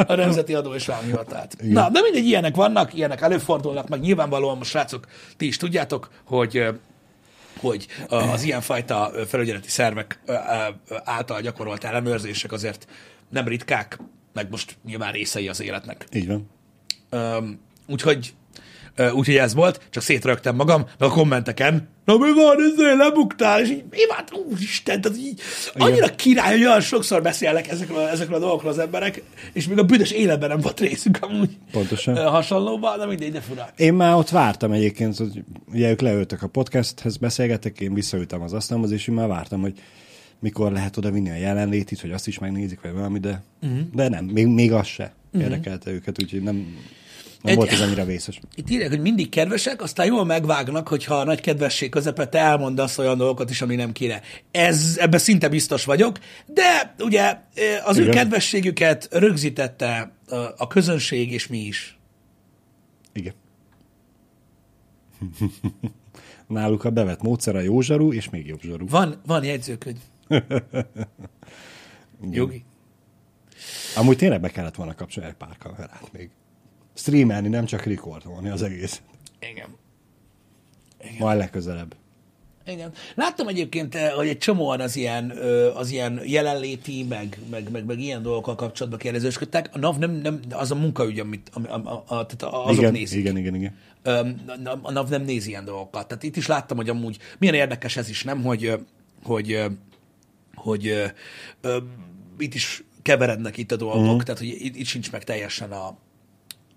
a 0.07 0.15
Nemzeti 0.15 0.53
Adó 0.53 0.73
és 0.73 0.85
Vámhivatalt. 0.85 1.55
Na, 1.61 1.89
de 1.89 2.01
mindegy, 2.01 2.25
ilyenek 2.25 2.55
vannak, 2.55 2.93
ilyenek 2.93 3.21
előfordulnak, 3.21 3.89
meg 3.89 3.99
nyilvánvalóan 3.99 4.57
most 4.57 4.69
srácok, 4.69 5.07
ti 5.37 5.47
is 5.47 5.57
tudjátok, 5.57 6.09
hogy 6.23 6.65
hogy 7.59 7.87
az 8.07 8.43
ilyenfajta 8.43 9.11
felügyeleti 9.27 9.69
szervek 9.69 10.19
által 11.03 11.41
gyakorolt 11.41 11.83
ellenőrzések 11.83 12.51
azért 12.51 12.87
nem 13.29 13.47
ritkák, 13.47 13.99
meg 14.33 14.47
most 14.49 14.77
nyilván 14.85 15.11
részei 15.11 15.47
az 15.47 15.61
életnek. 15.61 16.07
Így 16.13 16.27
van. 16.27 16.49
Úgyhogy, 17.87 18.33
úgyhogy 18.97 19.35
ez 19.35 19.53
volt, 19.53 19.81
csak 19.89 20.03
szétrögtem 20.03 20.55
magam, 20.55 20.85
de 20.97 21.05
a 21.05 21.09
kommenteken, 21.09 21.87
na 22.05 22.17
mi 22.17 22.33
van, 22.33 22.55
ezzel 22.71 22.97
lebuktál, 22.97 23.61
és 23.61 23.69
így, 23.69 23.83
mi 23.89 23.97
van, 24.07 24.43
úristen, 24.49 25.01
tehát 25.01 25.17
így, 25.17 25.41
annyira 25.73 26.15
király, 26.15 26.51
hogy 26.51 26.65
olyan 26.65 26.81
sokszor 26.81 27.21
beszélnek 27.21 27.67
ezekről, 27.67 28.07
ezekről 28.07 28.37
a 28.37 28.39
dolgokról 28.39 28.71
az 28.71 28.79
emberek, 28.79 29.23
és 29.53 29.67
még 29.67 29.77
a 29.77 29.83
büdös 29.83 30.11
életben 30.11 30.49
nem 30.49 30.59
volt 30.59 30.79
részük 30.79 31.17
amúgy 31.21 31.57
Pontosan. 31.71 32.29
hasonlóban, 32.29 32.99
de 32.99 33.05
mindegy, 33.05 33.31
de 33.31 33.41
fura. 33.41 33.69
Én 33.75 33.93
már 33.93 34.15
ott 34.15 34.29
vártam 34.29 34.71
egyébként, 34.71 35.17
hogy 35.17 35.43
ugye 35.73 35.89
ők 35.89 36.01
leültek 36.01 36.43
a 36.43 36.47
podcasthez, 36.47 37.17
beszélgettek, 37.17 37.79
én 37.79 37.93
visszaültem 37.93 38.41
az 38.41 38.53
asztalhoz, 38.53 38.91
és 38.91 39.07
én 39.07 39.15
már 39.15 39.27
vártam, 39.27 39.61
hogy 39.61 39.73
mikor 40.39 40.71
lehet 40.71 40.97
oda 40.97 41.11
vinni 41.11 41.29
a 41.29 41.35
jelenlétit, 41.35 42.01
hogy 42.01 42.11
azt 42.11 42.27
is 42.27 42.39
megnézik, 42.39 42.81
vagy 42.81 42.93
valami, 42.93 43.19
de, 43.19 43.43
uh-huh. 43.61 43.79
de 43.93 44.09
nem, 44.09 44.25
még, 44.25 44.47
még 44.47 44.71
az 44.71 44.87
se 44.87 45.13
uh-huh. 45.25 45.41
érdekelte 45.41 45.91
őket, 45.91 46.21
úgyhogy 46.21 46.41
nem, 46.41 46.77
nem 47.41 47.51
Egy- 47.51 47.55
volt 47.55 47.71
ez 47.71 47.81
annyira 47.81 48.05
vészes. 48.05 48.39
Itt 48.55 48.69
írják, 48.69 48.89
hogy 48.89 48.99
mindig 49.01 49.29
kedvesek, 49.29 49.81
aztán 49.81 50.05
jól 50.05 50.25
megvágnak, 50.25 50.87
hogyha 50.87 51.15
a 51.15 51.23
nagy 51.23 51.41
kedvesség 51.41 51.89
közepette 51.89 52.39
elmondasz 52.39 52.97
olyan 52.97 53.17
dolgokat 53.17 53.49
is, 53.49 53.61
ami 53.61 53.75
nem 53.75 53.91
kéne. 53.91 54.21
Ez, 54.51 54.97
ebben 54.99 55.19
szinte 55.19 55.47
biztos 55.49 55.85
vagyok, 55.85 56.19
de 56.45 56.95
ugye 56.99 57.37
az 57.85 57.97
ő 57.97 58.01
Igen. 58.01 58.13
kedvességüket 58.13 59.07
rögzítette 59.11 60.11
a- 60.29 60.35
a 60.57 60.67
közönség, 60.67 61.31
és 61.31 61.47
mi 61.47 61.57
is. 61.57 61.97
Igen. 63.13 63.33
Náluk 66.47 66.83
a 66.83 66.89
bevett 66.89 67.21
módszer 67.21 67.55
a 67.55 67.59
jó 67.59 67.81
zsaru, 67.81 68.13
és 68.13 68.29
még 68.29 68.47
jobb 68.47 68.61
zsaru. 68.61 68.87
Van, 68.87 69.21
van 69.25 69.43
jegyzőkönyv. 69.43 69.97
Jogi. 72.31 72.63
Amúgy 73.95 74.17
tényleg 74.17 74.41
be 74.41 74.49
kellett 74.49 74.75
volna 74.75 74.95
kapcsolni 74.95 75.29
egy 75.29 75.35
pár 75.35 75.57
kamerát 75.57 76.09
még. 76.11 76.29
Streamelni, 76.99 77.47
nem 77.47 77.65
csak 77.65 77.83
rekordolni 77.83 78.49
az 78.49 78.61
egész. 78.61 79.01
Igen. 79.51 79.67
Majd 81.19 81.37
legközelebb. 81.37 81.95
Igen. 82.65 82.91
Láttam 83.15 83.47
egyébként, 83.47 83.95
eh, 83.95 84.11
hogy 84.11 84.27
egy 84.27 84.37
csomóan 84.37 84.79
az 84.79 84.95
ilyen, 84.95 85.29
az 85.75 85.91
ilyen 85.91 86.21
jelenléti, 86.25 87.05
meg, 87.09 87.39
meg, 87.49 87.71
meg, 87.71 87.85
meg 87.85 87.99
ilyen 87.99 88.21
dolgokkal 88.21 88.55
kapcsolatban 88.55 88.99
kérdezősködtek. 88.99 89.69
A 89.73 89.77
NAV 89.77 89.97
nem, 89.97 90.11
nem, 90.11 90.39
az 90.49 90.71
a 90.71 90.75
munkaügy, 90.75 91.19
amit 91.19 91.49
a, 91.53 91.59
a, 91.59 91.75
a, 91.75 92.03
a, 92.15 92.25
tehát 92.25 92.55
azok 92.55 92.77
igen, 92.77 92.91
nézik. 92.91 93.19
igen, 93.19 93.37
igen, 93.37 93.55
igen. 93.55 93.77
A- 94.83 94.91
NAV 94.91 95.09
nem 95.09 95.21
néz 95.21 95.47
ilyen 95.47 95.65
dolgokat. 95.65 96.07
Tehát 96.07 96.23
itt 96.23 96.35
is 96.35 96.47
láttam, 96.47 96.77
hogy 96.77 96.89
amúgy 96.89 97.17
milyen 97.37 97.55
érdekes 97.55 97.97
ez 97.97 98.09
is, 98.09 98.23
nem, 98.23 98.43
hogy, 98.43 98.73
hogy, 99.23 99.63
hogy 100.55 100.87
ö, 101.61 101.77
itt 102.37 102.53
is 102.53 102.83
keverednek 103.01 103.57
itt 103.57 103.71
a 103.71 103.75
dolgok, 103.75 104.01
uh-huh. 104.01 104.23
tehát 104.23 104.39
hogy 104.39 104.47
itt, 104.47 104.75
itt 104.75 104.85
sincs 104.85 105.11
meg 105.11 105.23
teljesen 105.23 105.71
a, 105.71 105.97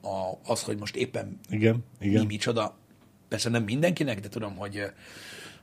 a, 0.03 0.39
az, 0.45 0.63
hogy 0.63 0.79
most 0.79 0.97
éppen 0.97 1.41
Igen, 1.49 1.85
mi 1.99 2.07
igen. 2.07 2.27
micsoda. 2.27 2.77
Persze 3.29 3.49
nem 3.49 3.63
mindenkinek, 3.63 4.21
de 4.21 4.29
tudom, 4.29 4.57
hogy, 4.57 4.83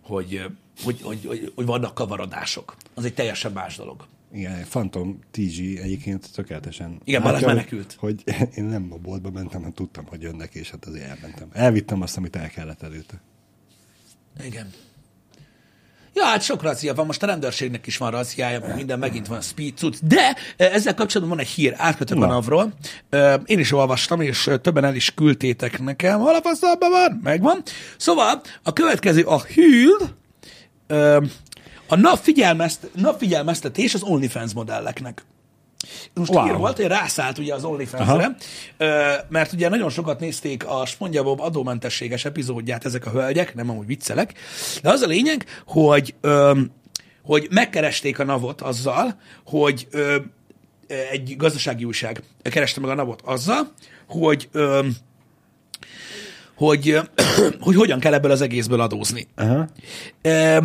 hogy, 0.02 0.46
hogy, 0.84 1.02
hogy, 1.02 1.26
hogy, 1.26 1.52
hogy 1.56 1.66
vannak 1.66 1.94
kavarodások. 1.94 2.76
Az 2.94 3.06
egy 3.06 3.14
teljesen 3.14 3.52
más 3.52 3.76
dolog. 3.76 4.08
Igen, 4.32 4.64
Phantom 4.64 5.20
TG 5.32 5.60
egyébként 5.60 6.32
tökéletesen. 6.34 7.02
Igen, 7.04 7.22
Balázs 7.22 7.44
menekült. 7.44 7.94
Hogy 7.94 8.24
én 8.58 8.64
nem 8.64 8.88
a 8.92 8.98
boltba 8.98 9.32
mentem, 9.32 9.60
hanem 9.60 9.74
tudtam, 9.74 10.06
hogy 10.06 10.22
jönnek, 10.22 10.56
és 10.56 10.70
hát 10.70 10.86
azért 10.86 11.06
elmentem. 11.06 11.50
Elvittem 11.52 12.02
azt, 12.02 12.18
amit 12.18 12.36
el 12.36 12.50
kellett 12.50 12.82
előtte. 12.82 13.22
Igen. 14.44 14.72
Ja, 16.14 16.24
hát 16.24 16.42
sok 16.42 16.62
razzia 16.62 16.94
van, 16.94 17.06
most 17.06 17.24
a 17.24 17.26
rendőrségnek 17.26 17.88
is 17.88 17.98
van 17.98 18.12
razziája, 18.12 18.60
meg 18.60 18.76
minden, 18.76 19.00
megint 19.00 19.28
van 19.28 19.42
speed 19.42 19.78
cucc, 19.78 19.96
de 20.02 20.36
eh, 20.58 20.74
ezzel 20.74 20.94
kapcsolatban 20.94 21.38
van 21.38 21.46
egy 21.46 21.52
hír, 21.52 21.74
átkötök 21.78 22.18
a 22.18 22.20
Na. 22.20 22.28
NAV-ról. 22.28 22.74
Eh, 23.10 23.34
Én 23.46 23.60
is 23.60 23.72
olvastam, 23.72 24.22
és 24.22 24.48
eh, 24.48 24.58
többen 24.58 24.84
el 24.84 24.96
is 24.96 25.14
küldtétek 25.14 25.80
nekem. 25.80 26.20
Hol 26.20 26.36
a 26.36 26.78
van? 26.80 27.20
Megvan. 27.24 27.62
Szóval 27.98 28.42
a 28.64 28.74
következő 28.74 29.24
a 29.24 29.42
hír, 29.44 29.96
a 31.88 31.96
NAV, 31.96 32.20
figyelmezt, 32.20 32.90
NAV 32.96 33.18
figyelmeztetés 33.18 33.94
az 33.94 34.04
OnlyFans 34.04 34.54
modelleknek. 34.54 35.24
Most 36.14 36.32
wow. 36.32 36.44
Hír 36.44 36.56
volt, 36.56 36.78
hogy 36.78 36.86
rászállt 36.86 37.38
ugye 37.38 37.54
az 37.54 37.64
OnlyFans-re, 37.64 38.36
mert 39.30 39.54
ugye 39.54 39.70
nagyon 39.70 39.90
sokat 39.90 40.20
nézték 40.20 40.68
a 40.68 40.86
SpongeBob 40.86 41.40
adómentességes 41.40 42.26
epizódját 42.26 42.86
ezek 42.86 43.06
a 43.06 43.10
hölgyek, 43.10 43.56
nem 43.56 43.70
amúgy 43.70 43.86
viccelek, 43.86 44.34
de 44.82 44.90
az 44.90 45.02
a 45.02 45.08
lényeg, 45.08 45.46
hogy, 45.66 46.16
ö, 46.22 46.62
hogy 47.24 47.48
megkeresték 47.52 48.20
a 48.20 48.24
navot 48.24 48.62
azzal, 48.62 49.20
hogy 49.46 49.88
ö, 49.92 50.16
egy 51.12 51.36
gazdasági 51.38 51.84
újság 51.84 52.24
kereste 52.42 52.80
meg 52.80 52.90
a 52.90 52.96
navot 52.96 53.22
azzal, 53.22 53.74
hogy 54.08 54.50
ö, 54.52 54.88
hogy, 56.60 57.00
hogy 57.66 57.76
hogyan 57.76 58.00
kell 58.00 58.14
ebből 58.14 58.32
az 58.32 58.42
egészből 58.42 58.82
adózni. 58.82 59.28
Aha. 59.36 59.68
E, 60.22 60.64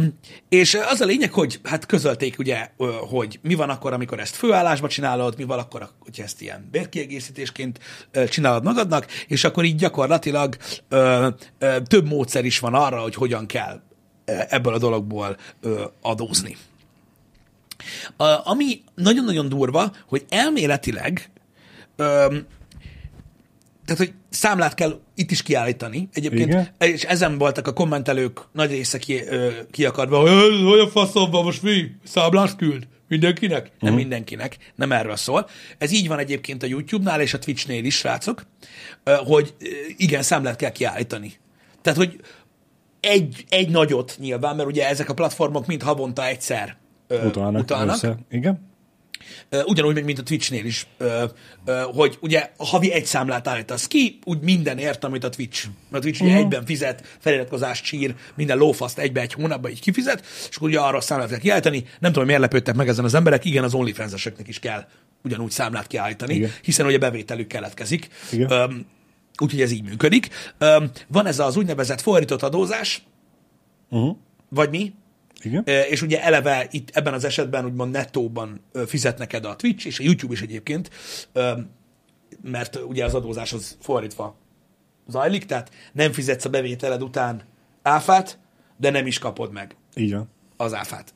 és 0.48 0.78
az 0.90 1.00
a 1.00 1.04
lényeg, 1.04 1.33
hogy 1.33 1.61
hát 1.62 1.87
közölték 1.87 2.38
ugye, 2.38 2.68
hogy 3.11 3.38
mi 3.42 3.54
van 3.54 3.70
akkor, 3.70 3.92
amikor 3.92 4.20
ezt 4.20 4.37
főállásba 4.37 4.88
csinálod, 4.88 5.35
mi 5.37 5.44
van 5.44 5.59
akkor, 5.59 5.88
hogyha 5.98 6.22
ezt 6.22 6.40
ilyen 6.40 6.68
bérkiegészítésként 6.70 7.78
csinálod 8.28 8.64
magadnak, 8.64 9.07
és 9.26 9.44
akkor 9.44 9.64
így 9.64 9.76
gyakorlatilag 9.76 10.57
ö, 10.88 11.28
ö, 11.59 11.76
több 11.87 12.09
módszer 12.09 12.44
is 12.44 12.59
van 12.59 12.74
arra, 12.74 13.00
hogy 13.00 13.14
hogyan 13.14 13.46
kell 13.46 13.80
ebből 14.24 14.74
a 14.74 14.78
dologból 14.78 15.37
ö, 15.61 15.85
adózni. 16.02 16.57
A, 18.16 18.48
ami 18.50 18.83
nagyon-nagyon 18.94 19.48
durva, 19.48 19.92
hogy 20.07 20.24
elméletileg 20.28 21.30
ö, 21.96 22.37
tehát, 23.85 23.98
hogy 23.98 24.14
számlát 24.35 24.75
kell 24.75 25.01
itt 25.14 25.31
is 25.31 25.42
kiállítani 25.42 26.09
egyébként, 26.12 26.49
Igen. 26.49 26.68
és 26.79 27.03
ezen 27.03 27.38
voltak 27.38 27.66
a 27.66 27.73
kommentelők 27.73 28.40
nagy 28.53 28.70
része 28.70 28.99
ki, 28.99 29.23
ö, 29.27 29.51
kiakadva, 29.70 30.18
hogy 30.20 30.31
"Ö, 30.31 30.62
hogy 30.64 30.79
a 30.79 30.88
faszomban 30.88 31.44
most 31.44 31.62
mi? 31.62 31.85
Számlát 32.05 32.57
küld? 32.57 32.87
Mindenkinek? 33.09 33.70
Nem 33.81 33.90
Mhm. 33.92 34.01
mindenkinek, 34.01 34.57
nem 34.75 34.92
erről 34.92 35.16
szól. 35.16 35.49
Ez 35.79 35.92
így 35.92 36.09
van 36.09 36.18
egyébként 36.18 36.62
a 36.62 36.66
YouTube-nál 36.66 37.20
és 37.20 37.35
a 37.35 37.38
Twitch-nél 37.38 37.85
is, 37.85 37.97
srácok, 37.97 38.47
hogy 39.05 39.55
igen, 39.97 40.23
számlát 40.23 40.57
kell 40.57 40.70
kiállítani. 40.70 41.33
Tehát, 41.83 41.99
hogy 41.99 42.20
egy, 43.01 43.44
egy 43.49 43.68
nagyot 43.68 44.16
nyilván, 44.20 44.57
mert 44.57 44.68
ugye 44.68 44.88
ezek 44.88 45.09
a 45.09 45.14
platformok 45.14 45.66
mind 45.66 45.83
havonta 45.83 46.27
egyszer 46.27 46.77
ö, 47.07 47.27
Utalnak. 47.27 47.62
utalnak. 47.62 47.94
Össze. 47.94 48.16
Igen. 48.31 48.73
Ugyanúgy, 49.64 50.04
mint 50.04 50.18
a 50.18 50.22
Twitchnél 50.22 50.64
is, 50.64 50.87
hogy 51.94 52.18
ugye 52.20 52.50
a 52.56 52.66
havi 52.66 52.92
egy 52.92 53.04
számlát 53.04 53.48
állítasz 53.48 53.87
ki, 53.87 54.18
úgy 54.24 54.40
mindenért, 54.40 55.04
amit 55.04 55.24
a 55.24 55.28
Twitch. 55.28 55.66
Mert 55.90 56.04
a 56.04 56.06
Twitch 56.06 56.22
ugye 56.22 56.37
egyben 56.37 56.64
fizet, 56.64 57.16
feliratkozás, 57.20 57.80
csír, 57.80 58.14
minden 58.34 58.58
lófaszt 58.58 58.98
egybe 58.98 59.20
egy 59.20 59.32
hónapban 59.32 59.70
így 59.70 59.80
kifizet, 59.80 60.24
és 60.50 60.56
akkor 60.56 60.68
ugye 60.68 60.80
arra 60.80 60.96
a 60.96 61.00
számlát 61.00 61.28
kell 61.28 61.38
kiállítani. 61.38 61.84
Nem 61.98 62.12
tudom, 62.12 62.26
miért 62.26 62.40
lepődtek 62.40 62.74
meg 62.74 62.88
ezen 62.88 63.04
az 63.04 63.14
emberek, 63.14 63.44
igen, 63.44 63.64
az 63.64 63.74
onlyfans 63.74 64.28
is 64.46 64.58
kell 64.58 64.84
ugyanúgy 65.24 65.50
számlát 65.50 65.87
kiállítani, 65.87 66.34
Igen. 66.34 66.50
hiszen 66.62 66.87
ugye 66.87 66.98
bevételük 66.98 67.46
keletkezik. 67.46 68.08
Igen. 68.32 68.87
Úgyhogy 69.42 69.60
ez 69.60 69.70
így 69.70 69.82
működik. 69.82 70.28
Van 71.08 71.26
ez 71.26 71.38
az 71.38 71.56
úgynevezett 71.56 72.00
fordított 72.00 72.42
adózás, 72.42 73.02
Uh-huh. 73.90 74.16
vagy 74.48 74.70
mi, 74.70 74.92
Igen. 75.42 75.62
És 75.64 76.03
ugye 76.03 76.23
eleve 76.23 76.66
itt 76.70 76.90
ebben 76.92 77.14
az 77.14 77.25
esetben 77.25 77.64
úgymond 77.64 77.90
nettóban 77.92 78.61
fizet 78.87 79.18
neked 79.18 79.44
a 79.44 79.57
Twitch, 79.57 79.87
és 79.87 79.99
a 79.99 80.03
YouTube 80.03 80.33
is 80.33 80.42
egyébként, 80.42 80.90
mert 82.42 82.77
ugye 82.77 83.05
az 83.05 83.14
adózás 83.14 83.53
az 83.53 83.77
fordítva 83.81 84.37
zajlik, 85.09 85.44
tehát 85.44 85.70
nem 85.92 86.12
fizetsz 86.12 86.44
a 86.44 86.51
bevételed 86.51 87.03
után 87.03 87.42
áfát, 87.83 88.38
de 88.77 88.90
nem 88.90 89.07
is 89.07 89.18
kapod 89.18 89.53
meg 89.53 89.77
van. 89.94 90.29
az 90.57 90.75
áfát. 90.75 91.14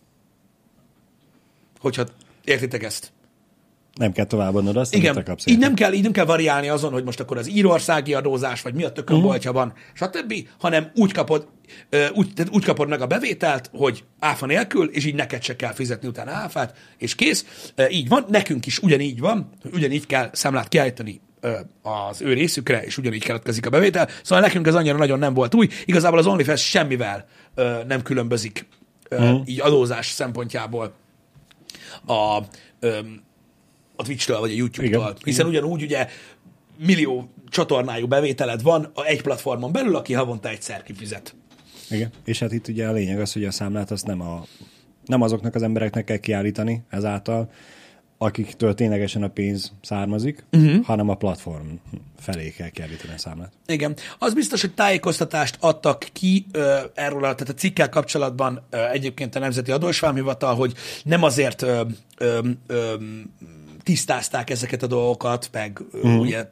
Hogyha 1.81 2.07
értitek 2.45 2.83
ezt. 2.83 3.13
Nem 3.99 4.13
kell 4.13 4.25
továbbadnod 4.25 4.77
azt, 4.77 4.95
amit 4.95 5.09
Igen, 5.09 5.25
kapsz. 5.25 5.47
így 5.47 5.59
nem, 5.59 5.75
kell, 5.75 5.93
így 5.93 6.03
nem 6.03 6.13
kell 6.13 6.25
variálni 6.25 6.69
azon, 6.69 6.93
hogy 6.93 7.05
most 7.05 7.21
akkor 7.21 7.37
az 7.37 7.49
írországi 7.49 8.15
adózás, 8.15 8.63
vagy 8.63 8.75
mi 8.75 8.85
a 8.85 8.93
tökön 8.93 9.17
Mhm. 9.17 9.27
uh-huh. 9.27 9.53
van, 9.53 9.73
stb., 9.93 10.35
hanem 10.59 10.91
úgy 10.95 11.13
kapod, 11.13 11.49
úgy, 12.15 12.33
tehát 12.35 12.55
úgy 12.55 12.65
kapod 12.65 12.89
meg 12.89 13.01
a 13.01 13.07
bevételt, 13.07 13.71
hogy 13.73 14.05
áfa 14.19 14.47
nélkül, 14.47 14.89
és 14.91 15.05
így 15.05 15.15
neked 15.15 15.43
se 15.43 15.57
kell 15.57 15.73
fizetni 15.73 16.09
utána 16.09 16.31
áfát, 16.31 16.77
és 16.99 17.15
kész. 17.15 17.71
Így 17.91 18.09
van, 18.09 18.25
nekünk 18.29 18.67
is 18.67 18.79
ugyanígy 18.79 19.21
van, 19.21 19.51
ugyanígy 19.73 20.07
kell 20.07 20.31
számlát 20.33 20.69
kiállítani 20.69 21.21
az 21.83 22.23
ő 22.23 22.33
részükre, 22.33 22.83
és 22.85 22.99
ugyanígy 22.99 23.25
keletkezik 23.25 23.67
a 23.67 23.71
bevétel. 23.71 24.09
Szóval 24.23 24.45
nekünk 24.45 24.67
ez 24.67 24.75
annyira 24.75 24.97
nagyon 24.97 25.19
nem 25.19 25.35
volt 25.35 25.55
új. 25.55 25.69
Igazából 25.85 26.19
az 26.19 26.27
OnlyFans 26.27 26.69
semmivel 26.69 27.27
nem 27.87 28.03
különbözik 28.03 28.67
uh-huh. 29.11 29.41
így 29.45 29.61
adózás 29.61 30.11
szempontjából 30.11 30.95
a, 32.07 32.43
a 33.99 34.03
Twitch-től 34.03 34.41
vagy 34.41 34.51
a 34.51 34.55
YouTube-tól. 34.55 35.03
Igen. 35.03 35.17
Hiszen 35.25 35.47
ugyanúgy 35.47 35.83
ugye 35.83 36.09
millió 36.77 37.29
csatornájú 37.49 38.07
bevételed 38.07 38.63
van 38.63 38.91
a 38.95 39.05
egy 39.05 39.23
platformon 39.23 39.73
belül, 39.73 39.97
aki 39.97 40.13
havonta 40.13 40.49
egyszer 40.49 40.83
kifizet. 40.83 41.35
Igen. 41.91 42.11
És 42.25 42.39
hát 42.39 42.53
itt 42.53 42.69
ugye 42.69 42.89
a 42.89 42.93
lényeg 42.93 43.21
az, 43.21 43.33
hogy 43.33 43.45
a 43.45 43.51
számlát 43.51 43.91
azt 43.91 44.07
nem, 44.07 44.21
a, 44.21 44.45
nem 45.05 45.23
azoknak 45.23 45.55
az 45.55 45.63
embereknek 45.63 46.05
kell 46.05 46.17
kiállítani 46.17 46.83
ezáltal, 46.89 47.51
akiktől 48.19 48.75
ténylegesen 48.75 49.23
a 49.23 49.29
pénz 49.29 49.73
származik, 49.83 50.45
uh-huh. 50.53 50.85
hanem 50.85 51.09
a 51.09 51.15
platform 51.15 51.67
felé 52.19 52.51
kell 52.51 52.69
kiállítani 52.69 53.13
a 53.15 53.19
számlát. 53.19 53.53
Igen. 53.67 53.97
Az 54.19 54.35
biztos, 54.35 54.61
hogy 54.61 54.75
tájékoztatást 54.75 55.57
adtak 55.61 56.07
ki 56.13 56.47
ö, 56.53 56.79
erről, 56.95 57.25
a, 57.25 57.35
tehát 57.35 57.49
a 57.49 57.55
cikkel 57.55 57.89
kapcsolatban 57.89 58.63
ö, 58.71 58.89
egyébként 58.89 59.35
a 59.35 59.39
Nemzeti 59.39 59.71
Adósvámhivatal, 59.71 60.55
hogy 60.55 60.75
nem 61.05 61.23
azért 61.23 61.63
ö, 61.63 61.83
ö, 62.19 62.39
ö, 62.67 62.95
tisztázták 63.89 64.51
ezeket 64.51 64.83
a 64.83 64.87
dolgokat, 64.87 65.49
meg 65.53 65.81
uh-huh. 65.93 66.21
ugye 66.21 66.47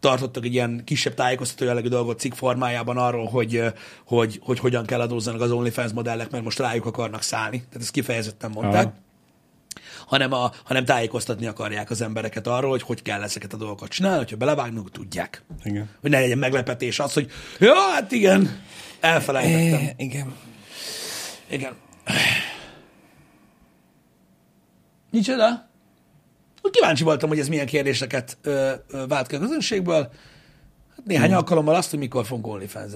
tartottak 0.00 0.44
egy 0.44 0.52
ilyen 0.52 0.82
kisebb 0.84 1.14
tájékoztató 1.14 1.64
jellegű 1.64 1.88
dolgot 1.88 2.18
cikk 2.18 2.32
formájában 2.32 2.96
arról, 2.96 3.26
hogy, 3.26 3.62
hogy, 4.06 4.40
hogy 4.42 4.58
hogyan 4.58 4.86
kell 4.86 5.00
adózzanak 5.00 5.40
az 5.40 5.50
OnlyFans 5.50 5.92
modellek, 5.92 6.30
mert 6.30 6.44
most 6.44 6.58
rájuk 6.58 6.86
akarnak 6.86 7.22
szállni. 7.22 7.58
Tehát 7.58 7.80
ezt 7.80 7.90
kifejezetten 7.90 8.50
mondták. 8.50 8.84
Aha. 8.84 8.94
hanem, 10.06 10.32
a, 10.32 10.52
hanem 10.64 10.84
tájékoztatni 10.84 11.46
akarják 11.46 11.90
az 11.90 12.00
embereket 12.00 12.46
arról, 12.46 12.70
hogy 12.70 12.82
hogy 12.82 13.02
kell 13.02 13.22
ezeket 13.22 13.52
a 13.52 13.56
dolgokat 13.56 13.88
csinálni, 13.88 14.18
hogyha 14.18 14.36
belevágnak, 14.36 14.90
tudják. 14.90 15.44
Igen. 15.64 15.88
Hogy 16.00 16.10
ne 16.10 16.20
legyen 16.20 16.38
meglepetés 16.38 16.98
az, 16.98 17.12
hogy 17.12 17.30
ja, 17.58 17.74
hát 17.74 18.12
igen, 18.12 18.60
elfelejtettem. 19.00 19.94
igen. 19.96 20.34
Igen. 21.48 21.74
Micsoda? 25.10 25.67
Kíváncsi 26.70 27.04
voltam, 27.04 27.28
hogy 27.28 27.38
ez 27.38 27.48
milyen 27.48 27.66
kérdéseket 27.66 28.38
ö, 28.42 28.72
ö, 28.88 29.06
vált 29.06 29.26
ki 29.26 29.34
a 29.34 29.38
közönségből. 29.38 30.10
Hát 30.96 31.04
néhány 31.04 31.28
hmm. 31.28 31.36
alkalommal 31.36 31.74
azt, 31.74 31.90
hogy 31.90 31.98
mikor 31.98 32.26
fogunk 32.26 32.46
onlyfans 32.46 32.92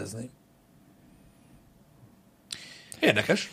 Érdekes. 3.00 3.50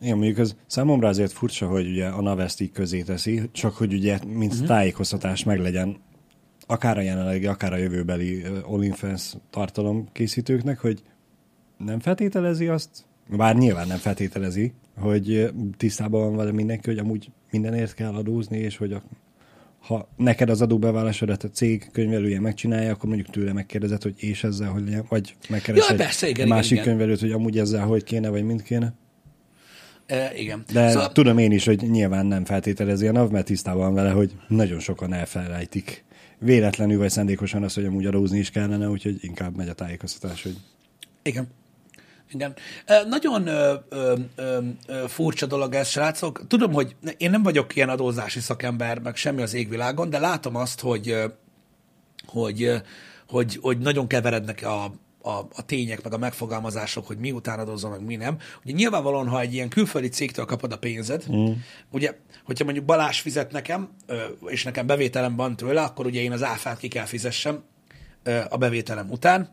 Igen, 0.00 0.16
mondjuk 0.16 0.38
az 0.38 0.56
számomra 0.66 1.08
azért 1.08 1.32
furcsa, 1.32 1.66
hogy 1.66 1.86
ugye 1.88 2.06
a 2.06 2.20
Navest 2.20 2.60
így 2.60 2.72
közé 2.72 3.02
teszi, 3.02 3.50
csak 3.52 3.76
hogy 3.76 3.92
ugye 3.92 4.18
mint 4.26 4.52
uh-huh. 4.52 4.68
tájékoztatás 4.68 5.44
meglegyen 5.44 5.96
akár 6.66 6.98
a 6.98 7.00
jelenlegi, 7.00 7.46
akár 7.46 7.72
a 7.72 7.76
jövőbeli 7.76 8.44
OnlyFans 8.64 9.32
tartalom 9.50 10.08
készítőknek, 10.12 10.78
hogy 10.78 11.02
nem 11.76 12.00
feltételezi 12.00 12.66
azt, 12.66 13.04
bár 13.28 13.56
nyilván 13.56 13.86
nem 13.86 13.98
feltételezi, 13.98 14.72
hogy 14.98 15.50
tisztában 15.76 16.20
van 16.20 16.36
vele 16.36 16.52
mindenki, 16.52 16.88
hogy 16.88 16.98
amúgy 16.98 17.30
mindenért 17.50 17.94
kell 17.94 18.14
adózni, 18.14 18.58
és 18.58 18.76
hogy 18.76 18.92
a, 18.92 19.02
ha 19.86 20.08
neked 20.16 20.50
az 20.50 20.62
adóbevallásodat 20.62 21.42
a 21.44 21.48
cég 21.48 21.88
könyvelője 21.92 22.40
megcsinálja, 22.40 22.90
akkor 22.90 23.08
mondjuk 23.08 23.30
tőle 23.30 23.52
megkérdezed, 23.52 24.02
hogy 24.02 24.14
és 24.16 24.44
ezzel, 24.44 24.68
hogy 24.68 24.84
legyen, 24.84 25.04
vagy 25.08 25.36
megkeresed 25.48 25.90
Ja, 25.90 26.04
persze, 26.04 26.28
igen, 26.28 26.40
egy 26.40 26.46
igen, 26.46 26.56
másik 26.56 26.72
igen. 26.72 26.84
könyvelőt, 26.84 27.20
hogy 27.20 27.30
amúgy 27.30 27.58
ezzel 27.58 27.86
hogy 27.86 28.04
kéne, 28.04 28.28
vagy 28.28 28.44
mind 28.44 28.62
kéne. 28.62 28.94
E, 30.06 30.32
igen. 30.36 30.64
De 30.72 30.90
Szóval, 30.90 31.12
tudom 31.12 31.38
én 31.38 31.52
is, 31.52 31.64
hogy 31.64 31.90
nyilván 31.90 32.26
nem 32.26 32.44
feltételezi 32.44 33.06
a 33.06 33.12
NAV, 33.12 33.30
mert 33.30 33.46
tisztában 33.46 33.94
vele, 33.94 34.10
hogy 34.10 34.32
nagyon 34.48 34.78
sokan 34.78 35.12
elfelejtik 35.12 36.04
véletlenül 36.38 36.98
vagy 36.98 37.10
szándékosan 37.10 37.62
azt, 37.62 37.74
hogy 37.74 37.84
amúgy 37.84 38.06
adózni 38.06 38.38
is 38.38 38.50
kellene, 38.50 38.88
úgyhogy 38.88 39.16
inkább 39.20 39.56
megy 39.56 39.68
a 39.68 39.74
tájékoztatás, 39.74 40.42
hogy 40.42 40.56
Igen. 41.22 41.48
Igen. 42.30 42.54
Nagyon 43.08 43.46
ö, 43.46 43.74
ö, 43.88 44.14
ö, 44.36 44.58
furcsa 45.06 45.46
dolog 45.46 45.74
ez, 45.74 45.88
srácok. 45.88 46.46
Tudom, 46.48 46.72
hogy 46.72 46.96
én 47.16 47.30
nem 47.30 47.42
vagyok 47.42 47.76
ilyen 47.76 47.88
adózási 47.88 48.40
szakember, 48.40 48.98
meg 48.98 49.16
semmi 49.16 49.42
az 49.42 49.54
égvilágon, 49.54 50.10
de 50.10 50.18
látom 50.18 50.56
azt, 50.56 50.80
hogy, 50.80 51.16
hogy, 52.26 52.72
hogy, 53.28 53.58
hogy 53.60 53.78
nagyon 53.78 54.06
keverednek 54.06 54.62
a, 54.62 54.84
a, 55.22 55.48
a 55.54 55.64
tények, 55.66 56.02
meg 56.02 56.12
a 56.12 56.18
megfogalmazások, 56.18 57.06
hogy 57.06 57.18
mi 57.18 57.32
után 57.32 57.58
adózom, 57.58 57.90
meg 57.90 58.04
mi 58.04 58.16
nem. 58.16 58.38
Ugye 58.64 58.74
nyilvánvalóan, 58.74 59.28
ha 59.28 59.40
egy 59.40 59.54
ilyen 59.54 59.68
külföldi 59.68 60.08
cégtől 60.08 60.44
kapod 60.44 60.72
a 60.72 60.78
pénzed, 60.78 61.24
mm. 61.32 61.52
ugye, 61.90 62.16
hogyha 62.44 62.64
mondjuk 62.64 62.84
Balázs 62.84 63.20
fizet 63.20 63.52
nekem, 63.52 63.88
és 64.46 64.64
nekem 64.64 64.86
bevételem 64.86 65.36
van 65.36 65.56
tőle, 65.56 65.82
akkor 65.82 66.06
ugye 66.06 66.20
én 66.20 66.32
az 66.32 66.42
áfát 66.42 66.78
ki 66.78 66.88
kell 66.88 67.04
fizessem 67.04 67.62
a 68.48 68.56
bevételem 68.56 69.10
után. 69.10 69.48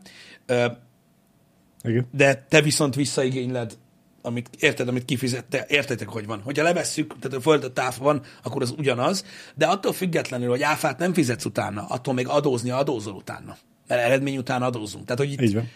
Igen. 1.84 2.06
de 2.10 2.44
te 2.48 2.62
viszont 2.62 2.94
visszaigényled, 2.94 3.76
amit, 4.22 4.50
érted, 4.58 4.88
amit 4.88 5.04
kifizette, 5.04 5.66
értetek, 5.68 6.08
hogy 6.08 6.26
van. 6.26 6.40
Hogyha 6.40 6.62
levesszük, 6.62 7.18
tehát 7.20 7.36
a 7.36 7.40
földet 7.40 7.78
áfa 7.78 8.04
van, 8.04 8.22
akkor 8.42 8.62
az 8.62 8.74
ugyanaz, 8.78 9.24
de 9.54 9.66
attól 9.66 9.92
függetlenül, 9.92 10.48
hogy 10.48 10.62
áfát 10.62 10.98
nem 10.98 11.12
fizetsz 11.12 11.44
utána, 11.44 11.86
attól 11.86 12.14
még 12.14 12.28
adózni 12.28 12.70
adózol 12.70 13.14
utána. 13.14 13.56
Mert 13.86 14.02
eredmény 14.02 14.36
után 14.36 14.62
adózunk. 14.62 15.04
Tehát, 15.04 15.20
hogy 15.20 15.32
itt 15.32 15.40
Így 15.40 15.54
van. 15.54 15.68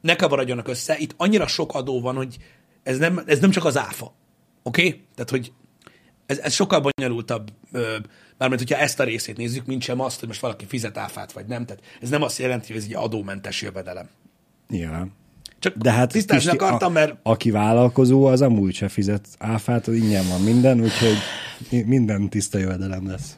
ne 0.00 0.16
kavarodjanak 0.16 0.68
össze, 0.68 0.98
itt 0.98 1.14
annyira 1.16 1.46
sok 1.46 1.74
adó 1.74 2.00
van, 2.00 2.16
hogy 2.16 2.36
ez 2.82 2.98
nem, 2.98 3.22
ez 3.26 3.38
nem 3.38 3.50
csak 3.50 3.64
az 3.64 3.76
áfa. 3.76 4.14
Oké? 4.62 4.86
Okay? 4.86 5.04
Tehát, 5.14 5.30
hogy 5.30 5.52
ez, 6.26 6.38
ez 6.38 6.52
sokkal 6.52 6.80
bonyolultabb, 6.80 7.50
mármint 8.38 8.60
hogyha 8.60 8.76
ezt 8.76 9.00
a 9.00 9.04
részét 9.04 9.36
nézzük, 9.36 9.66
mint 9.66 9.82
sem 9.82 10.00
azt, 10.00 10.18
hogy 10.18 10.28
most 10.28 10.40
valaki 10.40 10.64
fizet 10.66 10.96
áfát, 10.96 11.32
vagy 11.32 11.46
nem. 11.46 11.66
Tehát 11.66 11.82
ez 12.00 12.08
nem 12.08 12.22
azt 12.22 12.38
jelenti, 12.38 12.66
hogy 12.66 12.76
ez 12.76 12.84
egy 12.84 12.94
adómentes 12.94 13.62
jövedelem. 13.62 14.08
Nyilván. 14.68 15.12
Csak 15.58 15.76
De 15.76 15.90
hát 15.90 16.12
tisztázni 16.12 16.50
Pisti, 16.50 16.64
akartam, 16.64 16.92
mert 16.92 17.10
a, 17.10 17.30
aki 17.30 17.50
vállalkozó, 17.50 18.24
az 18.24 18.42
amúgy 18.42 18.74
se 18.74 18.88
fizet 18.88 19.26
áfát, 19.38 19.86
az 19.86 19.94
ingyen 19.94 20.28
van 20.28 20.40
minden, 20.40 20.80
úgyhogy 20.80 21.16
minden 21.86 22.28
tiszta 22.28 22.58
jövedelem 22.58 23.06
lesz. 23.06 23.36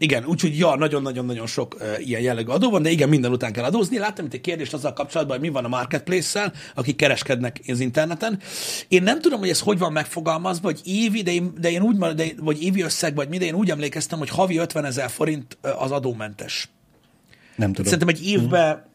Igen, 0.00 0.24
úgyhogy 0.24 0.58
ja, 0.58 0.74
nagyon-nagyon-nagyon 0.76 1.46
sok 1.46 1.76
uh, 1.80 2.06
ilyen 2.08 2.20
jellegű 2.20 2.50
adó 2.50 2.70
van, 2.70 2.82
de 2.82 2.90
igen, 2.90 3.08
minden 3.08 3.32
után 3.32 3.52
kell 3.52 3.64
adózni. 3.64 3.98
Láttam 3.98 4.24
itt 4.24 4.32
egy 4.32 4.40
kérdést 4.40 4.74
azzal 4.74 4.92
kapcsolatban, 4.92 5.38
hogy 5.38 5.46
mi 5.46 5.52
van 5.52 5.64
a 5.64 5.68
marketplace-szel, 5.68 6.52
akik 6.74 6.96
kereskednek 6.96 7.60
az 7.66 7.80
interneten. 7.80 8.40
Én 8.88 9.02
nem 9.02 9.20
tudom, 9.20 9.38
hogy 9.38 9.48
ez 9.48 9.60
hogy 9.60 9.78
van 9.78 9.92
megfogalmazva, 9.92 10.62
vagy 10.62 10.80
évi, 10.84 11.22
de 11.22 11.32
én, 11.32 11.52
de 11.60 11.70
én 11.70 11.82
úgy, 11.82 11.98
de, 11.98 12.24
vagy 12.40 12.62
évi 12.62 12.82
összeg, 12.82 13.14
vagy 13.14 13.28
mi, 13.28 13.38
de 13.38 13.44
én 13.44 13.54
úgy 13.54 13.70
emlékeztem, 13.70 14.18
hogy 14.18 14.28
havi 14.28 14.56
50 14.56 14.84
ezer 14.84 15.10
forint 15.10 15.58
az 15.78 15.90
adómentes. 15.90 16.68
Nem 17.56 17.72
tudom. 17.72 17.84
Szerintem 17.84 18.08
egy 18.08 18.26
évben 18.26 18.87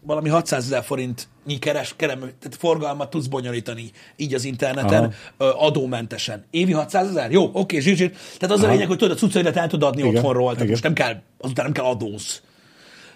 valami 0.00 0.28
600 0.28 0.64
ezer 0.64 0.84
forintnyi 0.84 1.58
keres, 1.58 1.94
kerem, 1.96 2.18
tehát 2.18 2.56
forgalmat 2.58 3.10
tudsz 3.10 3.26
bonyolítani 3.26 3.90
így 4.16 4.34
az 4.34 4.44
interneten 4.44 5.14
Aha. 5.36 5.66
adómentesen. 5.66 6.44
Évi 6.50 6.72
600 6.72 7.08
ezer? 7.08 7.30
Jó, 7.30 7.50
oké, 7.52 7.78
zsír, 7.78 8.12
Tehát 8.38 8.54
az 8.56 8.60
a 8.60 8.62
Aha. 8.62 8.72
lényeg, 8.72 8.88
hogy 8.88 8.98
tudod, 8.98 9.16
a 9.16 9.18
cuccaidat 9.18 9.56
el 9.56 9.68
tudod 9.68 9.88
adni 9.88 10.02
Igen, 10.02 10.16
otthonról, 10.16 10.44
tehát 10.44 10.58
igen. 10.58 10.70
most 10.70 10.82
nem 10.82 10.92
kell, 10.92 11.22
azután 11.38 11.64
nem 11.64 11.74
kell 11.74 11.84
adóz. 11.84 12.42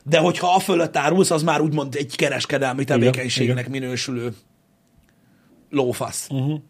De 0.04 0.18
hogyha 0.18 0.54
a 0.54 0.58
fölött 0.58 0.96
árulsz, 0.96 1.30
az 1.30 1.42
már 1.42 1.60
úgymond 1.60 1.94
egy 1.94 2.16
kereskedelmi 2.16 2.84
tevékenységnek 2.84 3.68
minősülő 3.68 4.34
lófasz. 5.70 6.26
Uh-huh. 6.30 6.60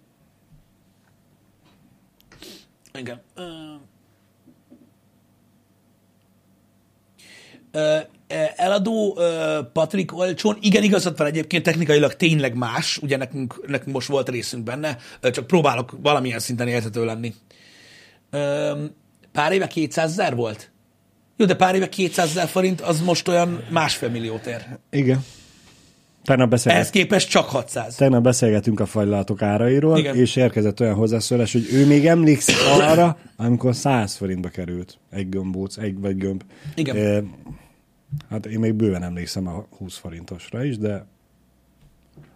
Igen. 2.98 3.20
Ö, 7.72 7.98
eladó 8.56 9.18
Patrik 9.72 10.16
olcsón, 10.16 10.58
igen, 10.60 10.82
igazad 10.82 11.16
van 11.16 11.26
egyébként, 11.26 11.62
technikailag 11.62 12.14
tényleg 12.16 12.54
más, 12.54 12.98
ugye 13.02 13.16
nekünk, 13.16 13.66
nekünk 13.66 13.94
most 13.94 14.08
volt 14.08 14.28
részünk 14.28 14.64
benne, 14.64 14.96
csak 15.20 15.46
próbálok 15.46 15.96
valamilyen 16.02 16.38
szinten 16.38 16.68
érthető 16.68 17.04
lenni. 17.04 17.34
Pár 19.32 19.52
éve 19.52 19.66
200 19.66 20.10
ezer 20.10 20.34
volt? 20.34 20.70
Jó, 21.36 21.46
de 21.46 21.56
pár 21.56 21.74
éve 21.74 21.88
200 21.88 22.28
ezer 22.28 22.48
forint, 22.48 22.80
az 22.80 23.00
most 23.00 23.28
olyan 23.28 23.64
másfél 23.70 24.08
milliót 24.08 24.46
ér. 24.46 24.66
Igen. 24.90 25.24
Tegnap, 26.24 26.46
Ehhez 26.46 26.64
beszélget, 26.64 26.90
képest 26.90 27.28
csak 27.28 27.48
600. 27.48 27.94
tegnap 27.94 28.22
beszélgetünk 28.22 28.80
a 28.80 28.86
fagylaltok 28.86 29.42
árairól, 29.42 29.98
Igen. 29.98 30.16
és 30.16 30.36
érkezett 30.36 30.80
olyan 30.80 30.94
hozzászólás, 30.94 31.52
hogy 31.52 31.68
ő 31.72 31.86
még 31.86 32.06
emlékszik 32.06 32.56
arra, 32.78 33.18
amikor 33.36 33.74
100 33.74 34.14
forintba 34.14 34.48
került 34.48 34.98
egy 35.10 35.28
gömbóc, 35.28 35.76
egy 35.76 36.00
vagy 36.00 36.16
gömb. 36.16 36.42
Igen. 36.74 36.96
E, 36.96 37.22
hát 38.30 38.46
én 38.46 38.58
még 38.58 38.74
bőven 38.74 39.02
emlékszem 39.02 39.46
a 39.46 39.66
20 39.76 39.96
forintosra 39.96 40.64
is, 40.64 40.78
de 40.78 41.06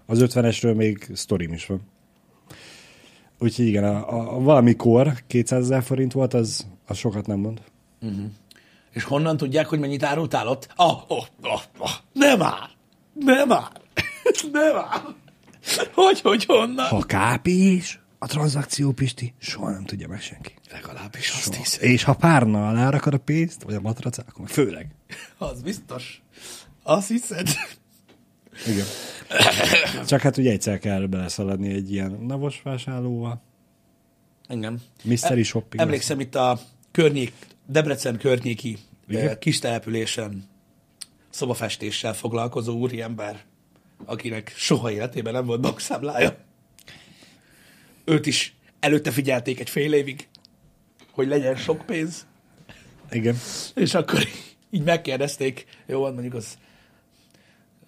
az 0.07 0.19
50-esről 0.23 0.77
még 0.77 1.11
sztorim 1.13 1.53
is 1.53 1.67
van. 1.67 1.81
Úgyhogy 3.39 3.67
igen, 3.67 3.85
a, 3.85 4.13
a, 4.13 4.37
a 4.37 4.41
valamikor 4.41 5.15
200 5.27 5.63
ezer 5.63 5.83
forint 5.83 6.13
volt, 6.13 6.35
az, 6.35 6.67
az 6.87 6.97
sokat 6.97 7.27
nem 7.27 7.39
mond. 7.39 7.63
És 8.93 9.05
honnan 9.05 9.37
tudják, 9.37 9.67
hogy 9.67 9.79
mennyit 9.79 10.03
árultál 10.03 10.49
ott? 10.49 10.69
Ah, 10.77 11.11
oh, 11.11 11.25
oh, 11.43 11.61
oh. 11.79 11.91
Nem 12.13 12.39
már! 12.39 12.71
Nem 13.13 13.49
már! 13.49 13.71
Nem 14.53 14.75
már! 14.75 15.01
Hogy, 15.95 16.21
hogy, 16.21 16.45
honnan? 16.45 16.87
Ha 16.87 17.05
KP 17.07 17.47
is, 17.47 18.01
a 18.19 18.27
tranzakció 18.27 18.93
Pisti, 18.93 19.35
soha 19.39 19.71
nem 19.71 19.85
tudja 19.85 20.09
meg 20.09 20.21
senki. 20.21 20.53
Legalábbis 20.71 21.31
azt 21.31 21.43
Soha. 21.43 21.57
hiszem. 21.57 21.89
És 21.89 22.03
ha 22.03 22.15
párna 22.15 22.69
alá 22.69 22.91
rakod 22.91 23.15
a 23.15 23.19
pénzt, 23.19 23.63
vagy 23.63 23.75
a 23.75 23.81
matracát, 23.81 24.29
akkor 24.29 24.49
főleg. 24.49 24.87
Az 25.39 25.63
biztos. 25.63 26.23
Azt 26.83 27.09
hiszed? 27.09 27.49
Igen. 28.67 28.85
Csak 30.07 30.21
hát 30.21 30.37
ugye 30.37 30.51
egyszer 30.51 30.79
kell 30.79 31.07
beleszaladni 31.07 31.73
egy 31.73 31.93
ilyen 31.93 32.11
navos 32.21 32.61
vásárlóval. 32.63 33.43
Engem. 34.49 34.79
Mystery 35.05 35.43
shopping. 35.43 35.83
Emlékszem 35.83 36.21
itt 36.21 36.35
a 36.35 36.61
környék, 36.91 37.33
Debrecen 37.67 38.17
környéki 38.19 38.79
Igen? 39.09 39.29
eh, 39.29 39.37
kis 39.39 39.59
településen 39.59 40.45
szobafestéssel 41.31 42.15
foglalkozó 42.15 42.79
úriember, 42.79 43.45
akinek 44.05 44.53
soha 44.57 44.91
életében 44.91 45.33
nem 45.33 45.47
volt 45.47 45.61
bankszámlája. 45.61 46.37
Őt 48.09 48.27
is 48.27 48.57
előtte 48.81 49.11
figyelték 49.11 49.61
egy 49.61 49.71
fél 49.71 49.93
évig, 49.93 50.29
hogy 51.11 51.29
legyen 51.29 51.57
sok 51.57 51.87
pénz, 51.87 52.27
Igen. 53.11 53.37
és 53.75 53.95
akkor 53.95 54.21
így 54.71 54.83
megkérdezték, 54.83 55.65
jó, 55.87 56.01
van 56.01 56.13
mondjuk 56.13 56.35
az 56.35 56.59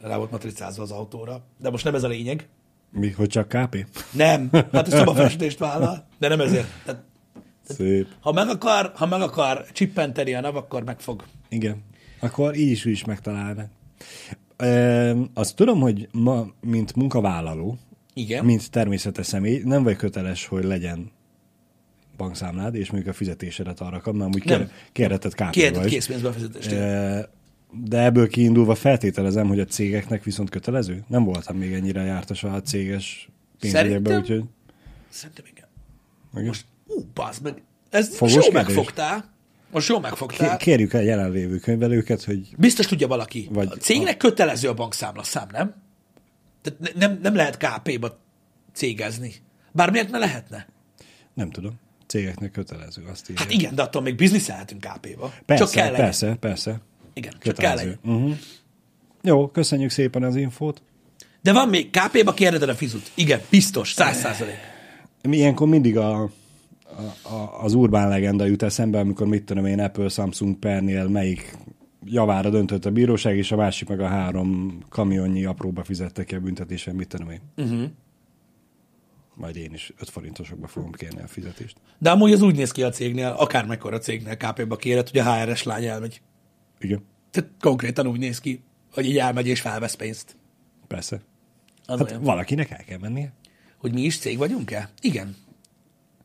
rá 0.01 0.17
volt 0.17 0.31
matricázva 0.31 0.83
az 0.83 0.91
autóra, 0.91 1.45
de 1.59 1.71
most 1.71 1.85
nem 1.85 1.95
ez 1.95 2.03
a 2.03 2.09
lényeg. 2.09 2.49
Mi, 2.91 3.11
hogy 3.11 3.29
csak 3.29 3.49
KP? 3.49 3.87
Nem, 4.13 4.49
hát 4.53 4.87
a 4.87 4.91
szobafestést 4.91 5.59
vállal, 5.59 6.07
de 6.19 6.29
nem 6.29 6.41
ezért. 6.41 6.69
Tehát, 6.85 7.03
Szép. 7.63 8.07
ha 8.21 8.33
meg 8.33 8.49
akar, 8.49 8.93
ha 8.95 9.07
meg 9.07 9.21
akar 9.21 9.67
csippenteni 9.73 10.35
a 10.35 10.41
nav, 10.41 10.57
akkor 10.57 10.85
meg 10.85 11.01
fog. 11.01 11.25
Igen. 11.49 11.83
Akkor 12.21 12.57
így 12.57 12.71
is, 12.71 12.85
úgy 12.85 12.93
is 12.93 13.05
megtalálnak. 13.05 13.71
Azt 15.35 15.57
tudom, 15.57 15.81
hogy 15.81 16.09
ma, 16.13 16.47
mint 16.61 16.95
munkavállaló, 16.95 17.79
Igen. 18.19 18.45
mint 18.45 18.71
természetes 18.71 19.27
személy, 19.27 19.63
nem 19.65 19.83
vagy 19.83 19.97
köteles, 19.97 20.47
hogy 20.47 20.65
legyen 20.65 21.11
bankszámlád, 22.17 22.75
és 22.75 22.91
mondjuk 22.91 23.13
a 23.15 23.17
fizetésedet 23.17 23.81
arra 23.81 24.01
kap, 24.01 24.15
mert 24.15 24.25
amúgy 24.25 24.45
Nem. 24.45 24.59
kér, 24.59 24.71
kérheted 24.93 25.35
kp 25.35 25.51
Kérted 25.51 25.85
készpénzbefizetést. 25.85 26.73
Ö, 26.73 27.19
De 27.85 28.03
ebből 28.03 28.29
kiindulva 28.29 28.75
feltételezem, 28.75 29.47
hogy 29.49 29.61
a 29.61 29.65
cégeknek 29.65 30.25
viszont 30.25 30.51
kötelező? 30.51 31.05
Nem 31.09 31.25
voltam 31.25 31.57
még 31.57 31.73
ennyire 31.73 32.03
jártas 32.03 32.45
a 32.45 32.63
céges 32.63 33.29
pénzügyekben, 33.61 34.21
úgyhogy... 34.21 34.43
Szerintem 35.09 35.45
igen. 35.51 35.67
Igen. 36.35 36.47
Most, 36.47 36.65
ú, 36.87 37.01
bazd 37.15 37.43
meg. 37.43 37.63
Ez 37.91 38.09
Fogos 38.17 38.35
most 38.35 38.47
jó 38.47 38.53
kérdés? 38.53 38.75
megfogtál. 38.75 39.33
Most 39.73 39.89
jó 39.89 39.99
megfogtál. 40.01 40.57
Ké- 40.57 40.65
Kérjük 40.65 40.93
el 40.93 41.03
jelenlévő 41.03 41.59
könyvelőket, 41.59 42.25
hogy 42.25 42.49
Biztos 42.57 42.87
tudja 42.87 43.07
valaki. 43.07 43.49
Vagy 43.51 43.69
a 43.71 43.77
cégnek 43.77 44.17
kötelező 44.17 44.69
a 44.69 44.75
bankszámla 44.75 45.23
szám, 45.23 45.47
nem? 45.53 45.75
Tehát 46.69 46.95
ne- 46.95 47.07
nem, 47.07 47.19
nem 47.23 47.35
lehet 47.35 47.57
KP-ba 47.57 48.19
cégezni. 48.73 49.33
Bármiért 49.73 50.11
ne 50.11 50.19
lehetne. 50.19 50.67
nem 51.35 51.51
tudom, 51.51 51.73
cégeknek 52.07 52.51
kötelező, 52.51 53.03
azt 53.11 53.31
írja. 53.31 53.43
Hát 53.43 53.53
igen, 53.53 53.75
de 53.75 53.83
attól 53.83 54.03
még 54.03 54.15
bizniszelhetünk 54.17 54.81
KP-ba. 54.81 55.33
persze, 55.47 55.65
Csak 55.65 55.73
kell 55.75 55.85
legyen. 55.91 56.05
persze, 56.05 56.35
persze. 56.41 56.81
Igen, 57.13 57.31
csak 57.33 57.41
kell 57.41 57.53
Kötelező. 57.53 57.99
legyen. 58.05 58.17
Uh-huh. 58.17 58.37
Jó, 59.23 59.49
köszönjük 59.49 59.91
szépen 59.91 60.23
az 60.23 60.37
infót. 60.37 60.83
De 61.43 61.53
van 61.53 61.69
még, 61.69 61.91
KP-ba 61.91 62.35
kérded 62.35 62.63
a 62.69 62.75
fizut. 62.75 63.11
Igen, 63.15 63.41
biztos, 63.51 63.93
száz 63.93 64.17
százalék. 64.19 64.57
Ilyenkor 65.23 65.69
mindig 65.69 65.97
a, 65.97 66.23
a, 66.23 66.31
a, 67.29 67.63
az 67.63 67.75
urbán 67.75 68.09
legenda 68.09 68.45
jut 68.45 68.63
eszembe, 68.63 68.99
amikor 68.99 69.27
mit 69.27 69.45
tudom 69.45 69.67
én, 69.67 69.81
Apple, 69.81 70.09
Samsung 70.09 70.57
pernél 70.59 71.09
melyik 71.09 71.57
javára 72.05 72.51
döntött 72.51 72.85
a 72.85 72.91
bíróság, 72.91 73.37
és 73.37 73.53
a 73.53 73.57
másik 73.57 73.89
meg 73.89 74.01
a 74.01 74.07
három 74.07 74.79
kamionnyi 74.89 75.45
apróba 75.45 75.85
fizette 75.85 76.25
ki 76.25 76.35
a 76.35 76.41
büntetésen, 76.41 76.95
mit 76.95 77.09
tudom 77.09 77.31
én. 77.31 77.41
Uh-huh. 77.57 77.83
Majd 79.35 79.57
én 79.57 79.73
is 79.73 79.93
5 80.01 80.11
forintosokba 80.11 80.67
fogom 80.67 80.93
kérni 80.93 81.23
a 81.23 81.27
fizetést. 81.27 81.77
De 81.99 82.11
amúgy 82.11 82.33
az 82.33 82.43
úgy 82.43 82.55
néz 82.57 82.71
ki 82.71 82.83
a 82.83 82.91
cégnél, 82.91 83.29
akármekkora 83.39 83.99
cégnél 83.99 84.37
KP-ba 84.37 84.77
kéred, 84.77 85.09
hogy 85.09 85.19
a 85.21 85.33
HRS 85.35 85.63
lány 85.63 85.85
elmegy. 85.85 86.21
Igen, 86.81 87.03
Tehát 87.31 87.51
konkrétan 87.61 88.07
úgy 88.07 88.19
néz 88.19 88.41
ki, 88.41 88.63
hogy 88.93 89.07
így 89.07 89.19
elmegy 89.19 89.47
és 89.47 89.61
felvesz 89.61 89.95
pénzt. 89.95 90.37
persze. 90.87 91.21
Az 91.87 91.99
Hát 91.99 92.11
olyan. 92.11 92.23
valakinek 92.23 92.71
el 92.71 92.85
kell 92.85 92.99
mennie. 92.99 93.33
Hogy 93.79 93.93
mi 93.93 94.01
is 94.01 94.19
cég 94.19 94.39
vagyunk-e? 94.39 94.91
Igen. 95.01 95.37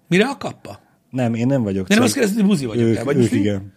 Mire 0.07 0.25
a 0.25 0.38
kappa? 0.38 0.79
Nem, 1.09 1.33
én 1.33 1.47
nem 1.47 1.63
vagyok 1.63 1.88
De 1.88 1.95
nem 1.95 2.03
azt 2.03 2.13
kérdezed, 2.13 2.38
hogy 2.39 2.47
buzi 2.47 2.65
vagyunk-e? 2.65 2.99
ők, 2.99 3.03
Vagy 3.05 3.17
ők 3.17 3.31
igen. 3.31 3.73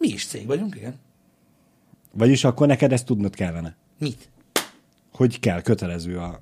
Mi 0.00 0.08
is 0.08 0.26
cég 0.26 0.46
vagyunk, 0.46 0.76
igen. 0.76 0.94
Vagyis 2.12 2.44
akkor 2.44 2.66
neked 2.66 2.92
ezt 2.92 3.04
tudnod 3.06 3.34
kellene. 3.34 3.76
Mit? 3.98 4.28
Hogy 5.12 5.40
kell, 5.40 5.62
kötelező 5.62 6.16
a... 6.18 6.38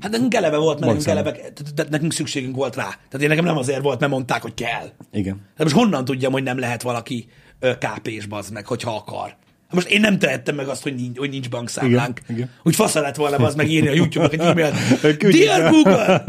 Hát 0.00 0.10
nekünk 0.10 0.34
eleve 0.34 0.56
volt, 0.56 0.80
mert 0.80 0.92
nekünk, 0.92 1.08
eleve, 1.10 1.32
tehát- 1.74 1.90
nekünk 1.90 2.12
szükségünk 2.12 2.56
volt 2.56 2.76
rá. 2.76 2.82
Tehát 2.84 3.20
én 3.20 3.28
nekem 3.28 3.44
nem 3.44 3.56
azért 3.56 3.82
volt, 3.82 4.00
mert 4.00 4.12
mondták, 4.12 4.42
hogy 4.42 4.54
kell. 4.54 4.90
Igen. 5.12 5.40
De 5.56 5.62
most 5.62 5.74
honnan 5.76 6.04
tudjam, 6.04 6.32
hogy 6.32 6.42
nem 6.42 6.58
lehet 6.58 6.82
valaki 6.82 7.28
KP-s 7.60 8.26
bazd 8.26 8.52
meg, 8.52 8.66
hogyha 8.66 8.94
akar? 8.96 9.28
Hát 9.28 9.80
Most 9.80 9.88
én 9.88 10.00
nem 10.00 10.18
tehettem 10.18 10.54
meg 10.54 10.68
azt, 10.68 10.82
hogy 10.82 10.94
nincs, 10.94 11.18
hogy 11.18 11.30
nincs 11.30 11.50
bankszámlánk. 11.50 12.20
Igen, 12.24 12.36
igen. 12.36 12.50
Úgy 12.62 12.74
fasza 12.74 13.00
lett 13.00 13.16
volna 13.16 13.36
az 13.36 13.54
meg 13.54 13.70
írni 13.70 13.88
a 13.88 13.92
YouTube-nak 13.92 14.32
egy 14.32 14.40
e-mailt. 14.40 14.74
Dear. 15.36 15.70
Google, 15.70 16.22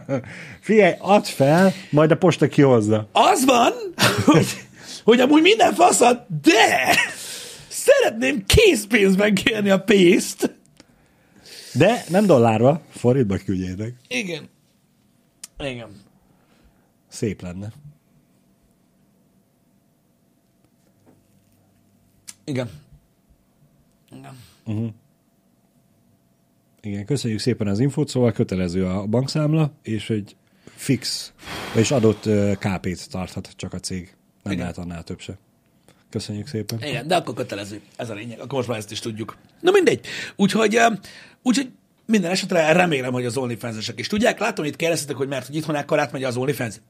Figyelj, 0.60 0.94
add 0.98 1.22
fel, 1.22 1.72
majd 1.90 2.10
a 2.10 2.16
posta 2.16 2.48
kihozza. 2.48 3.08
az 3.12 3.44
van, 3.44 3.72
hogy, 4.26 4.46
hogy 5.04 5.20
amúgy 5.20 5.42
minden 5.42 5.74
faszat, 5.74 6.40
de 6.40 6.96
szeretném 7.68 8.44
készpénzben 8.46 9.34
kérni 9.34 9.70
a 9.70 9.80
pénzt. 9.80 10.54
De 11.74 12.04
nem 12.08 12.26
dollárba, 12.26 12.80
forintba 12.90 13.36
küldjétek. 13.36 13.94
Igen. 14.08 14.48
Igen. 15.58 16.02
Szép 17.08 17.42
lenne. 17.42 17.72
Igen. 22.44 22.70
Igen. 24.10 24.94
Igen, 26.80 27.04
köszönjük 27.04 27.40
szépen 27.40 27.66
az 27.66 27.78
infót, 27.78 28.08
szóval 28.08 28.32
kötelező 28.32 28.86
a 28.86 29.06
bankszámla, 29.06 29.72
és 29.82 30.10
egy 30.10 30.36
fix, 30.64 31.32
és 31.76 31.90
adott 31.90 32.28
KP-t 32.58 33.10
tarthat 33.10 33.52
csak 33.56 33.72
a 33.72 33.78
cég. 33.78 34.16
Nem 34.44 34.52
Igen. 34.52 34.64
Lehet 34.64 34.78
annál 34.78 35.02
több 35.02 35.20
se. 35.20 35.38
Köszönjük 36.10 36.46
szépen. 36.46 36.82
Igen, 36.82 37.06
de 37.06 37.16
akkor 37.16 37.34
kötelező. 37.34 37.80
Ez 37.96 38.10
a 38.10 38.14
lényeg. 38.14 38.40
Akkor 38.40 38.52
most 38.52 38.68
már 38.68 38.78
ezt 38.78 38.90
is 38.90 38.98
tudjuk. 38.98 39.36
Na 39.60 39.70
mindegy. 39.70 40.06
Úgyhogy, 40.36 40.80
úgyhogy 41.42 41.70
minden 42.06 42.30
esetre 42.30 42.72
remélem, 42.72 43.12
hogy 43.12 43.24
az 43.24 43.36
onlyfans 43.36 43.92
is 43.96 44.06
tudják. 44.06 44.38
Látom, 44.38 44.64
itt 44.64 44.76
kérdeztetek, 44.76 45.16
hogy 45.16 45.28
mert 45.28 45.46
hogy 45.46 45.56
itthon 45.56 45.74
ekkor 45.74 45.98
átmegy 45.98 46.24
az 46.24 46.36
OnlyFans. 46.36 46.80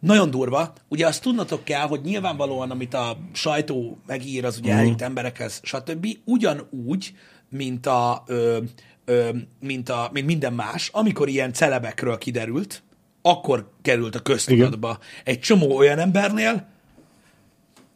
Nagyon 0.00 0.30
durva. 0.30 0.72
Ugye 0.88 1.06
azt 1.06 1.22
tudnatok 1.22 1.64
kell, 1.64 1.86
hogy 1.86 2.00
nyilvánvalóan, 2.00 2.70
amit 2.70 2.94
a 2.94 3.18
sajtó 3.32 3.98
megír, 4.06 4.44
az 4.44 4.58
ugye 4.58 4.72
eljut 4.72 5.02
emberekhez, 5.02 5.60
stb. 5.62 6.06
Ugyanúgy, 6.24 7.12
mint 7.48 7.86
a, 7.86 8.22
ö, 8.26 8.58
ö, 9.04 9.30
mint, 9.60 9.88
a, 9.88 10.10
mint 10.12 10.26
minden 10.26 10.52
más, 10.52 10.88
amikor 10.92 11.28
ilyen 11.28 11.52
celebekről 11.52 12.18
kiderült, 12.18 12.82
akkor 13.22 13.70
került 13.82 14.14
a 14.14 14.20
köztudatba 14.20 14.98
egy 15.24 15.40
csomó 15.40 15.76
olyan 15.76 15.98
embernél, 15.98 16.68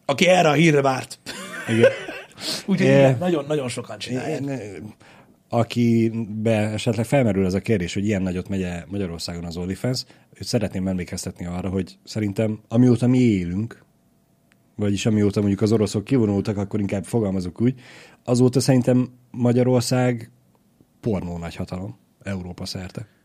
aki 0.04 0.26
erre 0.26 0.48
a 0.48 0.52
hírre 0.52 0.82
várt. 0.82 1.18
Igen. 1.68 1.90
Úgyhogy 2.66 2.86
igen, 2.86 3.18
nagyon-nagyon 3.18 3.68
sokan 3.68 3.98
csinálják. 3.98 4.40
Én, 4.40 4.94
akibe 5.48 6.56
esetleg 6.56 7.06
felmerül 7.06 7.44
ez 7.44 7.54
a 7.54 7.60
kérdés, 7.60 7.94
hogy 7.94 8.06
ilyen 8.06 8.22
nagyot 8.22 8.48
megy 8.48 8.62
-e 8.62 8.86
Magyarországon 8.88 9.44
az 9.44 9.56
OnlyFans, 9.56 10.04
őt 10.34 10.46
szeretném 10.46 10.88
emlékeztetni 10.88 11.46
arra, 11.46 11.68
hogy 11.68 11.98
szerintem 12.04 12.60
amióta 12.68 13.06
mi 13.06 13.18
élünk, 13.18 13.84
vagyis 14.76 15.06
amióta 15.06 15.40
mondjuk 15.40 15.62
az 15.62 15.72
oroszok 15.72 16.04
kivonultak, 16.04 16.56
akkor 16.56 16.80
inkább 16.80 17.04
fogalmazok 17.04 17.60
úgy, 17.60 17.80
azóta 18.24 18.60
szerintem 18.60 19.08
Magyarország 19.30 20.30
pornó 21.00 21.38
nagyhatalom 21.38 21.98
Európa 22.22 22.64
szerte. 22.64 23.15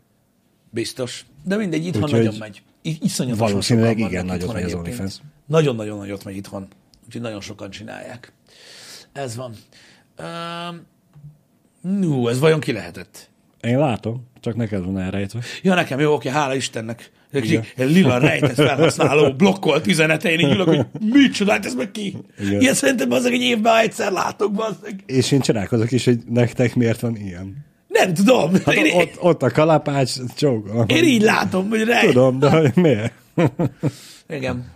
Biztos. 0.71 1.25
De 1.43 1.55
mindegy, 1.55 1.85
itthon 1.85 2.03
Úgyhogy 2.03 2.19
nagyon 2.19 2.39
megy. 2.39 2.61
Iszonyatosan 2.81 3.47
valószínűleg 3.47 3.97
igen, 3.97 4.11
vannak 4.11 4.25
nagyot 4.25 4.53
megy 4.53 4.63
az. 4.63 4.73
OnlyFans. 4.73 5.15
Nagyon-nagyon 5.45 5.97
nagyot 5.97 6.23
megy 6.23 6.35
itthon. 6.35 6.67
Úgyhogy 7.05 7.21
nagyon 7.21 7.41
sokan 7.41 7.69
csinálják. 7.69 8.33
Ez 9.13 9.35
van. 9.35 9.55
Um, 10.19 10.89
Nú, 11.81 12.27
ez 12.27 12.39
vajon 12.39 12.59
ki 12.59 12.71
lehetett? 12.71 13.29
Én 13.61 13.79
látom, 13.79 14.27
csak 14.39 14.55
neked 14.55 14.83
van 14.83 14.99
elrejtve. 14.99 15.39
Ja, 15.61 15.73
nekem 15.73 15.99
jó, 15.99 16.13
oké, 16.13 16.29
hála 16.29 16.55
Istennek. 16.55 17.11
Igen. 17.31 17.63
Egy 17.75 17.91
lila 17.91 18.17
rejtett 18.17 18.55
felhasználó 18.55 19.33
blokkolt 19.33 19.87
üzenetein, 19.87 20.39
így 20.39 20.53
ülök, 20.53 20.67
hogy 20.67 20.85
mit 20.99 21.33
csodált 21.33 21.65
ez 21.65 21.75
meg 21.75 21.91
ki? 21.91 22.17
Igen. 22.39 22.61
Ilyen 22.61 22.73
szerintem 22.73 23.11
az 23.11 23.25
egy 23.25 23.41
évben 23.41 23.77
egyszer 23.77 24.11
látok, 24.11 24.51
bazzeg. 24.53 25.03
És 25.05 25.31
én 25.31 25.39
csodálkozok 25.39 25.91
is, 25.91 26.05
hogy 26.05 26.19
nektek 26.29 26.75
miért 26.75 26.99
van 26.99 27.15
ilyen. 27.15 27.65
Nem 27.91 28.13
tudom. 28.13 28.51
Hát 28.65 28.75
én, 28.75 28.95
ott, 28.95 29.17
ott 29.19 29.43
a 29.43 29.51
kalapács, 29.51 30.13
csók. 30.35 30.69
én 30.87 31.03
így 31.03 31.21
látom, 31.21 31.69
hogy 31.69 31.83
rej. 31.83 32.05
Tudom, 32.07 32.39
de 32.39 32.71
miért? 32.75 33.13
Igen. 34.29 34.71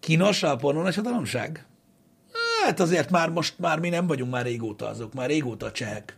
Kínos 0.00 0.42
a 0.42 0.56
pornónas 0.56 0.96
hatalomság? 0.96 1.66
Hát 2.64 2.80
azért 2.80 3.10
már 3.10 3.28
most 3.28 3.54
már 3.58 3.78
mi 3.78 3.88
nem 3.88 4.06
vagyunk 4.06 4.30
már 4.30 4.44
régóta 4.44 4.88
azok, 4.88 5.14
már 5.14 5.28
régóta 5.28 5.66
a 5.66 5.70
csehek. 5.72 6.16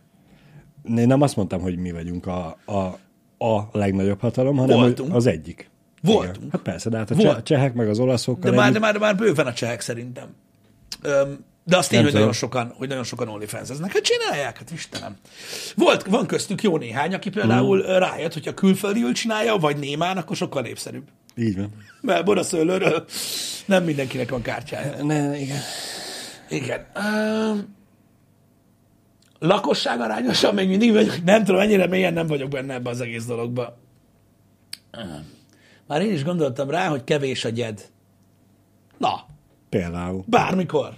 Én 0.97 1.07
nem 1.07 1.21
azt 1.21 1.35
mondtam, 1.35 1.61
hogy 1.61 1.77
mi 1.77 1.91
vagyunk 1.91 2.25
a, 2.25 2.57
a, 2.65 2.77
a 3.45 3.69
legnagyobb 3.71 4.19
hatalom, 4.19 4.57
hanem 4.57 4.77
Voltunk. 4.77 5.13
az 5.15 5.25
egyik. 5.25 5.69
Voltunk. 6.01 6.35
Igen. 6.35 6.49
Hát 6.51 6.61
persze, 6.61 6.89
de 6.89 6.97
hát 6.97 7.11
a 7.11 7.15
Volt. 7.15 7.27
Volt. 7.27 7.43
csehek 7.45 7.73
meg 7.73 7.89
az 7.89 7.99
olaszokkal 7.99 8.51
De 8.51 8.57
már, 8.57 8.65
együtt, 8.67 8.73
de 8.73 8.85
már, 8.85 8.93
de 8.93 8.99
már 8.99 9.15
bőven 9.15 9.45
a 9.47 9.53
csehek 9.53 9.81
szerintem. 9.81 10.27
Öm, 11.01 11.45
de 11.65 11.77
azt 11.77 11.89
tény, 11.89 12.03
hogy 12.03 12.13
nagyon 12.13 12.33
sokan, 12.33 12.73
hogy 12.77 12.87
nagyon 12.87 13.03
sokan 13.03 13.27
OnlyFans-eznek. 13.27 13.91
Hát 13.91 14.01
csinálják, 14.01 14.57
hát 14.57 14.71
Istenem. 14.71 15.17
Volt, 15.75 16.05
van 16.05 16.25
köztük 16.25 16.61
jó 16.61 16.77
néhány, 16.77 17.13
aki 17.13 17.29
például 17.29 17.77
mm. 17.77 17.97
rájött, 17.97 18.33
hogyha 18.33 18.53
külföldiül 18.53 19.13
csinálja, 19.13 19.55
vagy 19.55 19.77
némán, 19.77 20.17
akkor 20.17 20.35
sokkal 20.35 20.61
népszerűbb. 20.61 21.07
Így 21.35 21.57
van. 21.57 21.69
Mert 22.01 22.25
boraszőlőről 22.25 23.05
nem 23.65 23.83
mindenkinek 23.83 24.29
van 24.29 24.41
kártyája. 24.41 25.03
Ne, 25.03 25.39
igen. 25.39 25.59
Igen. 26.49 26.85
Um, 26.95 27.75
lakosság 29.39 29.99
arányosan 29.99 30.53
még 30.53 30.67
mindig 30.67 30.91
vagyok, 30.91 31.23
nem 31.23 31.43
tudom, 31.43 31.61
ennyire 31.61 31.87
mélyen 31.87 32.13
nem 32.13 32.27
vagyok 32.27 32.49
benne 32.49 32.73
ebbe 32.73 32.89
az 32.89 33.01
egész 33.01 33.25
dologba. 33.25 33.77
Már 35.87 36.01
én 36.01 36.13
is 36.13 36.23
gondoltam 36.23 36.69
rá, 36.69 36.87
hogy 36.87 37.03
kevés 37.03 37.45
a 37.45 37.49
gyed. 37.49 37.89
Na, 38.97 39.25
Például. 39.69 40.23
bármikor. 40.27 40.93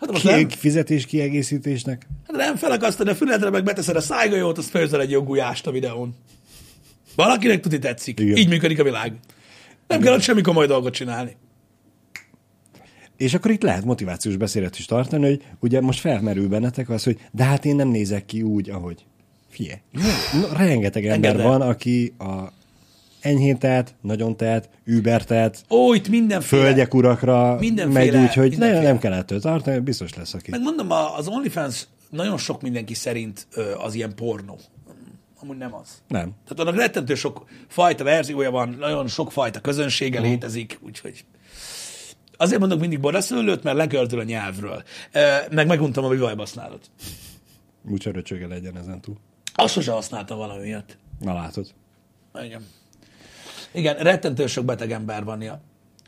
Hát 0.00 0.10
most 0.10 0.24
nem, 0.24 0.48
fizetés 0.48 1.06
kiegészítésnek? 1.06 2.06
hát 2.26 2.36
nem 2.36 2.56
felakasztod 2.56 3.08
a 3.08 3.14
füledre, 3.14 3.50
meg 3.50 3.64
beteszed 3.64 3.96
a 3.96 4.00
szájgajót, 4.00 4.58
azt 4.58 4.70
főzzel 4.70 5.00
egy 5.00 5.10
jó 5.10 5.22
gulyást 5.22 5.66
a 5.66 5.70
videón. 5.70 6.14
Valakinek 7.16 7.60
tuti 7.60 7.78
tetszik. 7.78 8.20
Igen. 8.20 8.36
Így 8.36 8.48
működik 8.48 8.78
a 8.80 8.82
világ. 8.82 9.12
Nem 9.86 10.00
kell 10.00 10.14
ott 10.14 10.20
semmi 10.20 10.40
komoly 10.40 10.66
dolgot 10.66 10.94
csinálni. 10.94 11.36
És 13.16 13.34
akkor 13.34 13.50
itt 13.50 13.62
lehet 13.62 13.84
motivációs 13.84 14.36
beszédet 14.36 14.78
is 14.78 14.84
tartani, 14.84 15.26
hogy 15.26 15.42
ugye 15.60 15.80
most 15.80 16.00
felmerül 16.00 16.48
bennetek 16.48 16.88
az, 16.88 17.04
hogy 17.04 17.18
de 17.30 17.44
hát 17.44 17.64
én 17.64 17.76
nem 17.76 17.88
nézek 17.88 18.24
ki 18.24 18.42
úgy, 18.42 18.70
ahogy. 18.70 19.04
Fie. 19.48 19.80
No, 20.32 20.56
rengeteg 20.56 21.06
ember 21.06 21.30
Engedd 21.30 21.44
el. 21.46 21.58
van, 21.58 21.60
aki 21.68 22.14
a 22.18 22.52
enyhén 23.20 23.58
tehet, 23.58 23.94
nagyon 24.00 24.36
tehet, 24.36 24.68
über 24.84 25.24
tehet, 25.24 25.64
Ó, 25.70 25.94
itt 25.94 26.08
mindenféle. 26.08 26.62
földek 26.62 26.94
urakra 26.94 27.56
Mindenféle- 27.58 28.12
megy 28.12 28.22
úgy, 28.22 28.34
hogy 28.34 28.50
ne, 28.50 28.56
mindenféle. 28.56 28.82
nem 28.82 28.98
kell 28.98 29.12
ettől 29.12 29.40
tartani, 29.40 29.78
biztos 29.78 30.14
lesz, 30.14 30.34
aki. 30.34 30.50
Meg 30.50 30.60
mondom, 30.62 30.90
a- 30.90 31.16
az 31.16 31.28
OnlyFans 31.28 31.86
nagyon 32.10 32.36
sok 32.38 32.62
mindenki 32.62 32.94
szerint 32.94 33.46
az 33.78 33.94
ilyen 33.94 34.14
pornó. 34.14 34.58
Amúgy 35.40 35.56
nem 35.56 35.74
az. 35.74 36.02
Nem. 36.08 36.32
Tehát 36.44 36.60
annak 36.60 36.76
rettentő 36.76 37.14
sok 37.14 37.44
fajta 37.68 38.04
verziója 38.04 38.50
van, 38.50 38.76
nagyon 38.80 39.06
sok 39.08 39.32
fajta 39.32 39.60
közönsége 39.60 40.20
létezik, 40.20 40.78
úgyhogy 40.82 41.24
azért 42.36 42.60
mondok 42.60 42.80
mindig 42.80 43.00
boraszőlőt, 43.00 43.62
mert 43.62 43.76
legördül 43.76 44.18
a 44.18 44.22
nyelvről. 44.22 44.82
Meg 45.50 45.66
meguntam 45.66 46.04
a 46.04 46.08
vivajbasználat. 46.08 46.90
Úgyhogy 47.90 48.12
röcsöge 48.14 48.46
legyen 48.46 48.76
ezen 48.76 49.00
túl. 49.00 49.16
Azt 49.54 49.72
sose 49.72 49.92
használtam 49.92 50.38
valami 50.38 50.62
miatt. 50.62 50.96
Na 51.20 51.32
látod. 51.34 51.66
Igen. 52.42 52.66
Igen, 53.72 53.96
rettentő 53.96 54.46
sok 54.46 54.64
beteg 54.64 54.92
ember 54.92 55.24
van, 55.24 55.42
ja. 55.42 55.60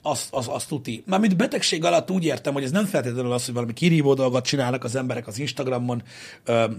Azt, 0.03 0.33
az, 0.33 0.49
azt 0.49 0.69
tuti. 0.69 1.03
Mármint 1.07 1.37
betegség 1.37 1.85
alatt 1.85 2.11
úgy 2.11 2.25
értem, 2.25 2.53
hogy 2.53 2.63
ez 2.63 2.71
nem 2.71 2.85
feltétlenül 2.85 3.33
az, 3.33 3.45
hogy 3.45 3.55
valami 3.55 3.73
kirívó 3.73 4.15
dolgot 4.15 4.45
csinálnak 4.45 4.85
az 4.85 4.95
emberek 4.95 5.27
az 5.27 5.39
Instagramon. 5.39 6.03
Ö, 6.45 6.71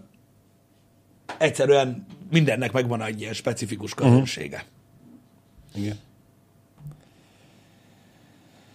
egyszerűen 1.38 2.06
mindennek 2.32 2.72
megvan 2.72 3.02
egy 3.02 3.22
ilyen 3.22 3.34
specifikus 3.34 3.94
közönsége. 3.94 4.66
Uh-huh. 5.68 5.84
Igen. 5.84 6.00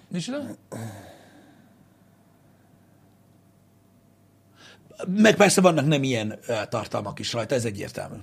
Micsoda? 0.08 0.38
Meg 5.06 5.36
persze 5.36 5.60
vannak 5.60 5.86
nem 5.86 6.02
ilyen 6.02 6.38
tartalmak 6.68 7.18
is 7.18 7.32
rajta, 7.32 7.54
ez 7.54 7.64
egyértelmű. 7.64 8.16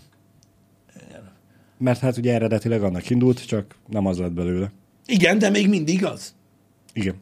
Mert 1.83 1.99
hát 1.99 2.17
ugye 2.17 2.33
eredetileg 2.33 2.83
annak 2.83 3.09
indult, 3.09 3.45
csak 3.45 3.75
nem 3.87 4.05
az 4.05 4.17
lett 4.17 4.31
belőle. 4.31 4.71
Igen, 5.05 5.37
de 5.37 5.49
még 5.49 5.69
mindig 5.69 6.05
az. 6.05 6.35
Igen. 6.93 7.15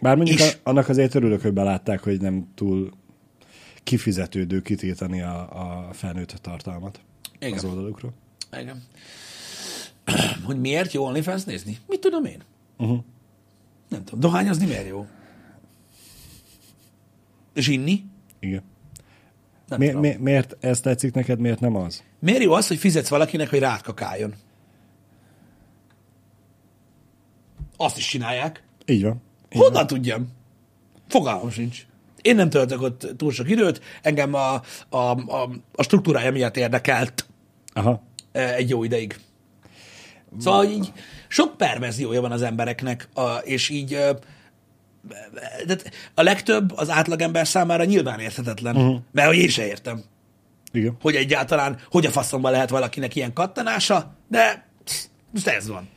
Bár 0.00 0.16
mondjuk 0.16 0.38
És- 0.38 0.58
annak 0.62 0.88
azért 0.88 1.14
örülök, 1.14 1.42
hogy 1.42 1.52
belátták, 1.52 2.00
hogy 2.02 2.20
nem 2.20 2.48
túl 2.54 2.90
kifizetődő 3.82 4.62
kitiltani 4.62 5.22
a, 5.22 5.88
a 5.88 5.92
felnőtt 5.92 6.30
tartalmat 6.30 7.00
Igen. 7.38 7.52
az 7.52 7.64
oldalukról. 7.64 8.12
Igen. 8.60 8.82
Hogy 10.46 10.60
miért 10.60 10.92
jó 10.92 11.04
OnlyFans 11.04 11.44
nézni? 11.44 11.78
Mit 11.86 12.00
tudom 12.00 12.24
én? 12.24 12.42
Uh-huh. 12.78 12.98
Nem 13.88 14.04
tudom. 14.04 14.20
Dohányozni 14.20 14.66
miért 14.66 14.88
jó? 14.88 15.06
És 17.54 17.68
inni? 17.68 18.04
Igen. 18.38 18.62
Nem 19.70 19.78
Mi, 19.78 19.86
tudom. 19.86 20.00
mi, 20.00 20.16
miért 20.18 20.56
ez 20.60 20.80
tetszik 20.80 21.14
neked, 21.14 21.38
miért 21.38 21.60
nem 21.60 21.76
az? 21.76 22.02
Miért 22.18 22.42
jó 22.42 22.52
az, 22.52 22.66
hogy 22.68 22.78
fizetsz 22.78 23.08
valakinek, 23.08 23.50
hogy 23.50 23.58
rátkakáljon? 23.58 24.34
Azt 27.76 27.96
is 27.96 28.06
csinálják. 28.08 28.62
Így 28.86 29.02
van. 29.02 29.22
Így 29.52 29.60
Honnan 29.60 29.86
tudjam? 29.86 30.28
Fogalmam 31.08 31.50
sincs. 31.50 31.86
Én 32.22 32.34
nem 32.34 32.50
töltök 32.50 32.82
ott 32.82 33.06
túl 33.16 33.32
sok 33.32 33.50
időt, 33.50 33.80
engem 34.02 34.34
a, 34.34 34.54
a, 34.88 34.96
a, 34.96 35.50
a 35.74 35.82
struktúrája 35.82 36.32
miatt 36.32 36.56
érdekelt 36.56 37.26
Aha. 37.72 38.02
eh, 38.32 38.54
egy 38.54 38.68
jó 38.68 38.84
ideig. 38.84 39.18
Szóval 40.38 40.64
így 40.64 40.92
sok 41.28 41.56
perverziója 41.56 42.20
van 42.20 42.32
az 42.32 42.42
embereknek, 42.42 43.08
és 43.42 43.68
így 43.68 43.98
de 45.66 45.76
a 46.14 46.22
legtöbb 46.22 46.72
az 46.76 46.90
átlagember 46.90 47.46
számára 47.46 47.84
nyilván 47.84 48.20
érthetetlen, 48.20 48.76
uh-huh. 48.76 49.00
mert 49.12 49.28
hogy 49.28 49.36
én 49.36 49.48
se 49.48 49.66
értem, 49.66 50.02
Igen. 50.72 50.96
hogy 51.00 51.14
egyáltalán 51.14 51.78
hogy 51.90 52.06
a 52.06 52.10
faszomban 52.10 52.52
lehet 52.52 52.70
valakinek 52.70 53.16
ilyen 53.16 53.32
kattanása, 53.32 54.14
de 54.28 54.68
psz, 54.84 55.10
most 55.30 55.46
ez 55.46 55.68
van. 55.68 55.88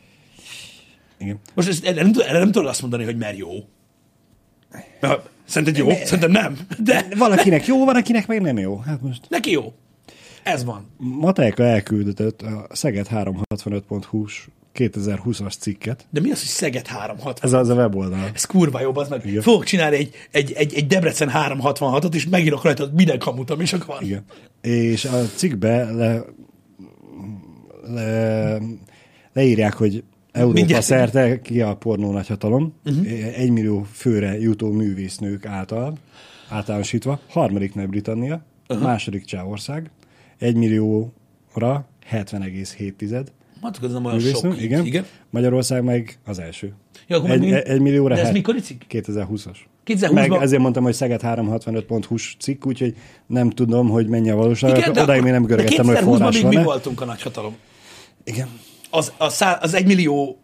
Igen. 1.18 1.40
Most 1.54 1.68
ezt, 1.68 1.86
erre, 1.86 2.02
nem, 2.02 2.12
erre 2.18 2.40
nem 2.40 2.52
tudod 2.52 2.68
azt 2.70 2.82
mondani, 2.82 3.04
hogy 3.04 3.18
mert 3.18 3.38
jó. 3.38 3.50
Mert 5.00 5.30
Szerinted 5.46 5.78
jó? 5.78 5.90
Szerintem 5.90 6.32
nem. 6.32 6.58
De 6.80 7.06
Valakinek 7.18 7.66
jó, 7.66 7.86
van, 7.86 7.96
akinek 7.96 8.28
meg 8.28 8.42
nem 8.42 8.58
jó. 8.58 8.78
Hát 8.78 9.02
most 9.02 9.26
neki 9.30 9.52
jó. 9.52 9.74
Ez 10.44 10.64
van. 10.64 10.88
Matejka 10.98 11.64
elküldött 11.64 12.42
a 12.42 12.68
Szeged 12.72 13.08
365.hu-s 13.12 14.48
2020-as 14.76 15.58
cikket. 15.60 16.06
De 16.10 16.20
mi 16.20 16.32
az, 16.32 16.40
hogy 16.40 16.48
Szeged 16.48 16.88
360? 16.88 17.34
Ez 17.42 17.54
az 17.54 17.70
a 17.70 17.74
weboldal. 17.74 18.32
Ez 18.34 18.46
kurva 18.46 18.82
jobb, 18.82 18.96
az 18.96 19.10
meg. 19.10 19.26
Igen. 19.26 19.42
Fogok 19.42 19.64
csinálni 19.64 19.96
egy, 19.96 20.16
egy, 20.32 20.52
egy, 20.52 20.74
egy 20.74 20.88
Debrecen 20.88 21.32
366-ot, 21.34 22.14
és 22.14 22.28
megírok 22.28 22.64
rajta 22.64 22.90
minden 22.94 23.20
kamut, 23.20 23.50
ami 23.50 23.64
csak 23.64 23.86
van. 23.86 24.04
Igen. 24.04 24.24
És 24.62 25.06
a 25.06 25.22
cikkbe 25.36 25.92
le, 25.92 26.24
le, 27.88 28.58
leírják, 29.34 29.74
hogy 29.74 30.04
Európa 30.32 30.54
Mindjárt. 30.54 30.84
szerte 30.84 31.42
ki 31.42 31.62
a 31.62 31.76
pornó 31.76 32.12
nagyhatalom, 32.12 32.74
uh-huh. 32.86 33.08
egy 33.38 33.50
millió 33.50 33.88
főre 33.92 34.40
jutó 34.40 34.72
művésznők 34.72 35.46
által 35.46 35.98
általánosítva, 36.50 37.20
harmadik 37.28 37.76
Nagy-Britannia, 37.76 38.46
uh-huh. 38.68 38.86
második 38.86 39.26
Csehország, 39.26 39.90
egy 40.38 40.56
millióra 40.56 41.88
70,7 42.12 43.26
Mondtuk, 43.64 43.84
ez 43.84 43.92
nem 43.92 44.06
olyan 44.06 44.18
művésznő, 44.18 44.52
sok. 44.52 44.62
igen. 44.62 44.86
igen. 44.86 45.06
Magyarország 45.30 45.84
meg 45.84 46.18
az 46.26 46.40
első. 46.40 46.74
Ja, 47.08 47.18
akkor 47.18 47.30
egy, 47.30 47.40
mind- 47.40 47.54
egy 47.54 47.80
millióra 47.82 48.14
De 48.14 48.20
ez 48.20 48.26
het- 48.26 48.36
mikor 48.36 48.56
cikk? 48.62 48.82
2020-as. 48.90 49.58
2020-ban? 49.86 50.12
Meg 50.14 50.32
ezért 50.32 50.62
mondtam, 50.62 50.84
hogy 50.84 50.94
Szeged 50.94 51.22
365.hu-s 51.24 52.36
cikk, 52.40 52.66
úgyhogy 52.66 52.96
nem 53.28 53.50
tudom, 53.50 53.90
hogy 53.90 54.08
mennyi 54.08 54.30
a 54.30 54.36
valóság. 54.36 54.78
Igen, 54.78 54.98
Odáig 54.98 55.22
még 55.22 55.32
nem 55.32 55.44
görgettem, 55.46 55.86
hogy 55.86 55.96
2020-ban 55.96 56.04
forrás 56.04 56.42
még 56.42 56.58
mi 56.58 56.64
voltunk 56.64 57.02
a 57.02 57.06
nagyhatalom? 57.06 57.56
Igen. 58.24 58.48
Az, 58.90 59.12
a 59.18 59.30
szá, 59.30 59.52
az 59.62 59.74
egy 59.74 59.86
millió 59.86 60.38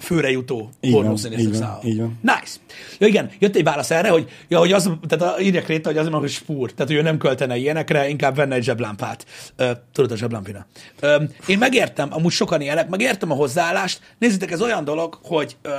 főre 0.00 0.30
jutó 0.30 0.70
pornószínészek 0.90 1.54
száma. 1.54 1.78
Nice. 2.20 2.56
Ja, 2.98 3.06
igen, 3.06 3.30
jött 3.38 3.56
egy 3.56 3.64
válasz 3.64 3.90
erre, 3.90 4.08
hogy, 4.08 4.30
ja, 4.48 4.58
hogy 4.58 4.72
az, 4.72 4.90
tehát 5.08 5.36
a, 5.36 5.40
írják 5.40 5.66
Réta, 5.66 5.88
hogy 5.88 5.96
azért 5.96 6.12
van, 6.12 6.20
hogy 6.20 6.30
spúr, 6.30 6.72
tehát 6.72 6.86
hogy 6.92 7.00
ő 7.00 7.02
nem 7.02 7.18
költene 7.18 7.56
ilyenekre, 7.56 8.08
inkább 8.08 8.36
venne 8.36 8.54
egy 8.54 8.62
zseblámpát. 8.62 9.26
Ö, 9.56 9.70
tudod, 9.92 10.10
a 10.10 10.16
zseblámpina. 10.16 10.66
Ö, 11.00 11.22
én 11.46 11.58
megértem, 11.58 12.08
amúgy 12.12 12.32
sokan 12.32 12.60
ilyenek, 12.60 12.88
megértem 12.88 13.30
a 13.30 13.34
hozzáállást. 13.34 14.00
Nézzétek, 14.18 14.50
ez 14.50 14.62
olyan 14.62 14.84
dolog, 14.84 15.18
hogy, 15.22 15.56
ö, 15.62 15.70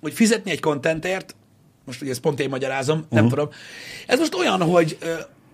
hogy 0.00 0.12
fizetni 0.12 0.50
egy 0.50 0.60
kontentért, 0.60 1.34
most 1.84 2.02
ugye 2.02 2.10
ezt 2.10 2.20
pont 2.20 2.40
én 2.40 2.48
magyarázom, 2.48 2.96
nem 2.96 3.06
Mhm. 3.08 3.14
uh-huh. 3.16 3.30
tudom. 3.30 3.48
Ez 4.06 4.18
most 4.18 4.34
olyan, 4.34 4.62
hogy 4.62 4.98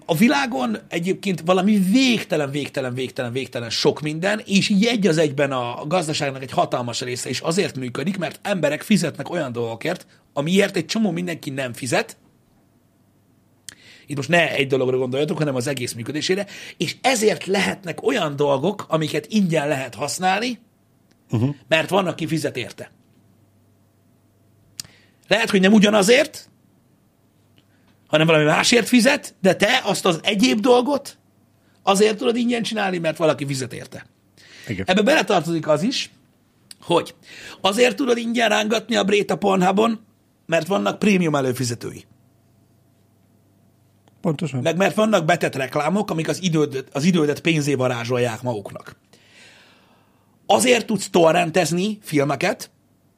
a 0.07 0.15
világon 0.15 0.79
egyébként 0.89 1.43
valami 1.45 1.79
végtelen, 1.79 2.51
végtelen, 2.51 2.95
végtelen, 2.95 3.33
végtelen 3.33 3.71
sok 3.71 4.01
minden, 4.01 4.43
és 4.45 4.69
így 4.69 4.85
egy 4.85 5.07
az 5.07 5.19
egyben 5.19 5.53
a 5.53 5.87
gazdaságnak 5.87 6.43
egy 6.43 6.51
hatalmas 6.51 7.01
része 7.01 7.29
is 7.29 7.41
azért 7.41 7.77
működik, 7.77 8.19
mert 8.19 8.41
emberek 8.43 8.83
fizetnek 8.83 9.31
olyan 9.31 9.53
dolgokért, 9.53 10.07
amiért 10.33 10.77
egy 10.77 10.87
csomó 10.87 11.11
mindenki 11.11 11.51
nem 11.51 11.73
fizet, 11.73 12.17
itt 14.07 14.17
most 14.17 14.29
ne 14.29 14.51
egy 14.51 14.67
dologra 14.67 14.97
gondoljatok, 14.97 15.39
hanem 15.39 15.55
az 15.55 15.67
egész 15.67 15.93
működésére, 15.93 16.47
és 16.77 16.97
ezért 17.01 17.47
lehetnek 17.47 18.03
olyan 18.03 18.37
dolgok, 18.37 18.85
amiket 18.89 19.27
ingyen 19.29 19.69
lehet 19.69 19.95
használni, 19.95 20.59
uh-huh. 21.31 21.55
mert 21.69 21.91
van, 21.91 22.07
aki 22.07 22.27
fizet 22.27 22.57
érte. 22.57 22.91
Lehet, 25.29 25.51
hogy 25.51 25.61
nem 25.61 25.73
ugyanazért, 25.73 26.49
hanem 28.07 28.27
valami 28.27 28.45
másért 28.45 28.89
fizet, 28.89 29.35
de 29.41 29.55
te 29.55 29.81
azt 29.85 30.07
az 30.07 30.21
egyéb 30.23 30.61
dolgot 30.61 31.19
azért 31.83 32.19
tudod 32.19 32.37
ingyen 32.37 32.63
csinálni, 32.63 32.99
mert 32.99 33.17
valaki 33.17 33.47
fizet 33.47 33.73
érte. 33.73 34.07
Igen. 34.69 34.85
Ebbe 34.89 35.03
beletartozik 35.03 35.69
az 35.69 35.83
is, 35.83 36.11
hogy 36.81 37.15
azért 37.61 37.97
tudod 37.97 38.19
ingyen 38.19 38.49
rángatni 38.49 38.97
a 38.97 39.05
brét 39.05 39.31
a 39.31 39.37
Pornhubon, 39.37 40.01
mert 40.47 40.67
vannak 40.67 40.99
prémium 40.99 41.35
előfizetői. 41.35 42.05
Pontosan. 44.21 44.61
Meg 44.63 44.77
mert 44.77 44.95
vannak 44.95 45.25
betett 45.25 45.55
reklámok, 45.55 46.11
amik 46.11 46.29
az 46.29 46.43
idődet, 46.43 46.89
az 46.93 47.05
idődet 47.05 47.41
pénzé 47.41 47.75
varázsolják 47.75 48.43
maguknak. 48.43 48.97
Azért 50.47 50.87
tudsz 50.87 51.11
torrentezni 51.11 51.99
filmeket, 52.03 52.71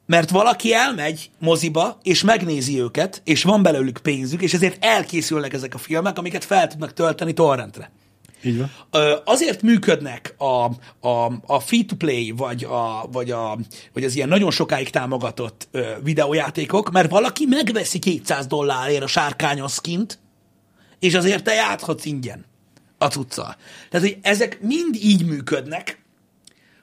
mert 0.09 0.31
valaki 0.31 0.75
elmegy 0.75 1.31
moziba, 1.39 1.99
és 2.03 2.23
megnézi 2.23 2.81
őket, 2.81 3.21
és 3.25 3.43
van 3.43 3.63
belőlük 3.63 3.99
pénzük, 3.99 4.43
és 4.43 4.55
ezért 4.55 4.85
elkészülnek 4.85 5.53
ezek 5.53 5.75
a 5.75 5.79
filmek, 5.79 6.19
amiket 6.19 6.45
fel 6.45 6.67
tudnak 6.67 6.93
tölteni 6.93 7.33
torrentre. 7.33 7.91
Így 8.43 8.59
van. 8.59 8.71
Azért 9.25 9.63
működnek 9.63 10.35
a, 10.39 10.65
a, 11.09 11.33
a 11.47 11.61
free-to-play, 11.61 12.31
vagy, 12.37 12.65
a, 12.65 13.09
vagy, 13.13 13.31
a, 13.31 13.59
vagy 13.93 14.05
az 14.05 14.15
ilyen 14.15 14.29
nagyon 14.29 14.51
sokáig 14.51 14.91
támogatott 14.91 15.69
ö, 15.71 15.91
videójátékok, 16.03 16.91
mert 16.91 17.11
valaki 17.11 17.47
megveszi 17.47 17.99
200 17.99 18.47
dollárért 18.47 19.03
a 19.03 19.07
sárkányos 19.07 19.73
skint, 19.73 20.19
és 20.99 21.15
azért 21.15 21.45
te 21.45 21.55
játszhatsz 21.55 22.05
ingyen 22.05 22.45
a 22.99 23.07
cuccal. 23.07 23.57
Tehát, 23.91 24.07
hogy 24.07 24.19
ezek 24.23 24.61
mind 24.61 24.95
így 24.95 25.27
működnek, 25.27 26.03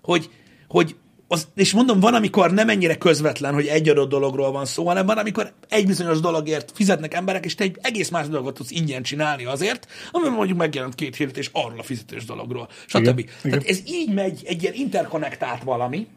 hogy, 0.02 0.30
hogy 0.68 0.96
az, 1.28 1.48
és 1.56 1.74
mondom, 1.74 2.00
van, 2.00 2.14
amikor 2.14 2.52
nem 2.52 2.70
ennyire 2.70 2.96
közvetlen, 2.98 3.54
hogy 3.54 3.68
egy 3.68 3.90
adott 3.90 4.10
dologról 4.10 4.52
van 4.52 4.66
szó, 4.66 4.88
hanem 4.88 5.06
van, 5.06 5.18
amikor 5.18 5.54
egy 5.70 5.86
bizonyos 5.86 6.20
dologért 6.20 6.72
fizetnek 6.74 7.14
emberek, 7.14 7.46
és 7.46 7.56
te 7.56 7.64
egy 7.64 7.78
egész 7.82 8.10
más 8.10 8.28
dolgot 8.28 8.54
tudsz 8.54 8.72
ingyen 8.72 9.04
csinálni 9.04 9.46
azért, 9.46 9.88
amiben 10.12 10.34
mondjuk 10.34 10.58
megjelent 10.58 10.96
két 10.96 11.16
hirdetés 11.16 11.50
arról 11.54 11.80
a 11.80 11.84
fizetős 11.84 12.26
dologról, 12.26 12.70
stb. 12.86 12.98
Igen, 13.02 13.18
Igen, 13.18 13.30
igen. 13.44 13.60
Tehát 13.60 13.68
ez 13.68 13.80
így 13.88 14.14
megy, 14.14 14.42
egy 14.46 14.62
ilyen 14.62 14.74
interkonnektált 14.74 15.64
valami, 15.64 16.08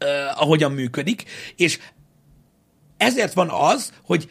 uh, 0.00 0.42
ahogyan 0.42 0.72
működik, 0.72 1.24
és 1.56 1.78
ezért 2.96 3.32
van 3.32 3.48
az, 3.48 3.92
hogy 4.04 4.28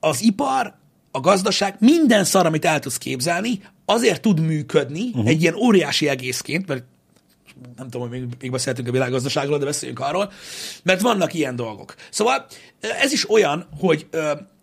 az 0.00 0.22
ipar, 0.22 0.74
a 1.10 1.20
gazdaság, 1.20 1.76
minden 1.78 2.24
szar, 2.24 2.46
amit 2.46 2.64
el 2.64 2.78
tudsz 2.78 2.98
képzelni, 2.98 3.60
azért 3.84 4.22
tud 4.22 4.40
működni 4.40 5.08
uh-huh. 5.08 5.28
egy 5.28 5.42
ilyen 5.42 5.54
óriási 5.54 6.08
egészként, 6.08 6.66
mert 6.66 6.84
nem 7.76 7.90
tudom, 7.90 8.08
hogy 8.08 8.18
még, 8.18 8.28
még 8.40 8.50
beszéltünk 8.50 8.88
a 8.88 8.92
világgazdaságról, 8.92 9.58
de 9.58 9.64
beszéljünk 9.64 10.00
arról, 10.00 10.32
mert 10.82 11.00
vannak 11.00 11.34
ilyen 11.34 11.56
dolgok. 11.56 11.94
Szóval 12.10 12.46
ez 12.80 13.12
is 13.12 13.30
olyan, 13.30 13.68
hogy, 13.78 14.06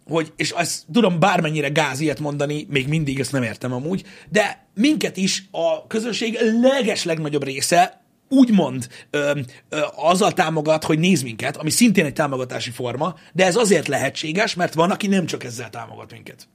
hogy 0.08 0.34
és 0.36 0.52
ezt 0.52 0.86
tudom 0.94 1.20
bármennyire 1.20 1.70
gáz 1.70 2.00
ilyet 2.00 2.20
mondani, 2.20 2.68
még 2.70 2.88
mindig 2.88 3.20
ezt 3.20 3.32
nem 3.32 3.44
értem 3.44 3.74
amúgy, 3.74 4.04
de 4.30 4.68
minket 4.76 5.18
is 5.18 5.44
a 5.52 5.88
közönség 5.88 6.38
leges 6.62 7.04
legnagyobb 7.04 7.44
része 7.44 8.02
úgymond 8.30 8.88
ö, 9.10 9.40
ö, 9.70 9.82
azzal 9.96 10.34
támogat, 10.34 10.84
hogy 10.84 11.00
néz 11.00 11.22
minket, 11.22 11.58
ami 11.58 11.70
szintén 11.70 12.06
egy 12.06 12.14
támogatási 12.14 12.72
forma, 12.72 13.16
de 13.34 13.46
ez 13.46 13.56
azért 13.56 13.88
lehetséges, 13.88 14.54
mert 14.54 14.74
van, 14.74 14.92
aki 14.92 15.08
nem 15.08 15.26
csak 15.26 15.44
ezzel 15.44 15.70
támogat 15.70 16.12
minket. 16.12 16.48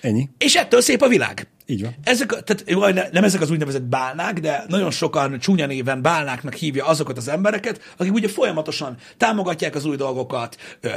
Ennyi. 0.00 0.28
És 0.38 0.54
ettől 0.54 0.80
szép 0.80 1.02
a 1.02 1.08
világ. 1.08 1.48
Így 1.66 1.82
van. 1.82 1.94
Ezek, 2.02 2.28
tehát 2.28 2.64
jó, 2.66 2.86
ne- 2.86 3.08
nem 3.12 3.24
ezek 3.24 3.40
az 3.40 3.50
úgynevezett 3.50 3.82
bálnák, 3.82 4.40
de 4.40 4.64
nagyon 4.68 4.90
sokan 4.90 5.38
csúnya 5.38 5.66
néven 5.66 6.02
bálnáknak 6.02 6.54
hívja 6.54 6.86
azokat 6.86 7.16
az 7.16 7.28
embereket, 7.28 7.94
akik 7.96 8.12
ugye 8.12 8.28
folyamatosan 8.28 8.96
támogatják 9.16 9.74
az 9.74 9.84
új 9.84 9.96
dolgokat, 9.96 10.56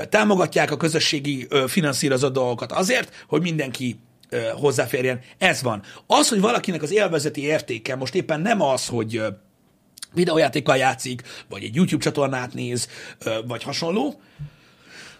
támogatják 0.09 0.71
a 0.71 0.77
közösségi 0.77 1.47
finanszírozott 1.67 2.33
dolgokat 2.33 2.71
azért, 2.71 3.25
hogy 3.27 3.41
mindenki 3.41 3.99
hozzáférjen. 4.53 5.19
Ez 5.37 5.61
van. 5.61 5.81
Az, 6.07 6.29
hogy 6.29 6.39
valakinek 6.39 6.81
az 6.81 6.91
élvezeti 6.91 7.41
értéke 7.41 7.95
most 7.95 8.15
éppen 8.15 8.41
nem 8.41 8.61
az, 8.61 8.87
hogy 8.87 9.21
videójátékkal 10.13 10.77
játszik, 10.77 11.21
vagy 11.49 11.63
egy 11.63 11.75
YouTube 11.75 12.03
csatornát 12.03 12.53
néz, 12.53 12.87
vagy 13.47 13.63
hasonló, 13.63 14.21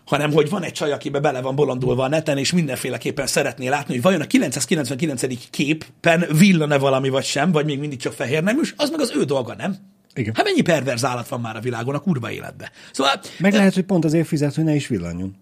hanem 0.10 0.32
hogy 0.32 0.50
van 0.50 0.64
egy 0.64 0.72
csaj, 0.72 0.92
akibe 0.92 1.20
bele 1.20 1.42
van 1.42 1.56
bolondulva 1.56 2.04
a 2.04 2.08
neten, 2.08 2.38
és 2.38 2.52
mindenféleképpen 2.52 3.28
szeretné 3.28 3.68
látni, 3.68 3.94
hogy 3.94 4.04
vajon 4.04 4.22
a 4.22 4.26
999. 4.26 5.50
képen 5.50 6.26
villan-e 6.38 6.78
valami 6.78 7.10
vagy 7.10 7.24
sem, 7.24 7.52
vagy 7.52 7.66
még 7.66 7.80
mindig 7.80 8.00
csak 8.00 8.14
fehér 8.14 8.44
neműs, 8.44 8.74
az 8.78 8.90
meg 8.90 9.00
az 9.00 9.12
ő 9.16 9.24
dolga, 9.24 9.56
nem? 9.56 9.76
Igen. 10.14 10.34
Hát 10.36 10.46
mennyi 10.46 10.62
perverz 10.62 11.06
állat 11.06 11.28
van 11.28 11.42
már 11.42 11.56
a 11.56 11.60
világon 11.60 11.96
a 11.96 12.00
kurva 12.00 12.32
életbe. 12.32 12.72
Szóval 12.92 13.20
Meg 13.38 13.54
lehet, 13.54 13.74
hogy 13.74 13.84
pont 13.84 14.06
azért 14.06 14.28
fizet, 14.28 14.56
hogy 14.56 14.64
ne 14.64 14.76
is 14.76 14.88
villanjon. 14.88 15.36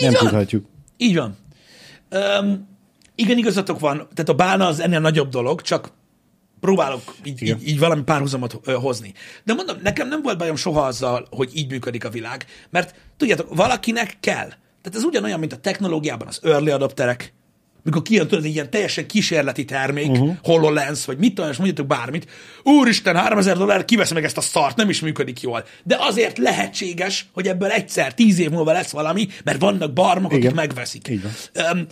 Nem 0.00 0.12
van. 0.12 0.20
tudhatjuk. 0.20 0.66
Így 0.96 1.16
van. 1.16 1.36
Um, 2.40 2.68
igen, 3.14 3.38
igazatok 3.38 3.80
van, 3.80 3.96
tehát 3.96 4.28
a 4.28 4.34
bálna 4.34 4.66
az 4.66 4.80
ennél 4.80 5.00
nagyobb 5.00 5.28
dolog, 5.28 5.60
csak 5.60 5.92
próbálok 6.60 7.14
így, 7.24 7.42
így, 7.42 7.68
így 7.68 7.78
valami 7.78 8.02
párhuzamot 8.02 8.60
hozni. 8.64 9.12
De 9.44 9.54
mondom, 9.54 9.76
nekem 9.82 10.08
nem 10.08 10.22
volt 10.22 10.38
bajom 10.38 10.56
soha 10.56 10.80
azzal, 10.80 11.26
hogy 11.30 11.50
így 11.54 11.70
működik 11.70 12.04
a 12.04 12.10
világ, 12.10 12.46
mert 12.70 12.94
tudjátok, 13.22 13.54
valakinek 13.54 14.16
kell. 14.20 14.48
Tehát 14.82 14.98
ez 14.98 15.02
ugyanolyan, 15.02 15.38
mint 15.38 15.52
a 15.52 15.56
technológiában 15.56 16.26
az 16.26 16.40
early 16.42 16.70
adopterek, 16.70 17.32
mikor 17.82 18.02
kijön 18.02 18.28
tudod, 18.28 18.44
egy 18.44 18.54
ilyen 18.54 18.70
teljesen 18.70 19.06
kísérleti 19.06 19.64
termék, 19.64 20.10
uh-huh. 20.10 20.36
HoloLens, 20.42 21.04
vagy 21.04 21.18
mit 21.18 21.34
tudom, 21.34 21.50
és 21.50 21.56
mondjatok 21.56 21.86
bármit, 21.86 22.30
úristen, 22.62 23.16
3000 23.16 23.56
dollár, 23.56 23.84
kivesz 23.84 24.12
meg 24.12 24.24
ezt 24.24 24.36
a 24.36 24.40
szart, 24.40 24.76
nem 24.76 24.88
is 24.88 25.00
működik 25.00 25.40
jól. 25.40 25.64
De 25.84 25.96
azért 26.00 26.38
lehetséges, 26.38 27.26
hogy 27.32 27.48
ebből 27.48 27.70
egyszer, 27.70 28.14
tíz 28.14 28.38
év 28.38 28.50
múlva 28.50 28.72
lesz 28.72 28.90
valami, 28.90 29.28
mert 29.44 29.60
vannak 29.60 29.92
barmok, 29.92 30.30
akik 30.30 30.42
Igen. 30.42 30.54
megveszik. 30.54 31.08
Van. 31.08 31.66
Öm, 31.66 31.86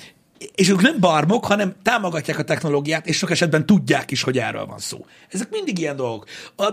és 0.54 0.68
ők 0.68 0.80
nem 0.80 1.00
barmok, 1.00 1.44
hanem 1.44 1.74
támogatják 1.82 2.38
a 2.38 2.44
technológiát, 2.44 3.06
és 3.06 3.16
sok 3.16 3.30
esetben 3.30 3.66
tudják 3.66 4.10
is, 4.10 4.22
hogy 4.22 4.38
erről 4.38 4.66
van 4.66 4.78
szó. 4.78 5.06
Ezek 5.28 5.50
mindig 5.50 5.78
ilyen 5.78 5.96
dolgok. 5.96 6.26
A, 6.56 6.64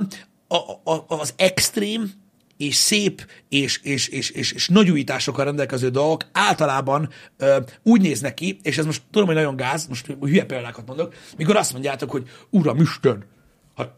a, 0.47 0.91
a, 0.91 1.05
az 1.07 1.33
extrém 1.35 2.11
és 2.57 2.75
szép 2.75 3.27
és, 3.49 3.79
és, 3.83 4.07
és, 4.07 4.29
és, 4.29 4.51
és 4.51 4.67
nagy 4.67 4.89
újításokkal 4.89 5.45
rendelkező 5.45 5.89
dolgok 5.89 6.23
általában 6.31 7.09
ö, 7.37 7.57
úgy 7.83 8.01
néznek 8.01 8.33
ki, 8.33 8.59
és 8.61 8.77
ez 8.77 8.85
most 8.85 9.01
tudom, 9.11 9.27
hogy 9.27 9.35
nagyon 9.35 9.55
gáz, 9.55 9.87
most 9.87 10.15
hülye 10.21 10.45
példákat 10.45 10.87
mondok, 10.87 11.13
mikor 11.37 11.55
azt 11.55 11.71
mondjátok, 11.71 12.11
hogy 12.11 12.29
uram, 12.49 12.81
Isten, 12.81 13.25
hát 13.75 13.91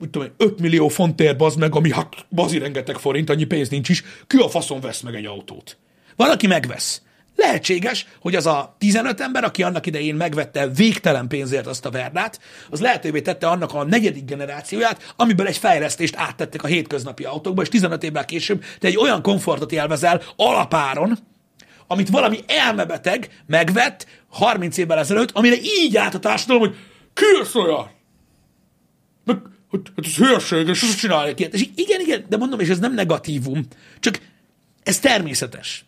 úgy 0.00 0.10
tudom, 0.10 0.28
5 0.36 0.60
millió 0.60 0.88
fontért 0.88 1.36
bazd 1.36 1.58
meg, 1.58 1.74
ami 1.74 1.92
hát 1.92 2.26
bazi 2.30 2.58
rengeteg 2.58 2.96
forint, 2.96 3.30
annyi 3.30 3.44
pénz 3.44 3.68
nincs 3.68 3.88
is, 3.88 4.04
ki 4.26 4.36
a 4.36 4.48
faszon 4.48 4.80
vesz 4.80 5.00
meg 5.00 5.14
egy 5.14 5.26
autót? 5.26 5.78
Valaki 6.16 6.46
megvesz. 6.46 7.02
Lehetséges, 7.36 8.06
hogy 8.20 8.34
az 8.34 8.46
a 8.46 8.76
15 8.78 9.20
ember, 9.20 9.44
aki 9.44 9.62
annak 9.62 9.86
idején 9.86 10.14
megvette 10.14 10.68
végtelen 10.68 11.28
pénzért 11.28 11.66
azt 11.66 11.86
a 11.86 11.90
verdát, 11.90 12.40
az 12.70 12.80
lehetővé 12.80 13.20
tette 13.20 13.48
annak 13.48 13.74
a 13.74 13.84
negyedik 13.84 14.24
generációját, 14.24 15.14
amiből 15.16 15.46
egy 15.46 15.56
fejlesztést 15.56 16.16
áttettek 16.16 16.62
a 16.62 16.66
hétköznapi 16.66 17.24
autókba, 17.24 17.62
és 17.62 17.68
15 17.68 18.02
évvel 18.02 18.24
később 18.24 18.64
te 18.78 18.86
egy 18.86 18.96
olyan 18.96 19.22
komfortot 19.22 19.72
élvezel 19.72 20.22
alapáron, 20.36 21.18
amit 21.86 22.08
valami 22.08 22.38
elmebeteg 22.46 23.42
megvett 23.46 24.06
30 24.28 24.76
évvel 24.76 24.98
ezelőtt, 24.98 25.30
amire 25.30 25.56
így 25.62 25.96
állt 25.96 26.14
a 26.14 26.18
társadalom, 26.18 26.62
hogy 26.62 26.76
ki 27.14 27.24
lesz 27.38 27.54
olyan? 27.54 27.90
Meg, 29.24 29.38
hogy, 29.68 29.80
hát 29.96 30.06
ez 30.06 30.14
hülyeség, 30.14 30.68
és 30.68 30.82
ezt 30.82 30.98
csinálják 30.98 31.40
ilyet. 31.40 31.54
És 31.54 31.68
igen, 31.74 32.00
igen, 32.00 32.24
de 32.28 32.36
mondom, 32.36 32.60
és 32.60 32.68
ez 32.68 32.78
nem 32.78 32.94
negatívum, 32.94 33.66
csak 34.00 34.20
ez 34.82 34.98
természetes 34.98 35.84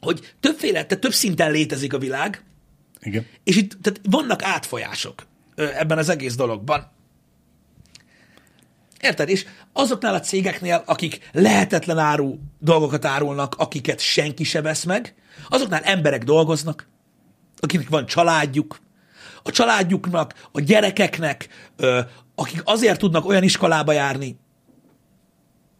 hogy 0.00 0.34
többféle, 0.40 0.84
tehát 0.84 1.02
több 1.02 1.12
szinten 1.12 1.50
létezik 1.50 1.92
a 1.92 1.98
világ, 1.98 2.44
Igen. 3.00 3.26
és 3.44 3.56
itt 3.56 3.82
tehát 3.82 4.00
vannak 4.10 4.42
átfolyások 4.42 5.26
ebben 5.54 5.98
az 5.98 6.08
egész 6.08 6.34
dologban. 6.34 6.90
Érted? 9.00 9.28
És 9.28 9.46
azoknál 9.72 10.14
a 10.14 10.20
cégeknél, 10.20 10.82
akik 10.86 11.28
lehetetlen 11.32 11.98
áru 11.98 12.38
dolgokat 12.58 13.04
árulnak, 13.04 13.54
akiket 13.58 14.00
senki 14.00 14.44
se 14.44 14.62
vesz 14.62 14.84
meg, 14.84 15.14
azoknál 15.48 15.82
emberek 15.82 16.24
dolgoznak, 16.24 16.88
akiknek 17.60 17.88
van 17.88 18.06
családjuk, 18.06 18.80
a 19.42 19.50
családjuknak, 19.50 20.48
a 20.52 20.60
gyerekeknek, 20.60 21.48
akik 22.34 22.60
azért 22.64 22.98
tudnak 22.98 23.26
olyan 23.26 23.42
iskolába 23.42 23.92
járni, 23.92 24.38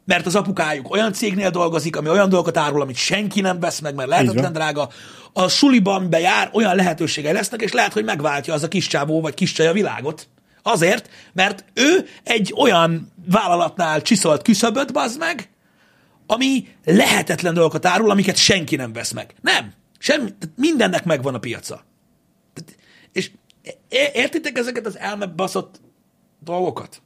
mert 0.05 0.27
az 0.27 0.35
apukájuk 0.35 0.91
olyan 0.91 1.13
cégnél 1.13 1.51
dolgozik, 1.51 1.97
ami 1.97 2.09
olyan 2.09 2.29
dolgokat 2.29 2.57
árul, 2.57 2.81
amit 2.81 2.97
senki 2.97 3.41
nem 3.41 3.61
vesz 3.61 3.81
meg, 3.81 3.95
mert 3.95 4.09
lehetetlen 4.09 4.53
drága, 4.53 4.89
a 5.33 5.49
suliban 5.49 6.11
bejár, 6.11 6.51
olyan 6.53 6.77
lehetőségei 6.77 7.33
lesznek, 7.33 7.61
és 7.61 7.73
lehet, 7.73 7.93
hogy 7.93 8.05
megváltja 8.05 8.55
az 8.55 8.63
a 8.63 8.69
kis 8.69 8.87
csávó 8.87 9.21
vagy 9.21 9.35
kis 9.35 9.53
csaj 9.53 9.67
a 9.67 9.73
világot. 9.73 10.29
Azért, 10.63 11.11
mert 11.33 11.65
ő 11.75 12.07
egy 12.23 12.55
olyan 12.57 13.13
vállalatnál 13.27 14.03
csiszolt 14.03 14.43
küszöböt, 14.43 14.93
bazd 14.93 15.19
meg, 15.19 15.51
ami 16.27 16.69
lehetetlen 16.85 17.55
dolgokat 17.55 17.87
árul, 17.87 18.11
amiket 18.11 18.37
senki 18.37 18.77
nem 18.77 18.93
vesz 18.93 19.13
meg. 19.13 19.35
Nem. 19.41 19.73
Semmi, 19.99 20.31
mindennek 20.57 21.05
megvan 21.05 21.35
a 21.35 21.39
piaca. 21.39 21.85
És 23.13 23.31
értitek 24.13 24.59
ezeket 24.59 24.87
az 24.87 24.99
elmebaszott 24.99 25.81
dolgokat? 26.39 27.03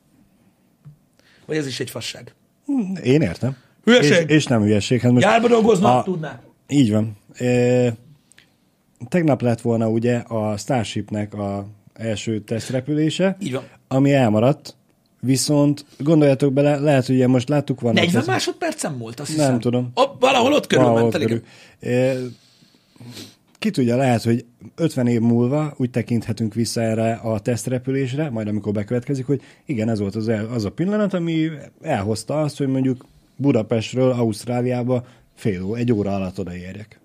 Vagy 1.46 1.56
ez 1.56 1.66
is 1.66 1.80
egy 1.80 1.90
fasság? 1.90 2.34
Én 3.02 3.20
értem. 3.22 3.56
Hülyeség. 3.84 4.30
És, 4.30 4.36
és 4.36 4.44
nem 4.46 4.62
hülyeség. 4.62 5.00
Hát 5.00 5.12
most 5.12 5.24
Gyárba 5.24 5.48
dolgoznak, 5.48 6.00
a- 6.00 6.02
tudná. 6.02 6.40
Így 6.68 6.90
van. 6.90 7.16
E, 7.34 7.94
tegnap 9.08 9.42
lett 9.42 9.60
volna 9.60 9.88
ugye 9.88 10.16
a 10.16 10.56
Starshipnek 10.56 11.34
a 11.34 11.66
első 11.94 12.40
tesztrepülése, 12.40 13.36
Így 13.40 13.52
van. 13.52 13.62
ami 13.88 14.12
elmaradt, 14.12 14.76
viszont 15.20 15.84
gondoljatok 15.98 16.52
bele, 16.52 16.76
lehet, 16.78 17.06
hogy 17.06 17.14
ugye 17.14 17.26
most 17.26 17.48
láttuk 17.48 17.80
volna. 17.80 18.00
40 18.00 18.22
másodpercen 18.26 18.92
múlt, 18.92 19.20
azt 19.20 19.28
Nem 19.36 19.38
hiszem. 19.46 19.60
tudom. 19.60 19.90
O, 19.94 20.02
valahol 20.20 20.52
ott 20.52 20.66
körül 20.66 20.84
Valahol 20.84 21.10
ment 21.10 21.24
körül. 21.24 21.42
E, 21.80 22.14
ki 23.64 23.70
tudja, 23.70 23.96
lehet, 23.96 24.22
hogy 24.22 24.44
50 24.76 25.06
év 25.06 25.20
múlva 25.20 25.74
úgy 25.76 25.90
tekinthetünk 25.90 26.54
vissza 26.54 26.82
erre 26.82 27.12
a 27.12 27.38
tesztrepülésre, 27.38 28.30
majd 28.30 28.48
amikor 28.48 28.72
bekövetkezik, 28.72 29.26
hogy 29.26 29.40
igen, 29.66 29.88
ez 29.88 29.98
volt 29.98 30.14
az, 30.14 30.28
el, 30.28 30.46
az 30.46 30.64
a 30.64 30.70
pillanat, 30.70 31.14
ami 31.14 31.48
elhozta 31.82 32.40
azt, 32.40 32.58
hogy 32.58 32.66
mondjuk 32.66 33.06
Budapestről 33.36 34.10
Ausztráliába 34.10 35.06
fél 35.34 35.62
ó, 35.62 35.74
egy 35.74 35.92
óra 35.92 36.14
alatt 36.14 36.38
odaérjek. 36.38 37.00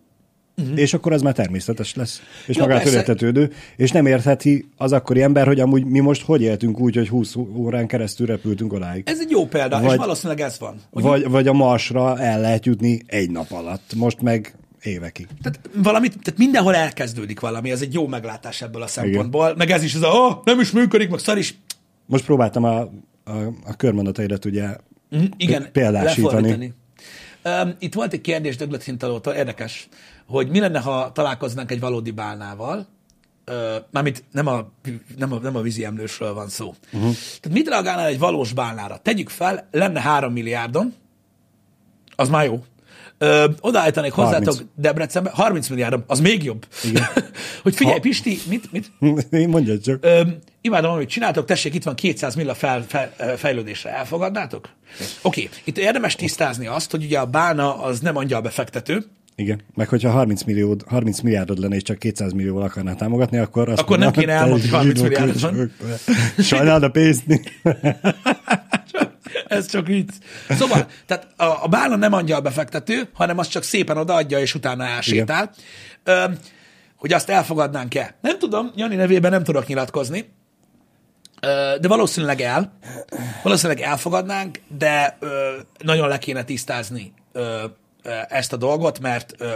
Uh-huh. 0.57 0.79
És 0.79 0.93
akkor 0.93 1.13
ez 1.13 1.21
már 1.21 1.33
természetes 1.33 1.95
lesz, 1.95 2.21
és. 2.47 2.55
Ja, 2.55 2.61
magától 2.61 2.83
persze. 2.83 2.97
értetődő, 2.97 3.51
és 3.75 3.91
nem 3.91 4.05
értheti 4.05 4.69
az 4.77 4.91
akkori 4.91 5.21
ember, 5.21 5.47
hogy 5.47 5.59
amúgy 5.59 5.85
mi 5.85 5.99
most 5.99 6.21
hogy 6.21 6.41
éltünk 6.41 6.79
úgy, 6.79 6.95
hogy 6.95 7.09
20 7.09 7.35
órán 7.35 7.87
keresztül 7.87 8.25
repültünk 8.25 8.73
odáig. 8.73 9.03
Ez 9.05 9.19
egy 9.19 9.29
jó 9.29 9.45
példa, 9.45 9.79
és 9.79 9.85
Vagy- 9.85 9.97
valószínűleg 9.97 10.41
ez 10.41 10.59
van. 10.59 10.75
Vagy, 10.89 11.29
vagy 11.29 11.47
a 11.47 11.53
Marsra 11.53 12.19
el 12.19 12.41
lehet 12.41 12.65
jutni 12.65 13.01
egy 13.05 13.31
nap 13.31 13.51
alatt, 13.51 13.93
most 13.95 14.21
meg 14.21 14.53
évekig. 14.83 15.27
Tehát, 15.41 15.59
valamit, 15.75 16.11
tehát 16.21 16.39
mindenhol 16.39 16.75
elkezdődik 16.75 17.39
valami, 17.39 17.71
ez 17.71 17.81
egy 17.81 17.93
jó 17.93 18.07
meglátás 18.07 18.61
ebből 18.61 18.81
a 18.81 18.87
szempontból. 18.87 19.45
Igen. 19.45 19.57
Meg 19.57 19.71
ez 19.71 19.83
is, 19.83 19.93
ez 19.93 20.01
a, 20.01 20.07
oh, 20.07 20.37
nem 20.43 20.59
is 20.59 20.71
működik, 20.71 21.09
meg 21.09 21.19
szar 21.19 21.37
is. 21.37 21.57
Most 22.05 22.25
próbáltam 22.25 22.63
a, 22.63 22.79
a, 23.23 23.31
a 23.65 23.75
körmondataidat 23.77 24.45
ugye 24.45 24.75
Mhm, 25.09 25.25
Igen, 25.37 25.71
példásítani. 25.71 26.73
Um, 27.43 27.75
itt 27.79 27.93
volt 27.93 28.13
egy 28.13 28.21
kérdés 28.21 28.55
Döglet 28.55 28.83
Hintalótól, 28.83 29.33
érdekes, 29.33 29.87
hogy 30.27 30.49
mi 30.49 30.59
lenne, 30.59 30.79
ha 30.79 31.11
találkoznánk 31.11 31.71
egy 31.71 31.79
valódi 31.79 32.11
bálnával, 32.11 32.87
uh, 33.47 33.55
mármint 33.91 34.23
nem 34.31 34.47
a, 34.47 34.69
nem, 35.17 35.33
a, 35.33 35.39
nem 35.39 35.55
a 35.55 35.61
vízi 35.61 35.85
emlősről 35.85 36.33
van 36.33 36.49
szó. 36.49 36.75
Uh-huh. 36.93 37.13
Tehát 37.41 37.57
mit 37.57 37.67
reagálnál 37.67 38.07
egy 38.07 38.19
valós 38.19 38.53
bálnára? 38.53 38.97
Tegyük 38.97 39.29
fel, 39.29 39.67
lenne 39.71 40.01
három 40.01 40.33
milliárdon, 40.33 40.93
az 42.15 42.29
már 42.29 42.45
jó. 42.45 42.63
Ö, 43.21 43.45
odaállítanék 43.61 44.11
hozzátok 44.11 44.53
30. 44.53 44.71
Debrecenbe, 44.75 45.29
30 45.33 45.67
milliárdon, 45.67 46.03
az 46.07 46.19
még 46.19 46.43
jobb. 46.43 46.65
Igen. 46.83 47.03
hogy 47.63 47.75
figyelj, 47.75 47.95
Ha- 47.95 48.01
Pisti, 48.01 48.37
mit, 48.49 48.71
mit? 48.71 48.91
Én 49.41 49.49
mondja 49.49 49.79
csak. 49.79 50.05
Ö, 50.05 50.21
imádom, 50.61 50.91
amit 50.91 51.09
csináltok, 51.09 51.45
tessék, 51.45 51.73
itt 51.73 51.83
van 51.83 51.95
200 51.95 52.35
milla 52.35 52.53
fel, 52.53 52.85
fel, 52.87 53.13
fejlődésre. 53.37 53.95
Elfogadnátok? 53.95 54.69
Oké, 55.21 55.41
okay. 55.43 55.59
itt 55.63 55.77
érdemes 55.77 56.15
tisztázni 56.15 56.67
azt, 56.67 56.91
hogy 56.91 57.03
ugye 57.03 57.19
a 57.19 57.25
bána 57.25 57.81
az 57.81 57.99
nem 57.99 58.17
angyal 58.17 58.41
befektető, 58.41 59.05
Igen. 59.35 59.61
Meg 59.75 59.89
hogyha 59.89 60.09
30, 60.09 60.43
millió, 60.43 60.75
30 60.87 61.19
milliárdod 61.19 61.59
lenne, 61.59 61.75
és 61.75 61.81
csak 61.81 61.97
200 61.97 62.31
millióval 62.31 62.63
akarná 62.63 62.93
támogatni, 62.93 63.37
akkor 63.37 63.69
azt 63.69 63.79
Akkor 63.79 63.97
nem 63.97 64.11
mondaná, 64.13 64.25
kéne 64.25 64.39
elmondani, 64.39 64.69
30 64.71 64.97
zsidó 64.97 65.07
milliárdod 65.07 65.41
van. 65.41 65.71
Sajnálod 66.37 66.83
a 66.83 66.89
pénzt. 66.89 67.23
Ez 69.47 69.67
csak 69.67 69.87
vicc. 69.87 70.09
Szóval, 70.49 70.87
tehát 71.05 71.27
a, 71.37 71.63
a 71.63 71.67
bálna 71.67 71.95
nem 71.95 72.13
angyal 72.13 72.41
befektető, 72.41 73.09
hanem 73.13 73.37
azt 73.37 73.51
csak 73.51 73.63
szépen 73.63 73.97
odaadja, 73.97 74.39
és 74.39 74.55
utána 74.55 74.85
elsétál. 74.85 75.51
Ö, 76.03 76.25
hogy 76.95 77.13
azt 77.13 77.29
elfogadnánk-e? 77.29 78.15
Nem 78.21 78.39
tudom, 78.39 78.71
Jani 78.75 78.95
nevében 78.95 79.31
nem 79.31 79.43
tudok 79.43 79.67
nyilatkozni, 79.67 80.37
Ö, 81.41 81.75
de 81.81 81.87
valószínűleg 81.87 82.41
el. 82.41 82.77
Valószínűleg 83.43 83.81
elfogadnánk, 83.81 84.59
de 84.77 85.17
ö, 85.19 85.57
nagyon 85.77 86.07
le 86.07 86.17
kéne 86.17 86.43
tisztázni 86.43 87.13
ö, 87.31 87.63
ö, 88.03 88.11
ezt 88.27 88.53
a 88.53 88.57
dolgot, 88.57 88.99
mert 88.99 89.33
ö, 89.37 89.53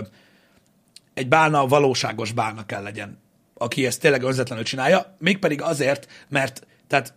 egy 1.14 1.28
bálna 1.28 1.68
valóságos 1.68 2.32
bálna 2.32 2.66
kell 2.66 2.84
legyen, 2.84 3.22
aki 3.54 3.86
ezt 3.86 4.00
tényleg 4.00 4.24
önzetlenül 4.24 4.64
csinálja, 4.64 5.16
mégpedig 5.20 5.62
azért, 5.62 6.08
mert 6.30 6.68
tehát 6.88 7.14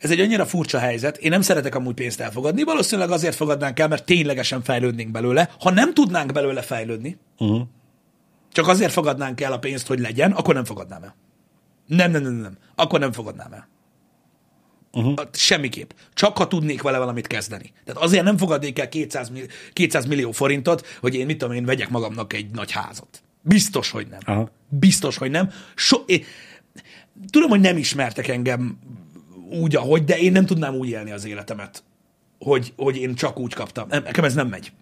ez 0.00 0.10
egy 0.10 0.20
annyira 0.20 0.46
furcsa 0.46 0.78
helyzet. 0.78 1.16
Én 1.16 1.30
nem 1.30 1.40
szeretek 1.40 1.74
amúgy 1.74 1.94
pénzt 1.94 2.20
elfogadni. 2.20 2.62
Valószínűleg 2.62 3.10
azért 3.10 3.34
fogadnánk 3.34 3.78
el, 3.78 3.88
mert 3.88 4.04
ténylegesen 4.04 4.62
fejlődnénk 4.62 5.10
belőle. 5.10 5.50
Ha 5.60 5.70
nem 5.70 5.94
tudnánk 5.94 6.32
belőle 6.32 6.62
fejlődni, 6.62 7.18
uh-huh. 7.38 7.62
csak 8.52 8.68
azért 8.68 8.92
fogadnánk 8.92 9.40
el 9.40 9.52
a 9.52 9.58
pénzt, 9.58 9.86
hogy 9.86 9.98
legyen, 9.98 10.32
akkor 10.32 10.54
nem 10.54 10.64
fogadnám 10.64 11.02
el. 11.02 11.14
Nem, 11.86 12.10
nem, 12.10 12.22
nem, 12.22 12.32
nem. 12.32 12.56
Akkor 12.74 13.00
nem 13.00 13.12
fogadnám 13.12 13.52
el. 13.52 13.68
Uh-huh. 14.92 15.14
Semmiképp. 15.32 15.90
Csak 16.14 16.36
ha 16.36 16.48
tudnék 16.48 16.82
vele 16.82 16.98
valamit 16.98 17.26
kezdeni. 17.26 17.72
Tehát 17.84 18.02
azért 18.02 18.24
nem 18.24 18.36
fogadnék 18.36 18.78
el 18.78 18.88
200, 18.88 19.28
millió, 19.30 19.46
200 19.72 20.06
millió 20.06 20.32
forintot, 20.32 20.86
hogy 21.00 21.14
én 21.14 21.26
mit 21.26 21.38
tudom 21.38 21.54
én, 21.54 21.64
vegyek 21.64 21.88
magamnak 21.88 22.32
egy 22.32 22.50
nagy 22.50 22.70
házat. 22.70 23.22
Biztos, 23.42 23.90
hogy 23.90 24.06
nem. 24.10 24.20
Aha. 24.24 24.50
Biztos, 24.68 25.16
hogy 25.16 25.30
nem. 25.30 25.50
So, 25.74 25.96
én, 26.06 26.24
tudom, 27.30 27.50
hogy 27.50 27.60
nem 27.60 27.76
ismertek 27.76 28.28
engem 28.28 28.78
úgy, 29.50 29.76
ahogy, 29.76 30.04
de 30.04 30.18
én 30.18 30.32
nem 30.32 30.46
tudnám 30.46 30.74
úgy 30.74 30.88
élni 30.88 31.10
az 31.10 31.24
életemet, 31.24 31.82
hogy, 32.38 32.72
hogy 32.76 32.96
én 32.96 33.14
csak 33.14 33.38
úgy 33.38 33.54
kaptam. 33.54 33.88
Nekem 33.88 34.24
ez 34.24 34.34
nem 34.34 34.48
megy. 34.48 34.72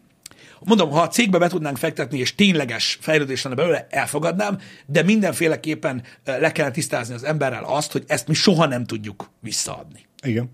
Mondom, 0.60 0.90
ha 0.90 1.00
a 1.00 1.08
cégbe 1.08 1.38
be 1.38 1.48
tudnánk 1.48 1.76
fektetni, 1.76 2.18
és 2.18 2.34
tényleges 2.34 2.98
fejlődés 3.00 3.42
lenne 3.42 3.56
belőle, 3.56 3.86
elfogadnám, 3.90 4.58
de 4.86 5.02
mindenféleképpen 5.02 6.02
eh, 6.24 6.40
le 6.40 6.52
kellene 6.52 6.74
tisztázni 6.74 7.14
az 7.14 7.24
emberrel 7.24 7.64
azt, 7.64 7.92
hogy 7.92 8.04
ezt 8.06 8.28
mi 8.28 8.34
soha 8.34 8.66
nem 8.66 8.84
tudjuk 8.84 9.30
visszaadni. 9.40 10.06
Igen. 10.22 10.50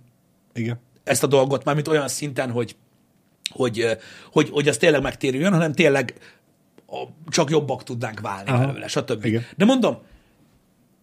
Igen. 0.54 0.80
Ezt 1.04 1.22
a 1.22 1.26
dolgot, 1.26 1.64
mármint 1.64 1.88
olyan 1.88 2.08
szinten, 2.08 2.50
hogy, 2.50 2.76
hogy, 3.50 3.80
eh, 3.80 3.96
hogy, 4.32 4.48
hogy 4.50 4.68
az 4.68 4.76
tényleg 4.76 5.02
megtérüljön, 5.02 5.52
hanem 5.52 5.72
tényleg 5.72 6.14
csak 7.28 7.50
jobbak 7.50 7.82
tudnánk 7.82 8.20
válni 8.20 8.50
Aha. 8.50 8.66
belőle, 8.66 8.88
stb. 8.88 9.24
Igen. 9.24 9.46
De 9.56 9.64
mondom, 9.64 9.98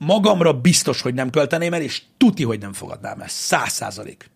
magamra 0.06 0.54
biztos, 0.54 1.02
hogy 1.02 1.14
nem 1.14 1.30
költeném 1.30 1.74
el, 1.74 1.82
és 1.82 2.02
tuti, 2.18 2.44
hogy 2.44 2.60
nem 2.60 2.74
fogadnám 2.74 3.22
ezt. 3.22 3.36
Száz 3.36 3.72
százalék. 3.72 4.30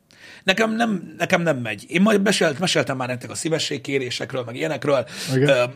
Nekem 0.44 0.76
nem, 0.76 1.14
nekem 1.18 1.42
nem 1.42 1.58
megy. 1.58 1.86
Én 1.88 2.02
majd 2.02 2.22
mesélt, 2.22 2.60
meséltem 2.60 2.98
már 2.98 3.08
nektek 3.08 3.30
a 3.30 3.36
szívességkérésekről, 3.36 4.44
meg 4.44 4.56
ilyenekről. 4.56 5.06
Igen. 5.36 5.74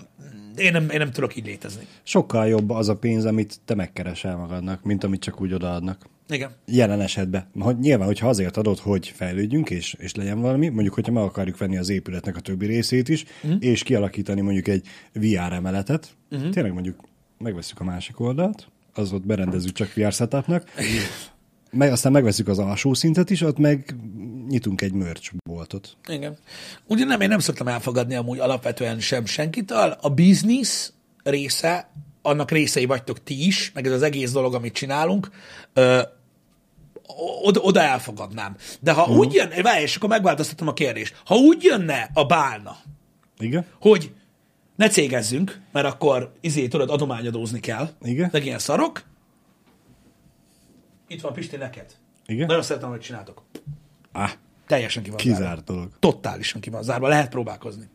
Én 0.56 0.72
nem, 0.72 0.90
én 0.90 0.98
nem 0.98 1.12
tudok 1.12 1.36
így 1.36 1.46
létezni. 1.46 1.88
Sokkal 2.04 2.48
jobb 2.48 2.70
az 2.70 2.90
a 2.90 2.96
pénz, 2.96 3.26
amit 3.26 3.60
te 3.66 3.76
megkeresel 3.76 4.36
magadnak, 4.36 4.84
mint 4.84 5.04
amit 5.04 5.22
csak 5.22 5.42
úgy 5.42 5.54
odaadnak. 5.54 6.06
Igen. 6.28 6.52
Jelen 6.66 7.02
esetben. 7.02 7.50
Hogy 7.60 7.80
nyilván, 7.80 8.08
hogyha 8.08 8.28
azért 8.28 8.58
adod, 8.58 8.80
hogy 8.80 9.08
fejlődjünk, 9.16 9.70
és, 9.70 9.96
és 10.00 10.16
legyen 10.16 10.42
valami, 10.42 10.68
mondjuk, 10.68 10.94
hogyha 10.94 11.12
meg 11.12 11.24
akarjuk 11.24 11.58
venni 11.58 11.78
az 11.78 11.90
épületnek 11.90 12.36
a 12.36 12.40
többi 12.40 12.66
részét 12.66 13.10
is, 13.10 13.26
mm. 13.48 13.56
és 13.60 13.84
kialakítani 13.84 14.42
mondjuk 14.42 14.68
egy 14.68 14.88
VR 15.14 15.54
emeletet, 15.54 16.16
mm. 16.36 16.50
tényleg 16.50 16.74
mondjuk 16.74 17.00
megveszük 17.38 17.80
a 17.80 17.84
másik 17.84 18.20
oldalt, 18.20 18.68
az 18.94 19.12
ott 19.12 19.26
berendezzük 19.26 19.72
csak 19.72 19.94
VR 19.94 20.12
setupnak, 20.12 20.72
meg 21.72 21.92
aztán 21.92 22.12
megveszük 22.12 22.48
az 22.48 22.60
alsó 22.60 22.94
szintet 22.94 23.30
is, 23.30 23.42
ott 23.42 23.58
meg 23.58 23.96
nyitunk 24.48 24.82
egy 24.82 24.94
merch 24.94 25.34
boltot. 25.44 25.98
Igen. 26.08 26.38
Ugye 26.88 27.06
nem, 27.06 27.22
én 27.22 27.28
nem 27.28 27.40
szoktam 27.40 27.68
elfogadni 27.68 28.16
amúgy 28.16 28.40
alapvetően 28.40 29.00
sem 29.00 29.26
senkitől. 29.26 29.98
A 30.02 30.10
business 30.10 30.90
része, 31.24 31.90
annak 32.22 32.52
részei 32.52 32.86
vagytok 32.86 33.24
ti 33.24 33.46
is, 33.46 33.72
meg 33.74 33.86
ez 33.86 33.92
az 33.92 34.02
egész 34.02 34.32
dolog, 34.32 34.54
amit 34.54 34.74
csinálunk, 34.74 35.30
ö, 35.74 36.02
oda, 37.44 37.60
oda 37.60 37.82
elfogadnám. 37.82 38.56
De 38.80 38.92
ha 38.92 39.02
uh-huh. 39.02 39.18
úgy 39.18 39.34
jön, 39.34 39.50
várj, 39.62 39.82
és 39.82 39.96
akkor 39.96 40.10
megváltoztatom 40.10 40.68
a 40.68 40.74
kérdést. 40.74 41.22
Ha 41.26 41.36
úgy 41.36 41.64
jönne 41.64 42.10
a 42.14 42.26
bálna, 42.26 42.78
Igen? 43.40 43.66
hogy 43.80 44.12
ne 44.80 44.88
cégezzünk, 44.88 45.62
mert 45.72 45.86
akkor 45.86 46.34
izé, 46.42 46.68
tudod, 46.68 46.90
adományadózni 46.90 47.60
kell. 47.60 47.90
Igen. 48.02 48.30
Meg 48.32 48.46
ilyen 48.46 48.60
szarok. 48.60 49.04
Itt 51.08 51.22
van 51.22 51.34
Pisti 51.34 51.56
neked. 51.56 51.96
Igen? 52.26 52.46
Nagyon 52.46 52.62
szeretem, 52.64 52.90
hogy 52.90 53.00
csináltok. 53.00 53.44
Ah, 54.12 54.32
Teljesen 54.68 55.04
ki 55.04 55.10
van 55.10 55.20
zárva. 55.20 55.36
kizárt 55.38 55.64
dolog. 55.64 55.92
Totálisan 56.00 56.62
ki 56.62 56.70
van 56.70 56.84
zárva. 56.84 57.08
Lehet 57.08 57.30
próbálkozni. 57.30 57.90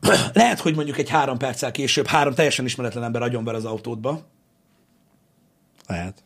Lehet, 0.32 0.60
hogy 0.60 0.74
mondjuk 0.74 0.98
egy 0.98 1.08
három 1.08 1.38
perccel 1.38 1.70
később 1.70 2.06
három 2.06 2.34
teljesen 2.34 2.64
ismeretlen 2.64 3.04
ember 3.04 3.22
agyon 3.22 3.44
be 3.44 3.52
az 3.52 3.64
autódba, 3.64 4.26
Lehet. 5.86 6.22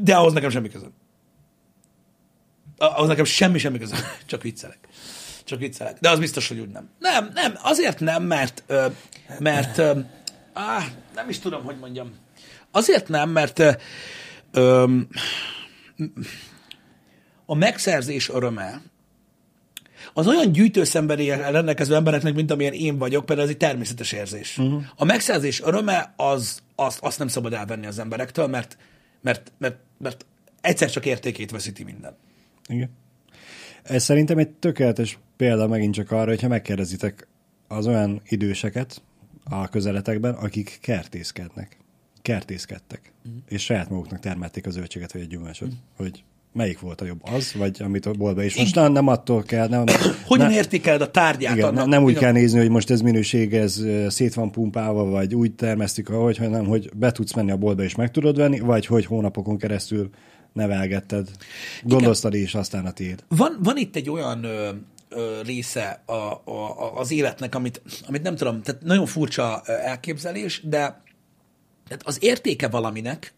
de 0.00 0.16
ahhoz 0.16 0.32
nekem 0.32 0.50
semmi 0.50 0.68
közöm. 0.68 0.92
Ahhoz 2.78 3.08
nekem 3.08 3.24
semmi, 3.24 3.58
semmi 3.58 3.78
közöm. 3.78 3.98
Csak 4.26 4.42
viccelek. 4.42 4.88
Csak 5.48 5.58
viccelek. 5.58 5.98
De 6.00 6.10
az 6.10 6.18
biztos, 6.18 6.48
hogy 6.48 6.58
úgy 6.58 6.68
nem. 6.68 6.88
Nem, 6.98 7.30
nem. 7.34 7.54
Azért 7.62 8.00
nem, 8.00 8.22
mert, 8.22 8.62
ö, 8.66 8.86
mert 9.38 9.78
ö, 9.78 9.98
áh, 10.52 10.84
nem 11.14 11.28
is 11.28 11.38
tudom, 11.38 11.64
hogy 11.64 11.76
mondjam. 11.80 12.10
Azért 12.70 13.08
nem, 13.08 13.30
mert 13.30 13.58
ö, 13.58 13.70
ö, 14.52 14.84
a 17.46 17.54
megszerzés 17.54 18.28
öröme 18.28 18.82
az 20.12 20.26
olyan 20.26 20.52
gyűjtőszemberivel 20.52 21.52
rendelkező 21.52 21.94
embereknek, 21.94 22.34
mint 22.34 22.50
amilyen 22.50 22.72
én 22.72 22.98
vagyok, 22.98 23.26
például 23.26 23.48
ez 23.48 23.52
egy 23.54 23.60
természetes 23.60 24.12
érzés. 24.12 24.58
Uh-huh. 24.58 24.82
A 24.96 25.04
megszerzés 25.04 25.62
öröme, 25.62 26.14
az, 26.16 26.62
azt, 26.74 26.98
azt 27.02 27.18
nem 27.18 27.28
szabad 27.28 27.52
elvenni 27.52 27.86
az 27.86 27.98
emberektől, 27.98 28.46
mert, 28.46 28.76
mert, 29.20 29.52
mert, 29.58 29.76
mert 29.98 30.26
egyszer 30.60 30.90
csak 30.90 31.06
értékét 31.06 31.50
veszíti 31.50 31.84
minden. 31.84 32.16
Igen. 32.66 32.90
Ez 33.88 34.02
szerintem 34.04 34.38
egy 34.38 34.48
tökéletes 34.48 35.18
példa 35.36 35.66
megint 35.66 35.94
csak 35.94 36.10
arra, 36.10 36.28
hogyha 36.28 36.48
megkérdezitek 36.48 37.26
az 37.68 37.86
olyan 37.86 38.20
időseket 38.28 39.02
a 39.44 39.68
közeletekben, 39.68 40.34
akik 40.34 40.78
kertészkednek. 40.82 41.76
Kertészkedtek. 42.22 43.12
Mm. 43.28 43.36
És 43.48 43.62
saját 43.62 43.90
maguknak 43.90 44.20
termelték 44.20 44.66
a 44.66 44.70
zöldséget 44.70 45.12
vagy 45.12 45.22
a 45.22 45.24
gyümölcsöt. 45.24 45.68
Mm. 45.68 45.76
Hogy 45.96 46.24
melyik 46.52 46.80
volt 46.80 47.00
a 47.00 47.04
jobb 47.04 47.20
az, 47.22 47.54
vagy 47.54 47.82
amit 47.82 48.06
a 48.06 48.12
boltban 48.12 48.44
is. 48.44 48.56
Most 48.56 48.74
nem, 48.74 48.92
nem 48.92 49.06
attól 49.06 49.42
kell, 49.42 49.68
nem, 49.68 49.84
Hogyan 50.26 50.50
értékeled 50.50 51.00
a 51.00 51.10
tárgyát 51.10 51.56
igen, 51.56 51.68
annak? 51.68 51.86
nem 51.86 52.02
úgy 52.02 52.10
Igen. 52.10 52.22
kell 52.22 52.32
nézni, 52.32 52.58
hogy 52.58 52.68
most 52.68 52.90
ez 52.90 53.00
minőség, 53.00 53.54
ez 53.54 53.84
szét 54.08 54.34
van 54.34 54.50
pumpálva, 54.50 55.04
vagy 55.04 55.34
úgy 55.34 55.52
termesztik, 55.52 56.10
ahogy, 56.10 56.36
hanem 56.36 56.66
hogy 56.66 56.90
be 56.94 57.12
tudsz 57.12 57.34
menni 57.34 57.50
a 57.50 57.56
boltba 57.56 57.82
és 57.82 57.94
meg 57.94 58.10
tudod 58.10 58.36
venni, 58.36 58.58
vagy 58.58 58.86
hogy 58.86 59.06
hónapokon 59.06 59.58
keresztül 59.58 60.10
nevelgetted, 60.52 61.28
gondoztad 61.82 62.34
és 62.34 62.54
aztán 62.54 62.86
a 62.86 62.92
tiéd. 62.92 63.24
Van, 63.28 63.58
van 63.62 63.76
itt 63.76 63.96
egy 63.96 64.10
olyan 64.10 64.44
ö, 64.44 64.70
ö, 65.08 65.40
része 65.44 66.02
a, 66.06 66.12
a, 66.44 66.96
az 66.96 67.10
életnek, 67.10 67.54
amit, 67.54 67.82
amit 68.06 68.22
nem 68.22 68.36
tudom, 68.36 68.62
tehát 68.62 68.82
nagyon 68.82 69.06
furcsa 69.06 69.62
elképzelés, 69.64 70.60
de 70.64 71.02
tehát 71.88 72.06
az 72.06 72.18
értéke 72.20 72.68
valaminek, 72.68 73.34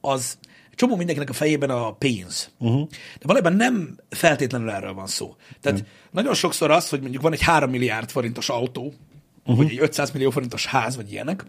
az 0.00 0.38
csomó 0.74 0.96
mindenkinek 0.96 1.30
a 1.30 1.32
fejében 1.32 1.70
a 1.70 1.92
pénz. 1.92 2.50
Uh-huh. 2.58 2.88
De 2.88 3.26
valójában 3.26 3.52
nem 3.52 3.96
feltétlenül 4.10 4.70
erről 4.70 4.92
van 4.92 5.06
szó. 5.06 5.36
Tehát 5.60 5.78
nem. 5.78 5.88
nagyon 6.10 6.34
sokszor 6.34 6.70
az, 6.70 6.88
hogy 6.88 7.00
mondjuk 7.00 7.22
van 7.22 7.32
egy 7.32 7.42
3 7.42 7.70
milliárd 7.70 8.10
forintos 8.10 8.48
autó, 8.48 8.94
uh-huh. 9.40 9.56
vagy 9.56 9.70
egy 9.70 9.80
500 9.80 10.10
millió 10.10 10.30
forintos 10.30 10.66
ház, 10.66 10.96
vagy 10.96 11.12
ilyenek, 11.12 11.44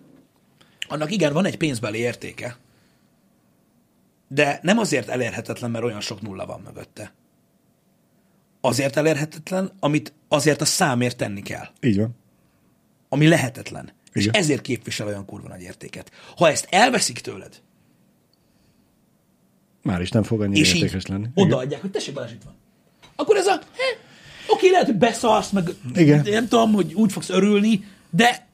annak 0.87 1.11
igen, 1.11 1.33
van 1.33 1.45
egy 1.45 1.57
pénzbeli 1.57 1.97
értéke, 1.97 2.57
de 4.33 4.59
nem 4.61 4.77
azért 4.77 5.09
elérhetetlen, 5.09 5.71
mert 5.71 5.83
olyan 5.83 6.01
sok 6.01 6.21
nulla 6.21 6.45
van 6.45 6.61
mögötte. 6.61 7.13
Azért 8.61 8.95
elérhetetlen, 8.95 9.71
amit 9.79 10.13
azért 10.27 10.61
a 10.61 10.65
számért 10.65 11.17
tenni 11.17 11.41
kell. 11.41 11.67
Így 11.81 11.97
van. 11.97 12.15
Ami 13.09 13.27
lehetetlen. 13.27 13.91
És 14.11 14.25
Igen. 14.25 14.41
ezért 14.41 14.61
képvisel 14.61 15.07
olyan 15.07 15.25
kurva 15.25 15.47
nagy 15.47 15.61
értéket. 15.61 16.11
Ha 16.37 16.49
ezt 16.49 16.67
elveszik 16.69 17.19
tőled, 17.19 17.61
Már 19.81 20.01
is 20.01 20.09
nem 20.09 20.23
fog 20.23 20.41
annyira 20.41 20.59
és 20.59 20.73
értékes 20.73 21.03
így 21.03 21.09
lenni. 21.09 21.27
Igen. 21.35 21.47
odaadják, 21.47 21.81
hogy 21.81 21.91
tessék, 21.91 22.13
Balázs, 22.13 22.31
itt 22.31 22.43
van. 22.43 22.53
Akkor 23.15 23.35
ez 23.35 23.47
a, 23.47 23.51
he, 23.51 23.97
oké, 24.47 24.69
lehet, 24.69 24.85
hogy 24.85 24.95
beszarsz, 24.97 25.49
meg 25.49 25.69
Igen. 25.95 26.21
nem 26.29 26.47
tudom, 26.47 26.73
hogy 26.73 26.93
úgy 26.93 27.11
fogsz 27.11 27.29
örülni, 27.29 27.83
de 28.09 28.47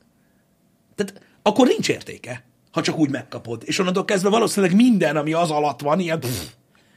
tehát 0.96 1.22
akkor 1.42 1.68
nincs 1.68 1.90
értéke, 1.90 2.44
ha 2.72 2.82
csak 2.82 2.98
úgy 2.98 3.10
megkapod. 3.10 3.62
És 3.66 3.80
onnantól 3.80 4.06
kezdve 4.06 4.30
valószínűleg 4.30 4.76
minden, 4.76 5.18
ami 5.18 5.34
az 5.34 5.52
alatt 5.52 5.82
van, 5.82 6.00
ilyen 6.00 6.20
pff, 6.20 6.46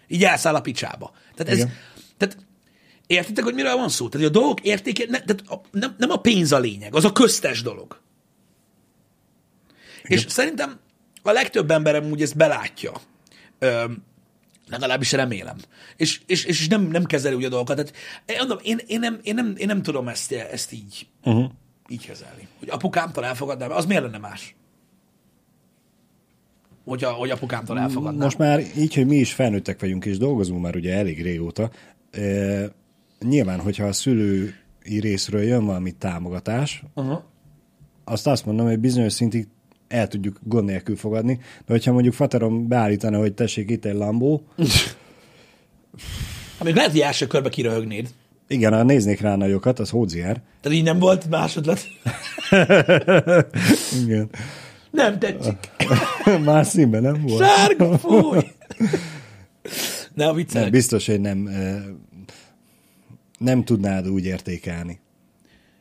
így 0.09 0.25
elszáll 0.25 0.55
a 0.55 0.61
picsába. 0.61 1.13
Tehát 1.35 1.53
ez, 1.53 1.59
Igen. 1.59 1.73
tehát 2.17 2.37
értitek, 3.07 3.45
hogy 3.45 3.55
miről 3.55 3.77
van 3.77 3.89
szó? 3.89 4.09
Tehát 4.09 4.27
a 4.27 4.31
dolgok 4.31 4.61
értéke, 4.61 5.05
ne, 5.09 5.21
tehát 5.21 5.43
a, 5.49 5.61
nem, 5.71 5.95
nem 5.99 6.11
a 6.11 6.17
pénz 6.17 6.53
a 6.53 6.59
lényeg, 6.59 6.95
az 6.95 7.05
a 7.05 7.13
köztes 7.13 7.63
dolog. 7.63 8.01
Igen. 10.03 10.19
És 10.19 10.25
szerintem 10.29 10.81
a 11.23 11.31
legtöbb 11.31 11.71
ember 11.71 12.03
úgy 12.05 12.23
ezt 12.23 12.37
belátja. 12.37 12.93
Öm, 13.59 14.05
legalábbis 14.69 15.13
remélem. 15.13 15.57
És, 15.97 16.21
és, 16.27 16.45
és 16.45 16.69
nem, 16.69 16.83
nem 16.83 17.05
kezeli 17.05 17.35
úgy 17.35 17.45
a 17.45 17.49
dolgokat. 17.49 17.77
Tehát, 17.77 17.95
én, 18.27 18.37
mondom, 18.39 18.59
én, 18.63 18.81
én, 18.87 19.01
nem, 19.01 19.19
én, 19.23 19.35
nem, 19.35 19.55
én 19.57 19.67
nem 19.67 19.83
tudom 19.83 20.09
ezt, 20.09 20.33
ezt 20.33 20.73
így, 20.73 21.07
uh-huh. 21.25 21.51
így 21.89 22.07
kezelni. 22.07 22.49
Hogy 22.59 22.69
apukámtól 22.69 23.25
elfogadnám, 23.25 23.71
az 23.71 23.87
miért 23.87 24.03
lenne 24.03 24.19
más? 24.19 24.55
Hogy, 26.85 27.05
a, 27.05 27.09
hogy 27.11 27.31
apukámtól 27.31 27.79
elfogadnám. 27.79 28.23
Most 28.23 28.39
már 28.39 28.61
így, 28.79 28.95
hogy 28.95 29.07
mi 29.07 29.17
is 29.17 29.33
felnőttek 29.33 29.81
vagyunk, 29.81 30.05
és 30.05 30.19
dolgozunk 30.19 30.63
már 30.63 30.77
ugye 30.77 30.95
elég 30.95 31.23
régóta, 31.23 31.71
e, 32.11 32.21
nyilván, 33.29 33.61
hogyha 33.61 33.85
a 33.85 33.93
szülői 33.93 34.53
részről 35.01 35.43
jön 35.43 35.65
valami 35.65 35.91
támogatás, 35.93 36.83
Uh-huh. 36.95 37.19
azt 38.05 38.27
azt 38.27 38.47
mondom, 38.47 38.67
hogy 38.67 38.79
bizonyos 38.79 39.13
szintig 39.13 39.47
el 39.89 40.09
tudjuk 40.09 40.39
gond 40.45 40.65
nélkül 40.65 40.97
fogadni, 40.97 41.35
de 41.67 41.73
hogyha 41.73 41.93
mondjuk 41.93 42.15
Faterom 42.15 42.69
beállítana, 42.69 43.19
hogy 43.19 43.33
tessék 43.35 43.71
itt 43.71 43.85
egy 43.85 43.95
Lambó, 43.95 44.43
Hát 46.57 46.65
még 46.65 46.75
lehet, 46.75 46.91
hogy 46.91 47.01
első 47.01 47.27
körbe 47.27 47.49
kiröhögnéd. 47.49 48.09
igen, 48.49 48.73
ha 48.73 48.83
néznék 48.83 49.21
rá 49.21 49.35
nagyokat, 49.37 49.79
az 49.79 49.91
hódziár. 49.91 50.43
Tehát 50.61 50.79
így 50.79 50.85
nem 50.85 50.99
volt 50.99 51.29
másodlat. 51.31 51.81
Igen. 54.05 54.31
Nem 54.93 55.19
tetszik. 55.19 55.71
Más 56.45 56.67
színben 56.67 57.03
nem 57.03 57.23
volt. 57.23 57.43
Sárga, 57.43 57.99
fúj! 57.99 58.39
Ne, 60.15 60.29
a 60.29 60.35
viccelek. 60.35 60.63
Nem, 60.63 60.73
biztos, 60.73 61.07
hogy 61.07 61.21
nem, 61.21 61.51
nem 63.39 63.65
tudnád 63.65 64.09
úgy 64.09 64.25
értékelni. 64.25 65.01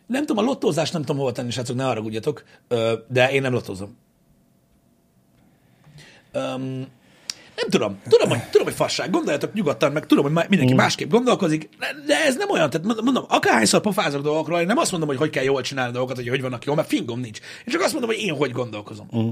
Nem 0.05 0.25
tudom, 0.25 0.43
a 0.43 0.47
lottózást 0.47 0.93
nem 0.93 1.01
tudom 1.01 1.17
hova 1.17 1.31
tenni, 1.31 1.51
srácok, 1.51 1.75
ne 1.75 1.83
haragudjatok, 1.83 2.43
de 3.07 3.31
én 3.31 3.41
nem 3.41 3.53
lottózom. 3.53 3.97
Um, 6.33 6.87
nem 7.55 7.69
tudom. 7.69 7.99
Tudom, 8.09 8.29
hogy, 8.29 8.39
tudom, 8.49 8.67
hogy 8.67 8.75
fasság. 8.75 9.09
Gondoljatok 9.09 9.53
nyugodtan, 9.53 9.91
meg 9.91 10.05
tudom, 10.05 10.23
hogy 10.33 10.45
mindenki 10.49 10.73
másképp 10.73 11.09
gondolkozik, 11.09 11.69
de 12.05 12.23
ez 12.25 12.35
nem 12.37 12.49
olyan. 12.49 12.69
Tehát 12.69 13.01
mondom- 13.03 13.25
akárhányszor 13.29 13.81
pofázok 13.81 14.21
dolgokról, 14.21 14.59
én 14.59 14.65
nem 14.65 14.77
azt 14.77 14.91
mondom, 14.91 15.09
hogy 15.09 15.17
hogy 15.17 15.29
kell 15.29 15.43
jól 15.43 15.61
csinálni 15.61 15.91
dolgokat, 15.91 16.15
hogy 16.15 16.27
hogy 16.29 16.41
vannak 16.41 16.65
jól, 16.65 16.75
mert 16.75 16.87
fingom 16.87 17.19
nincs. 17.19 17.39
Én 17.39 17.73
csak 17.73 17.81
azt 17.81 17.91
mondom, 17.91 18.09
hogy 18.09 18.19
én 18.19 18.33
hogy 18.35 18.51
gondolkozom. 18.51 19.07
Uh, 19.11 19.31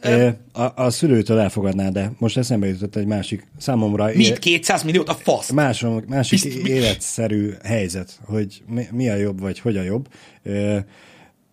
E, 0.00 0.36
a, 0.52 0.82
a 0.84 0.90
szülőtől 0.90 1.38
elfogadná, 1.38 1.88
de 1.88 2.12
most 2.18 2.36
eszembe 2.36 2.66
jutott 2.66 2.96
egy 2.96 3.06
másik 3.06 3.46
számomra 3.58 4.10
Mit? 4.14 4.38
200 4.38 4.82
milliót? 4.82 5.08
A 5.08 5.14
fasz. 5.14 5.50
másom, 5.50 6.02
másik 6.08 6.42
Bizt- 6.42 6.66
életszerű 6.66 7.50
helyzet, 7.64 8.20
hogy 8.24 8.62
mi, 8.66 8.86
mi 8.90 9.08
a 9.08 9.14
jobb, 9.14 9.40
vagy 9.40 9.58
hogy 9.58 9.76
a 9.76 9.82
jobb. 9.82 10.08
E, 10.44 10.84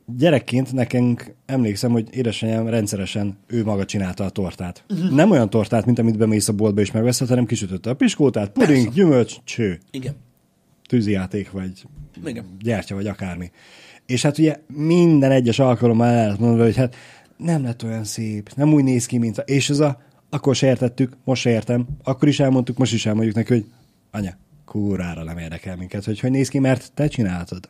gyerekként 0.06 0.74
nekünk 0.74 1.36
emlékszem, 1.46 1.92
hogy 1.92 2.08
édesanyám 2.12 2.68
rendszeresen 2.68 3.38
ő 3.48 3.64
maga 3.64 3.86
csinálta 3.86 4.24
a 4.24 4.30
tortát. 4.30 4.84
Uh-huh. 4.90 5.12
Nem 5.12 5.32
olyan 5.32 5.50
tortát, 5.50 5.86
mint 5.86 6.00
amit 6.00 6.18
bemész 6.18 6.48
a 6.48 6.54
boltba 6.54 6.82
és 6.82 6.92
megveszed, 6.92 7.28
hanem 7.28 7.46
kisütötte 7.46 7.90
a 7.90 7.94
piskótát, 7.94 8.52
puding, 8.52 8.84
Persze. 8.84 8.90
gyümölcs, 9.00 9.36
cső, 9.44 9.80
Igen. 9.92 10.14
tűzijáték, 10.88 11.52
vagy 11.52 11.72
Igen. 12.26 12.46
gyertya, 12.60 12.96
vagy 12.96 13.08
akármi. 13.08 13.52
És 14.06 14.22
hát 14.22 14.38
ugye 14.38 14.60
minden 14.68 15.32
egyes 15.32 15.60
alkalommal 15.60 16.08
el 16.08 16.16
lehet 16.16 16.40
mondani, 16.40 16.64
hogy 16.64 16.76
hát 16.76 16.96
nem 17.38 17.64
lett 17.64 17.84
olyan 17.84 18.04
szép, 18.04 18.50
nem 18.56 18.74
úgy 18.74 18.84
néz 18.84 19.06
ki, 19.06 19.18
mint 19.18 19.38
a... 19.38 19.42
És 19.42 19.70
ez 19.70 19.80
a... 19.80 20.02
Akkor 20.30 20.56
se 20.56 20.68
értettük, 20.68 21.18
most 21.24 21.42
se 21.42 21.50
értem. 21.50 21.88
Akkor 22.04 22.28
is 22.28 22.40
elmondtuk, 22.40 22.78
most 22.78 22.94
is 22.94 23.06
elmondjuk 23.06 23.36
neki, 23.36 23.54
hogy 23.54 23.66
anya, 24.12 24.38
kúrára 24.66 25.24
nem 25.24 25.38
érdekel 25.38 25.76
minket, 25.76 26.04
hogy 26.04 26.20
hogy 26.20 26.32
néz 26.32 26.50
ki, 26.50 26.60
mert 26.60 26.92
te 26.94 27.08
csináltad. 27.08 27.70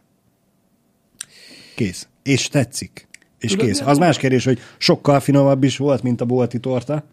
Kész. 1.76 2.08
És 2.24 2.48
tetszik. 2.48 3.08
És 3.40 3.52
Tudod, 3.52 3.66
kész. 3.66 3.82
Az 3.82 3.98
más 3.98 4.18
kérdés, 4.18 4.46
hogy 4.46 4.60
sokkal 4.78 5.20
finomabb 5.20 5.64
is 5.64 5.78
volt, 5.78 6.04
mint 6.04 6.22
a 6.22 6.26
bolti 6.26 6.60
torta. 6.60 7.04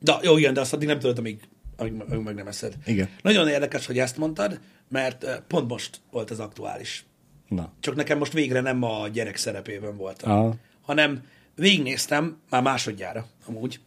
De 0.00 0.16
jó, 0.22 0.38
igen, 0.38 0.54
de 0.54 0.60
azt 0.60 0.72
addig 0.72 0.88
nem 0.88 0.98
tudod, 0.98 1.18
amíg, 1.18 1.40
amíg, 1.76 1.92
amíg 2.08 2.24
meg 2.24 2.34
nem 2.34 2.46
eszed. 2.46 2.74
Igen. 2.86 3.08
Nagyon 3.22 3.48
érdekes, 3.48 3.86
hogy 3.86 3.98
ezt 3.98 4.16
mondtad, 4.16 4.60
mert 4.88 5.24
eh, 5.24 5.36
pont 5.46 5.68
most 5.68 6.00
volt 6.10 6.30
az 6.30 6.40
aktuális. 6.40 7.06
Na. 7.48 7.72
Csak 7.80 7.94
nekem 7.94 8.18
most 8.18 8.32
végre 8.32 8.60
nem 8.60 8.82
a 8.82 9.08
gyerek 9.08 9.36
szerepében 9.36 9.96
voltam, 9.96 10.30
Aha. 10.30 10.54
hanem 10.80 11.22
végignéztem, 11.54 12.36
már 12.50 12.62
másodjára 12.62 13.26
amúgy, 13.46 13.80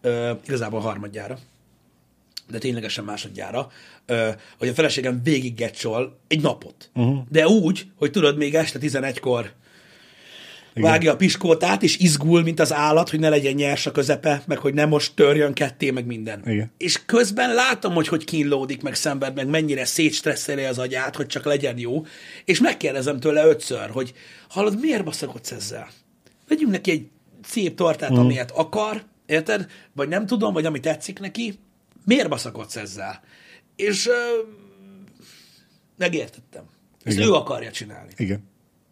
ö, 0.00 0.32
igazából 0.46 0.80
harmadjára, 0.80 1.38
de 2.50 2.58
ténylegesen 2.58 3.04
másodjára, 3.04 3.70
hogy 4.58 4.68
a 4.68 4.74
feleségem 4.74 5.20
végig 5.22 5.54
gecsol 5.54 6.18
egy 6.28 6.40
napot. 6.40 6.90
Uh-huh. 6.94 7.18
De 7.28 7.48
úgy, 7.48 7.86
hogy 7.96 8.10
tudod, 8.10 8.36
még 8.36 8.54
este 8.54 8.78
11-kor 8.82 9.52
Igen. 10.74 10.90
vágja 10.90 11.12
a 11.12 11.16
piskótát, 11.16 11.82
és 11.82 11.98
izgul, 11.98 12.42
mint 12.42 12.60
az 12.60 12.72
állat, 12.72 13.10
hogy 13.10 13.18
ne 13.18 13.28
legyen 13.28 13.54
nyers 13.54 13.86
a 13.86 13.92
közepe, 13.92 14.42
meg 14.46 14.58
hogy 14.58 14.74
ne 14.74 14.84
most 14.84 15.14
törjön 15.14 15.52
ketté, 15.52 15.90
meg 15.90 16.06
minden. 16.06 16.42
Igen. 16.46 16.72
És 16.78 17.04
közben 17.06 17.54
látom, 17.54 17.94
hogy 17.94 18.08
hogy 18.08 18.24
kínlódik, 18.24 18.82
meg 18.82 18.94
szenved, 18.94 19.34
meg 19.34 19.48
mennyire 19.48 19.84
szétstresszeli 19.84 20.64
az 20.64 20.78
agyát, 20.78 21.16
hogy 21.16 21.26
csak 21.26 21.44
legyen 21.44 21.78
jó, 21.78 22.06
és 22.44 22.60
megkérdezem 22.60 23.20
tőle 23.20 23.46
ötször, 23.46 23.90
hogy 23.90 24.12
hallod, 24.48 24.80
miért 24.80 25.04
baszakodsz 25.04 25.52
ezzel? 25.52 25.88
Vegyünk 26.48 26.70
neki 26.70 26.90
egy 26.90 27.06
szép 27.42 27.76
tortát, 27.76 28.12
mm. 28.12 28.16
amilyet 28.16 28.50
akar, 28.50 29.02
érted? 29.26 29.66
Vagy 29.92 30.08
nem 30.08 30.26
tudom, 30.26 30.52
vagy 30.52 30.66
ami 30.66 30.80
tetszik 30.80 31.18
neki. 31.18 31.58
Miért 32.06 32.28
baszakodsz 32.28 32.76
ezzel? 32.76 33.22
És 33.76 34.06
ö, 34.06 34.40
megértettem. 35.96 36.64
Ezt 37.02 37.16
Igen. 37.16 37.28
ő 37.28 37.32
akarja 37.32 37.70
csinálni 37.70 38.12
Igen. 38.16 38.48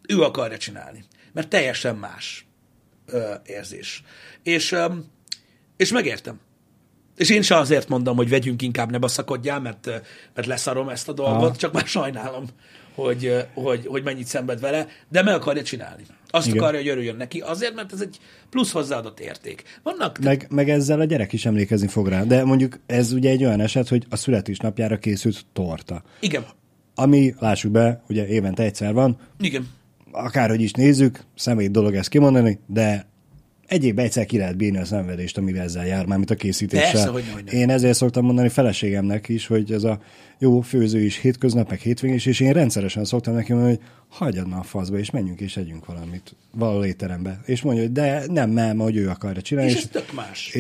ő 0.09 0.21
akarja 0.23 0.59
csinálni. 0.59 1.05
Mert 1.33 1.49
teljesen 1.49 1.97
más 1.97 2.47
ö, 3.07 3.35
érzés. 3.47 4.03
És, 4.43 4.73
ö, 4.73 4.95
és 5.77 5.93
megértem. 5.93 6.41
És 7.17 7.31
én 7.31 7.43
sem 7.43 7.59
azért 7.59 7.89
mondom, 7.89 8.17
hogy 8.17 8.29
vegyünk 8.29 8.63
inkább, 8.63 8.91
ne 8.91 8.99
baszakodjál, 8.99 9.61
mert, 9.61 9.87
ö, 9.87 9.95
mert 10.35 10.47
leszarom 10.47 10.89
ezt 10.89 11.09
a 11.09 11.13
dolgot, 11.13 11.51
ah. 11.51 11.57
csak 11.57 11.73
már 11.73 11.87
sajnálom, 11.87 12.45
hogy, 12.95 13.27
ö, 13.27 13.41
hogy, 13.55 13.87
hogy 13.87 14.03
mennyit 14.03 14.27
szenved 14.27 14.61
vele, 14.61 14.87
de 15.09 15.23
meg 15.23 15.35
akarja 15.35 15.63
csinálni. 15.63 16.03
Azt 16.31 16.47
Igen. 16.47 16.59
Akarja, 16.59 16.79
hogy 16.81 16.89
örüljön 16.89 17.17
neki, 17.17 17.41
azért, 17.41 17.75
mert 17.75 17.93
ez 17.93 18.01
egy 18.01 18.19
plusz 18.51 18.73
hozzáadott 18.73 19.21
érték. 19.21 19.63
Vannak, 19.83 20.19
Meg, 20.19 20.47
meg 20.51 20.71
ezzel 20.71 21.01
a 21.01 21.05
gyerek 21.05 21.33
is 21.33 21.47
emlékezni 21.47 21.89
fog 21.89 22.09
rá. 22.09 22.23
De 22.23 22.45
mondjuk 22.45 22.79
ez 22.87 23.13
ugye 23.13 23.31
egy 23.31 23.45
olyan 23.45 23.61
eset, 23.61 23.89
hogy 23.89 24.05
a 24.11 24.17
születésnapjára 24.17 24.99
készült 24.99 25.47
torta. 25.53 26.03
igen, 26.21 26.45
Ami, 26.95 27.35
lássuk 27.39 27.71
be, 27.71 28.03
ugye 28.09 28.27
évente 28.27 28.63
egyszer 28.63 28.93
van, 28.93 29.19
igen, 29.41 29.69
akárhogy 30.13 30.61
is 30.61 30.73
nézzük, 30.73 31.21
személy 31.37 31.69
dolog 31.69 31.95
ezt 31.95 32.09
kimondani, 32.09 32.59
de 32.67 33.07
egyéb 33.67 33.99
egyszer 33.99 34.27
ki 34.27 34.39
lehet 34.39 34.57
bírni 34.57 34.79
a 34.79 34.85
szenvedést, 34.85 35.39
amivel 35.39 35.63
ezzel 35.63 35.87
jár, 35.87 36.07
mármint 36.07 36.31
a 36.31 36.35
készítéssel. 36.35 36.93
Persze, 36.93 37.09
hogy 37.09 37.23
nem, 37.23 37.33
hogy 37.33 37.45
nem. 37.45 37.55
Én 37.55 37.71
ezért 37.71 37.97
szoktam 37.97 38.25
mondani 38.25 38.49
feleségemnek 38.49 39.29
is, 39.29 39.47
hogy 39.47 39.73
ez 39.73 39.85
a 39.85 40.01
jó 40.39 40.61
főző 40.61 41.01
is 41.01 41.17
hétköznap, 41.17 41.69
meg 41.71 41.79
hétvégén 41.79 42.17
is, 42.17 42.27
és 42.27 42.41
én 42.41 42.53
rendszeresen 42.53 43.05
szoktam 43.05 43.35
neki 43.35 43.53
mondani, 43.53 43.75
hogy 43.75 43.85
hagyjad 44.09 44.49
már 44.49 44.59
a 44.59 44.63
faszba, 44.63 44.99
és 44.99 45.11
menjünk 45.11 45.41
és 45.41 45.57
együnk 45.57 45.87
valamit 45.87 46.37
valahol 46.51 46.85
étterembe. 46.85 47.41
És 47.45 47.63
mondja, 47.63 47.83
hogy 47.83 47.93
de 47.93 48.23
nem, 48.29 48.51
nem, 48.51 48.79
hogy 48.79 48.97
ő 48.97 49.09
akarja 49.09 49.43
csinálni. 49.43 49.71
és 49.71 49.77
ez 49.77 49.89
tök 49.89 50.13
más. 50.13 50.59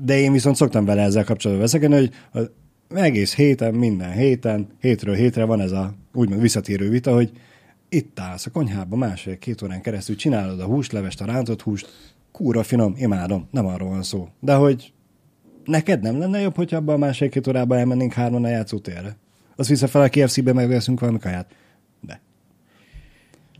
De 0.00 0.18
én 0.18 0.32
viszont 0.32 0.56
szoktam 0.56 0.84
vele 0.84 1.02
ezzel 1.02 1.24
kapcsolatban 1.24 1.66
veszekedni, 1.66 1.96
hogy 1.96 2.10
az 2.30 2.50
egész 2.94 3.34
héten, 3.34 3.74
minden 3.74 4.12
héten, 4.12 4.68
hétről 4.80 5.14
hétre 5.14 5.44
van 5.44 5.60
ez 5.60 5.72
a 5.72 5.94
úgymond 6.12 6.40
visszatérő 6.40 6.88
vita, 6.88 7.14
hogy 7.14 7.30
itt 7.88 8.20
állsz 8.20 8.46
a 8.46 8.50
konyhában 8.50 8.98
másfél-két 8.98 9.62
órán 9.62 9.80
keresztül, 9.80 10.16
csinálod 10.16 10.60
a 10.60 10.64
húslevest, 10.64 11.20
a 11.20 11.24
rántott 11.24 11.62
húst, 11.62 12.14
kúra 12.36 12.62
finom, 12.62 12.94
imádom, 12.96 13.48
nem 13.50 13.66
arról 13.66 13.88
van 13.88 14.02
szó. 14.02 14.28
De 14.40 14.54
hogy 14.54 14.92
neked 15.64 16.02
nem 16.02 16.18
lenne 16.18 16.40
jobb, 16.40 16.56
hogyha 16.56 16.76
abban 16.76 16.94
a 16.94 16.98
másfél-két 16.98 17.46
órában 17.46 17.78
elmennénk 17.78 18.12
hárman 18.12 18.44
a 18.44 18.48
játszótérre? 18.48 19.16
Az 19.56 19.68
visszafel 19.68 20.02
a 20.02 20.08
KFC-be 20.08 20.52
megveszünk 20.52 21.00
valami 21.00 21.18
kaját? 21.18 21.46
De. 22.00 22.20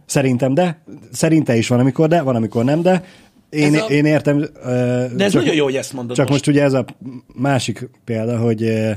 Szerintem 0.06 0.54
de. 0.54 0.82
Szerinte 1.12 1.56
is 1.56 1.68
van, 1.68 1.78
amikor 1.80 2.08
de, 2.08 2.22
van, 2.22 2.36
amikor 2.36 2.64
nem 2.64 2.82
de. 2.82 3.04
Én, 3.50 3.74
Ez 3.74 3.80
a- 3.82 3.86
én 3.86 4.04
értem. 4.04 4.38
De 5.16 5.24
ez 5.24 5.32
nagyon 5.32 5.54
jó, 5.54 5.64
hogy 5.64 5.76
ezt 5.76 5.92
mondod 5.92 6.16
Csak 6.16 6.28
most. 6.28 6.46
most 6.46 6.56
ugye 6.56 6.62
ez 6.64 6.72
a 6.72 6.84
másik 7.34 7.90
példa, 8.04 8.38
hogy 8.38 8.62
eh, 8.62 8.96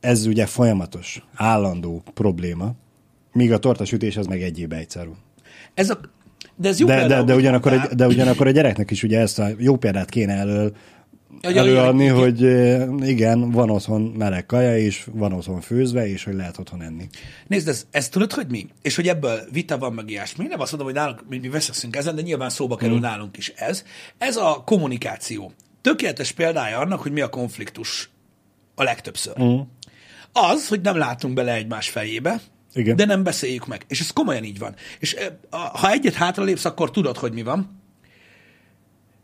ez 0.00 0.26
ugye 0.26 0.46
folyamatos, 0.46 1.24
állandó 1.34 2.02
probléma, 2.14 2.72
míg 3.32 3.52
a 3.52 3.58
tortasütés 3.58 4.16
az 4.16 4.26
meg 4.26 4.42
egy 4.42 4.58
évben 4.58 4.78
egyszer 4.78 5.06
van. 5.06 5.16
Ez 5.74 5.90
a, 5.90 6.00
de 6.60 6.68
ez 6.68 6.78
jó 6.78 6.86
De, 6.86 6.96
példa, 6.96 7.14
de, 7.14 7.22
de, 7.22 7.34
ugyanakkor 7.34 7.72
egy, 7.72 7.80
de 7.80 8.06
ugyanakkor 8.06 8.46
a 8.46 8.50
gyereknek 8.50 8.90
is 8.90 9.02
ugye 9.02 9.20
ezt 9.20 9.38
a 9.38 9.48
jó 9.58 9.76
példát 9.76 10.08
kéne 10.08 10.32
elől, 10.32 10.72
a 11.42 11.46
előadni, 11.46 12.06
hogy 12.06 12.44
eh, 12.44 12.88
igen, 13.00 13.50
van 13.50 13.70
otthon 13.70 14.02
meleg 14.02 14.46
kaja, 14.46 14.78
és 14.78 15.06
van 15.12 15.32
otthon 15.32 15.60
főzve, 15.60 16.08
és 16.08 16.24
hogy 16.24 16.34
lehet 16.34 16.58
otthon 16.58 16.82
enni. 16.82 17.06
Nézd, 17.46 17.68
ez, 17.68 17.86
ez 17.90 18.08
tudod, 18.08 18.32
hogy 18.32 18.46
mi? 18.48 18.66
És 18.82 18.96
hogy 18.96 19.08
ebből 19.08 19.40
vita 19.52 19.78
van, 19.78 19.92
meg 19.92 20.10
ilyesmi. 20.10 20.46
Nem 20.46 20.60
azt 20.60 20.70
mondom, 20.70 20.88
hogy 20.88 20.98
nálunk, 20.98 21.28
mi, 21.28 21.38
mi 21.38 21.48
veszekszünk 21.48 21.96
ezen, 21.96 22.14
de 22.14 22.22
nyilván 22.22 22.50
szóba 22.50 22.76
kerül 22.76 22.96
mm. 22.96 23.00
nálunk 23.00 23.36
is 23.36 23.52
ez. 23.56 23.84
Ez 24.18 24.36
a 24.36 24.62
kommunikáció. 24.64 25.52
Tökéletes 25.80 26.32
példája 26.32 26.78
annak, 26.78 27.00
hogy 27.00 27.12
mi 27.12 27.20
a 27.20 27.28
konfliktus 27.28 28.10
a 28.74 28.82
legtöbbször. 28.82 29.42
Mm. 29.42 29.58
Az, 30.32 30.68
hogy 30.68 30.80
nem 30.80 30.96
látunk 30.96 31.34
bele 31.34 31.54
egymás 31.54 31.88
fejébe, 31.88 32.40
Igen. 32.74 32.96
de 32.96 33.04
nem 33.04 33.22
beszéljük 33.22 33.66
meg. 33.66 33.84
És 33.88 34.00
ez 34.00 34.10
komolyan 34.10 34.44
így 34.44 34.58
van. 34.58 34.74
És 34.98 35.14
eh, 35.14 35.26
ha 35.50 35.90
egyet 35.90 36.14
hátralépsz, 36.14 36.64
akkor 36.64 36.90
tudod, 36.90 37.16
hogy 37.16 37.32
mi 37.32 37.42
van. 37.42 37.80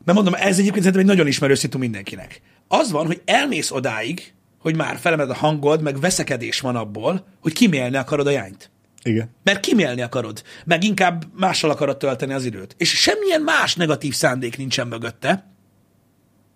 Mert 0.04 0.18
mondom, 0.18 0.34
ez 0.34 0.58
egyébként 0.58 0.84
szerintem 0.84 1.00
egy 1.00 1.06
nagyon 1.06 1.26
ismerő 1.26 1.54
szitu 1.54 1.78
mindenkinek. 1.78 2.40
Az 2.68 2.90
van, 2.90 3.06
hogy 3.06 3.22
elmész 3.24 3.70
odáig, 3.70 4.34
hogy 4.58 4.76
már 4.76 4.96
felemed 4.96 5.30
a 5.30 5.34
hangod, 5.34 5.82
meg 5.82 6.00
veszekedés 6.00 6.60
van 6.60 6.76
abból, 6.76 7.26
hogy 7.40 7.52
kimélni 7.52 7.96
akarod 7.96 8.26
a 8.26 8.30
jányt. 8.30 8.70
Igen. 9.02 9.30
Mert 9.42 9.60
kimélni 9.60 10.02
akarod, 10.02 10.42
meg 10.64 10.84
inkább 10.84 11.24
mással 11.36 11.70
akarod 11.70 11.96
tölteni 11.96 12.32
az 12.32 12.44
időt. 12.44 12.74
És 12.78 13.00
semmilyen 13.00 13.40
más 13.40 13.74
negatív 13.74 14.14
szándék 14.14 14.56
nincsen 14.56 14.86
mögötte. 14.86 15.53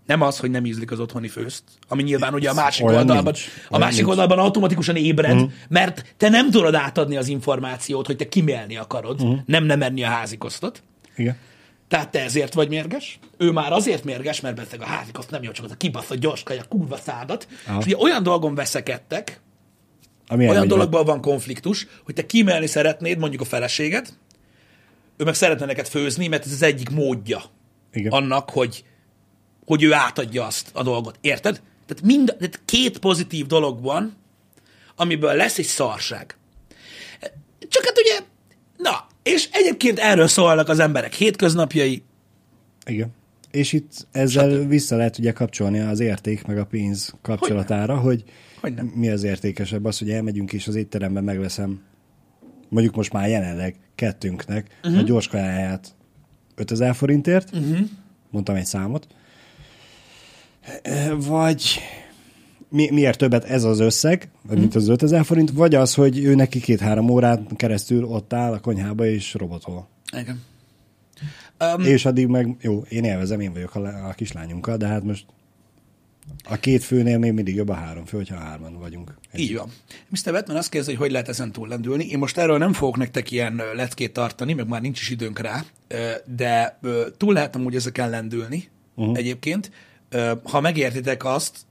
Nem 0.08 0.22
az, 0.22 0.38
hogy 0.38 0.50
nem 0.50 0.64
ízlik 0.66 0.90
az 0.90 1.00
otthoni 1.00 1.28
főzt, 1.28 1.62
ami 1.88 2.02
nyilván 2.02 2.34
ugye 2.34 2.50
a 2.50 2.54
másik 2.54 2.84
Olyan 2.86 2.98
oldalban, 2.98 3.32
nincs. 3.32 3.46
a 3.46 3.66
Olyan 3.70 3.82
másik 3.84 3.96
nincs. 3.96 4.08
oldalban 4.10 4.38
automatikusan 4.38 4.96
ébred, 4.96 5.34
uh-huh. 5.34 5.50
mert 5.68 6.14
te 6.16 6.28
nem 6.28 6.50
tudod 6.50 6.74
átadni 6.74 7.16
az 7.16 7.28
információt, 7.28 8.06
hogy 8.06 8.16
te 8.16 8.28
kimélni 8.28 8.76
akarod, 8.76 9.20
uh-huh. 9.20 9.38
nem 9.46 9.64
nem 9.64 9.82
enni 9.82 10.04
a 10.04 10.08
házikosztot. 10.08 10.82
Igen. 11.16 11.36
Tehát 11.88 12.10
te 12.10 12.22
ezért 12.22 12.54
vagy 12.54 12.68
mérges, 12.68 13.18
ő 13.36 13.50
már 13.50 13.72
azért 13.72 14.04
mérges, 14.04 14.40
mert 14.40 14.56
beteg 14.56 14.80
a 14.80 14.84
házikoszt 14.84 15.30
nem 15.30 15.42
jó, 15.42 15.50
csak 15.50 15.64
az 15.64 15.70
a 15.70 15.76
kibaszott 15.76 16.18
gyors 16.18 16.42
kaja, 16.42 16.64
kurva 16.68 16.96
szádat. 16.96 17.48
Aha. 17.66 17.78
És 17.78 17.84
ugye 17.84 17.96
olyan 17.96 18.22
dolgon 18.22 18.54
veszekedtek, 18.54 19.40
Ami 20.28 20.42
olyan 20.42 20.54
elmegy- 20.54 20.70
dologban 20.70 21.04
van 21.04 21.20
konfliktus, 21.20 21.86
hogy 22.04 22.14
te 22.14 22.26
kimelni 22.26 22.66
szeretnéd 22.66 23.18
mondjuk 23.18 23.40
a 23.40 23.44
feleséged, 23.44 24.08
ő 25.16 25.24
meg 25.24 25.34
szeretne 25.34 25.66
neked 25.66 25.86
főzni, 25.86 26.26
mert 26.26 26.44
ez 26.46 26.52
az 26.52 26.62
egyik 26.62 26.90
módja 26.90 27.42
Igen. 27.92 28.12
annak, 28.12 28.50
hogy, 28.50 28.84
hogy 29.68 29.82
ő 29.82 29.92
átadja 29.92 30.46
azt 30.46 30.70
a 30.72 30.82
dolgot. 30.82 31.18
Érted? 31.20 31.60
Tehát, 31.86 32.02
mind, 32.04 32.34
tehát 32.38 32.60
két 32.64 32.98
pozitív 32.98 33.46
dolog 33.46 33.82
van, 33.82 34.16
amiből 34.96 35.34
lesz 35.34 35.58
egy 35.58 35.64
szarság. 35.64 36.36
Csak 37.68 37.84
hát 37.84 37.98
ugye, 37.98 38.18
na, 38.76 39.06
és 39.22 39.48
egyébként 39.52 39.98
erről 39.98 40.26
szólnak 40.26 40.68
az 40.68 40.78
emberek 40.78 41.14
hétköznapjai, 41.14 42.02
Igen. 42.86 43.10
És 43.50 43.72
itt 43.72 44.06
ezzel 44.12 44.66
vissza 44.66 44.96
lehet 44.96 45.18
ugye 45.18 45.32
kapcsolni 45.32 45.80
az 45.80 46.00
érték 46.00 46.46
meg 46.46 46.58
a 46.58 46.66
pénz 46.66 47.14
kapcsolatára, 47.22 47.96
hogy 47.96 48.24
Hogyne. 48.60 48.82
mi 48.94 49.08
az 49.08 49.22
értékesebb. 49.22 49.84
Az, 49.84 49.98
hogy 49.98 50.10
elmegyünk 50.10 50.52
és 50.52 50.66
az 50.66 50.74
étteremben 50.74 51.24
megveszem, 51.24 51.82
mondjuk 52.68 52.94
most 52.94 53.12
már 53.12 53.28
jelenleg 53.28 53.76
kettőnknek 53.94 54.78
uh-huh. 54.82 55.00
a 55.00 55.02
gyors 55.02 55.28
kajáját 55.28 55.94
5000 56.54 56.94
forintért, 56.94 57.54
uh-huh. 57.54 57.78
mondtam 58.30 58.54
egy 58.54 58.66
számot, 58.66 59.06
vagy 61.16 61.80
mi, 62.68 62.90
miért 62.90 63.18
többet 63.18 63.44
ez 63.44 63.64
az 63.64 63.78
összeg, 63.78 64.28
mint 64.48 64.74
az 64.74 64.88
5000 64.88 65.24
forint, 65.24 65.50
vagy 65.50 65.74
az, 65.74 65.94
hogy 65.94 66.18
ő 66.18 66.34
neki 66.34 66.60
két-három 66.60 67.10
órán 67.10 67.46
keresztül 67.56 68.04
ott 68.04 68.32
áll 68.32 68.52
a 68.52 68.60
konyhába 68.60 69.06
és 69.06 69.34
robotol. 69.34 69.88
Igen. 70.12 70.42
Um, 71.76 71.84
és 71.84 72.04
addig 72.04 72.26
meg, 72.26 72.56
jó, 72.60 72.84
én 72.88 73.04
élvezem, 73.04 73.40
én 73.40 73.52
vagyok 73.52 73.74
a, 73.74 74.08
a 74.08 74.12
kislányunkkal, 74.12 74.76
de 74.76 74.86
hát 74.86 75.02
most 75.04 75.24
a 76.44 76.56
két 76.56 76.84
főnél 76.84 77.18
még 77.18 77.32
mindig 77.32 77.54
jobb 77.54 77.68
a 77.68 77.74
három 77.74 78.04
fő, 78.04 78.16
hogyha 78.16 78.36
hárman 78.36 78.78
vagyunk. 78.78 79.14
Egy. 79.32 79.40
Így 79.40 79.56
van. 79.56 79.70
Mr. 80.08 80.32
Batman 80.32 80.56
azt 80.56 80.68
kérdezi, 80.68 80.90
hogy 80.92 81.00
hogy 81.00 81.10
lehet 81.10 81.28
ezen 81.28 81.52
túllendülni. 81.52 82.04
Én 82.04 82.18
most 82.18 82.38
erről 82.38 82.58
nem 82.58 82.72
fogok 82.72 82.96
nektek 82.96 83.30
ilyen 83.30 83.62
leckét 83.74 84.12
tartani, 84.12 84.52
meg 84.52 84.68
már 84.68 84.80
nincs 84.80 85.00
is 85.00 85.10
időnk 85.10 85.38
rá, 85.38 85.64
de 86.24 86.78
túl 87.16 87.32
lehet 87.32 87.56
amúgy 87.56 87.74
ezeken 87.74 88.10
lendülni 88.10 88.68
uh-huh. 88.94 89.16
egyébként. 89.16 89.70
Ha 90.42 90.60
megértitek 90.60 91.24
azt, 91.24 91.66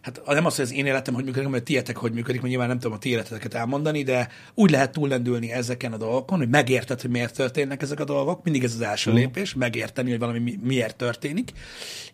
hát 0.00 0.20
nem 0.26 0.46
az, 0.46 0.56
hogy 0.56 0.64
az 0.64 0.72
én 0.72 0.86
életem 0.86 1.14
hogy 1.14 1.24
működik, 1.24 1.48
mert 1.48 1.64
tietek 1.64 1.96
hogy 1.96 2.12
működik, 2.12 2.40
mert 2.40 2.50
nyilván 2.50 2.68
nem 2.68 2.78
tudom 2.78 2.96
a 2.96 2.98
ti 2.98 3.08
életeteket 3.08 3.54
elmondani, 3.54 4.02
de 4.02 4.28
úgy 4.54 4.70
lehet 4.70 4.92
túllendülni 4.92 5.52
ezeken 5.52 5.92
a 5.92 5.96
dolgokon, 5.96 6.38
hogy 6.38 6.48
megérted, 6.48 7.00
hogy 7.00 7.10
miért 7.10 7.34
történnek 7.34 7.82
ezek 7.82 8.00
a 8.00 8.04
dolgok. 8.04 8.44
Mindig 8.44 8.64
ez 8.64 8.74
az 8.74 8.80
első 8.80 9.10
uh-huh. 9.10 9.24
lépés, 9.24 9.54
megérteni, 9.54 10.10
hogy 10.10 10.18
valami 10.18 10.38
mi, 10.38 10.58
miért 10.62 10.96
történik, 10.96 11.52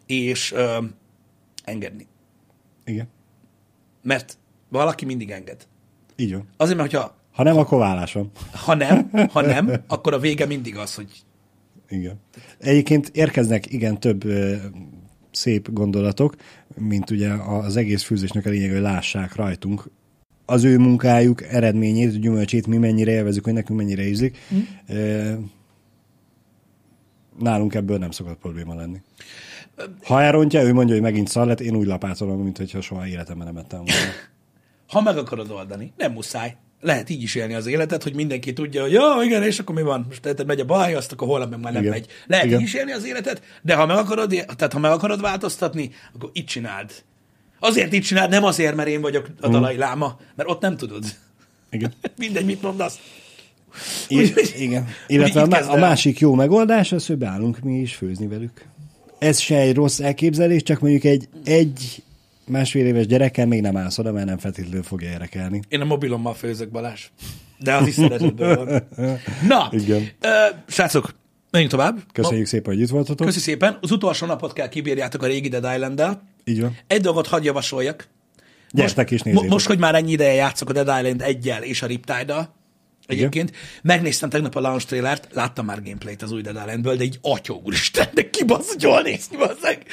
és 0.06 0.52
ö, 0.52 0.78
engedni. 1.64 2.06
Igen. 2.84 3.08
Mert 4.02 4.38
valaki 4.68 5.04
mindig 5.04 5.30
enged. 5.30 5.66
Így 6.16 6.32
van. 6.32 6.48
Azért, 6.56 6.76
mert 6.78 6.90
hogyha... 6.90 7.16
Ha 7.32 7.42
nem, 7.42 7.58
akkor 7.58 7.78
vállás 7.78 8.12
van. 8.12 8.30
Ha 8.52 8.74
nem, 8.74 9.10
ha 9.32 9.40
nem, 9.40 9.72
akkor 9.86 10.12
a 10.12 10.18
vége 10.18 10.46
mindig 10.46 10.76
az, 10.76 10.94
hogy... 10.94 11.22
Igen. 11.94 12.20
Egyébként 12.58 13.10
érkeznek 13.12 13.72
igen 13.72 14.00
több 14.00 14.24
szép 15.30 15.72
gondolatok, 15.72 16.36
mint 16.78 17.10
ugye 17.10 17.32
az 17.32 17.76
egész 17.76 18.02
fűzésnek 18.02 18.46
a 18.46 18.50
lényeg, 18.50 18.70
hogy 18.70 18.80
lássák 18.80 19.34
rajtunk 19.34 19.90
az 20.46 20.64
ő 20.64 20.78
munkájuk 20.78 21.42
eredményét, 21.42 22.20
gyümölcsét, 22.20 22.66
mi 22.66 22.76
mennyire 22.76 23.10
élvezük, 23.10 23.44
hogy 23.44 23.52
nekünk 23.52 23.78
mennyire 23.78 24.06
ízlik. 24.06 24.38
Mm. 24.54 25.44
Nálunk 27.38 27.74
ebből 27.74 27.98
nem 27.98 28.10
szokott 28.10 28.38
probléma 28.38 28.74
lenni. 28.74 29.00
Ha 30.02 30.22
elrontja, 30.22 30.62
ő 30.62 30.72
mondja, 30.72 30.94
hogy 30.94 31.02
megint 31.02 31.28
szar 31.28 31.46
lett, 31.46 31.60
én 31.60 31.76
úgy 31.76 31.86
lapátolom, 31.86 32.42
mint 32.42 32.56
hogyha 32.56 32.80
soha 32.80 33.06
életemben 33.06 33.46
nem 33.46 33.56
ettem 33.56 33.78
volna. 33.78 34.10
Ha 34.88 35.00
meg 35.00 35.16
akarod 35.16 35.50
oldani, 35.50 35.92
nem 35.96 36.12
muszáj 36.12 36.56
lehet 36.84 37.10
így 37.10 37.22
is 37.22 37.34
élni 37.34 37.54
az 37.54 37.66
életet, 37.66 38.02
hogy 38.02 38.14
mindenki 38.14 38.52
tudja, 38.52 38.82
hogy 38.82 38.92
jó, 38.92 39.22
igen, 39.22 39.42
és 39.42 39.58
akkor 39.58 39.74
mi 39.74 39.82
van? 39.82 40.04
Most 40.08 40.22
tehát 40.22 40.44
megy 40.44 40.60
a 40.60 40.64
baj, 40.64 40.94
azt 40.94 41.12
akkor 41.12 41.28
holnap 41.28 41.50
meg 41.50 41.60
már 41.60 41.72
nem 41.72 41.82
igen. 41.82 41.94
megy. 41.94 42.06
Lehet 42.26 42.44
igen. 42.44 42.58
így 42.58 42.64
is 42.64 42.74
élni 42.74 42.92
az 42.92 43.06
életet, 43.06 43.42
de 43.62 43.74
ha 43.74 43.86
meg 43.86 43.96
akarod, 43.96 44.30
tehát 44.30 44.72
ha 44.72 44.78
meg 44.78 44.90
akarod 44.90 45.20
változtatni, 45.20 45.90
akkor 46.14 46.30
itt 46.32 46.46
csináld. 46.46 46.90
Azért 47.58 47.92
itt 47.92 48.02
csináld, 48.02 48.30
nem 48.30 48.44
azért, 48.44 48.74
mert 48.74 48.88
én 48.88 49.00
vagyok 49.00 49.26
a 49.40 49.48
dalai 49.48 49.76
láma, 49.76 50.18
mert 50.34 50.48
ott 50.48 50.60
nem 50.60 50.76
tudod. 50.76 51.04
Igen. 51.70 51.92
Mindegy, 52.16 52.44
mit 52.44 52.62
mondasz. 52.62 52.98
I- 54.08 54.32
igen. 54.58 54.88
Illetve 55.06 55.42
a, 55.42 55.72
a 55.72 55.76
másik 55.76 56.18
jó 56.18 56.34
megoldás 56.34 56.92
az, 56.92 57.06
hogy 57.06 57.16
beállunk 57.16 57.58
mi 57.58 57.80
is 57.80 57.94
főzni 57.94 58.26
velük. 58.26 58.64
Ez 59.18 59.38
se 59.38 59.56
egy 59.56 59.74
rossz 59.74 60.00
elképzelés, 60.00 60.62
csak 60.62 60.80
mondjuk 60.80 61.04
egy, 61.04 61.28
egy 61.44 62.02
másfél 62.46 62.86
éves 62.86 63.06
gyerekkel 63.06 63.46
még 63.46 63.60
nem 63.60 63.76
állsz 63.76 63.98
oda, 63.98 64.12
mert 64.12 64.26
nem 64.26 64.38
feltétlenül 64.38 64.82
fogja 64.82 65.10
érekelni. 65.10 65.62
Én 65.68 65.80
a 65.80 65.84
mobilommal 65.84 66.34
főzök, 66.34 66.70
Balázs. 66.70 67.08
De 67.58 67.74
az 67.74 67.86
is 67.86 67.94
szeretetből 67.94 68.56
van. 68.56 68.82
Na, 69.48 69.68
Igen. 69.70 70.00
Uh, 70.00 70.58
srácok, 70.66 71.14
menjünk 71.50 71.72
tovább. 71.72 71.98
Köszönjük 72.12 72.42
Ma, 72.42 72.48
szépen, 72.48 72.74
hogy 72.74 72.82
itt 72.82 72.88
voltatok. 72.88 73.26
Köszönjük 73.26 73.60
szépen. 73.60 73.78
Az 73.80 73.90
utolsó 73.90 74.26
napot 74.26 74.52
kell 74.52 74.68
kibírjátok 74.68 75.22
a 75.22 75.26
régi 75.26 75.48
Dead 75.48 75.74
island 75.74 76.18
Így 76.44 76.60
van. 76.60 76.76
Egy 76.86 77.00
dolgot 77.00 77.26
hadd 77.26 77.42
javasoljak. 77.44 78.08
Gyertek 78.70 79.10
is 79.10 79.22
nézzétek. 79.22 79.48
Most, 79.48 79.66
hogy 79.66 79.78
már 79.78 79.94
ennyi 79.94 80.10
ideje 80.10 80.32
játszok 80.32 80.68
a 80.68 80.72
Dead 80.72 80.98
Island 80.98 81.22
egyel 81.22 81.62
és 81.62 81.82
a 81.82 81.86
Riptide-dal, 81.86 82.53
Egyébként 83.06 83.48
Igen. 83.48 83.60
megnéztem 83.82 84.28
tegnap 84.28 84.54
a 84.56 84.60
launch 84.60 84.86
trailert, 84.86 85.28
láttam 85.32 85.64
már 85.64 85.82
gameplayt 85.82 86.22
az 86.22 86.32
új 86.32 86.42
Dead 86.42 86.56
Islandből, 86.56 86.96
de 86.96 87.04
így 87.04 87.18
atya 87.22 87.52
úristen, 87.52 88.08
de 88.14 88.30
kibasz, 88.30 88.68
hogy 88.72 88.82
jól 88.82 89.02
néz 89.02 89.26
ki, 89.26 89.36
basszeg. 89.36 89.86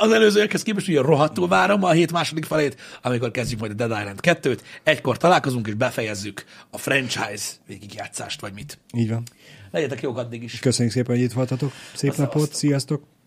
Az 0.00 0.12
előzőekhez 0.12 0.62
képest 0.62 0.88
ugye 0.88 1.00
rohadtul 1.00 1.48
várom 1.48 1.84
a 1.84 1.90
hét 1.90 2.12
második 2.12 2.44
felét, 2.44 2.76
amikor 3.02 3.30
kezdjük 3.30 3.60
majd 3.60 3.72
a 3.72 3.74
Dead 3.74 3.90
Island 4.00 4.18
2-t. 4.22 4.58
Egykor 4.82 5.16
találkozunk 5.16 5.66
és 5.66 5.74
befejezzük 5.74 6.44
a 6.70 6.78
franchise 6.78 7.44
végigjátszást, 7.66 8.40
vagy 8.40 8.52
mit. 8.52 8.78
Így 8.94 9.08
van. 9.08 9.22
Legyetek 9.70 10.00
jók 10.02 10.18
addig 10.18 10.42
is. 10.42 10.58
Köszönjük 10.58 10.94
szépen, 10.94 11.14
hogy 11.16 11.24
itt 11.24 11.32
voltatok. 11.32 11.72
Szép 11.94 12.10
Azt 12.10 12.18
napot, 12.18 12.32
szevasztok. 12.34 12.58
sziasztok! 12.58 13.19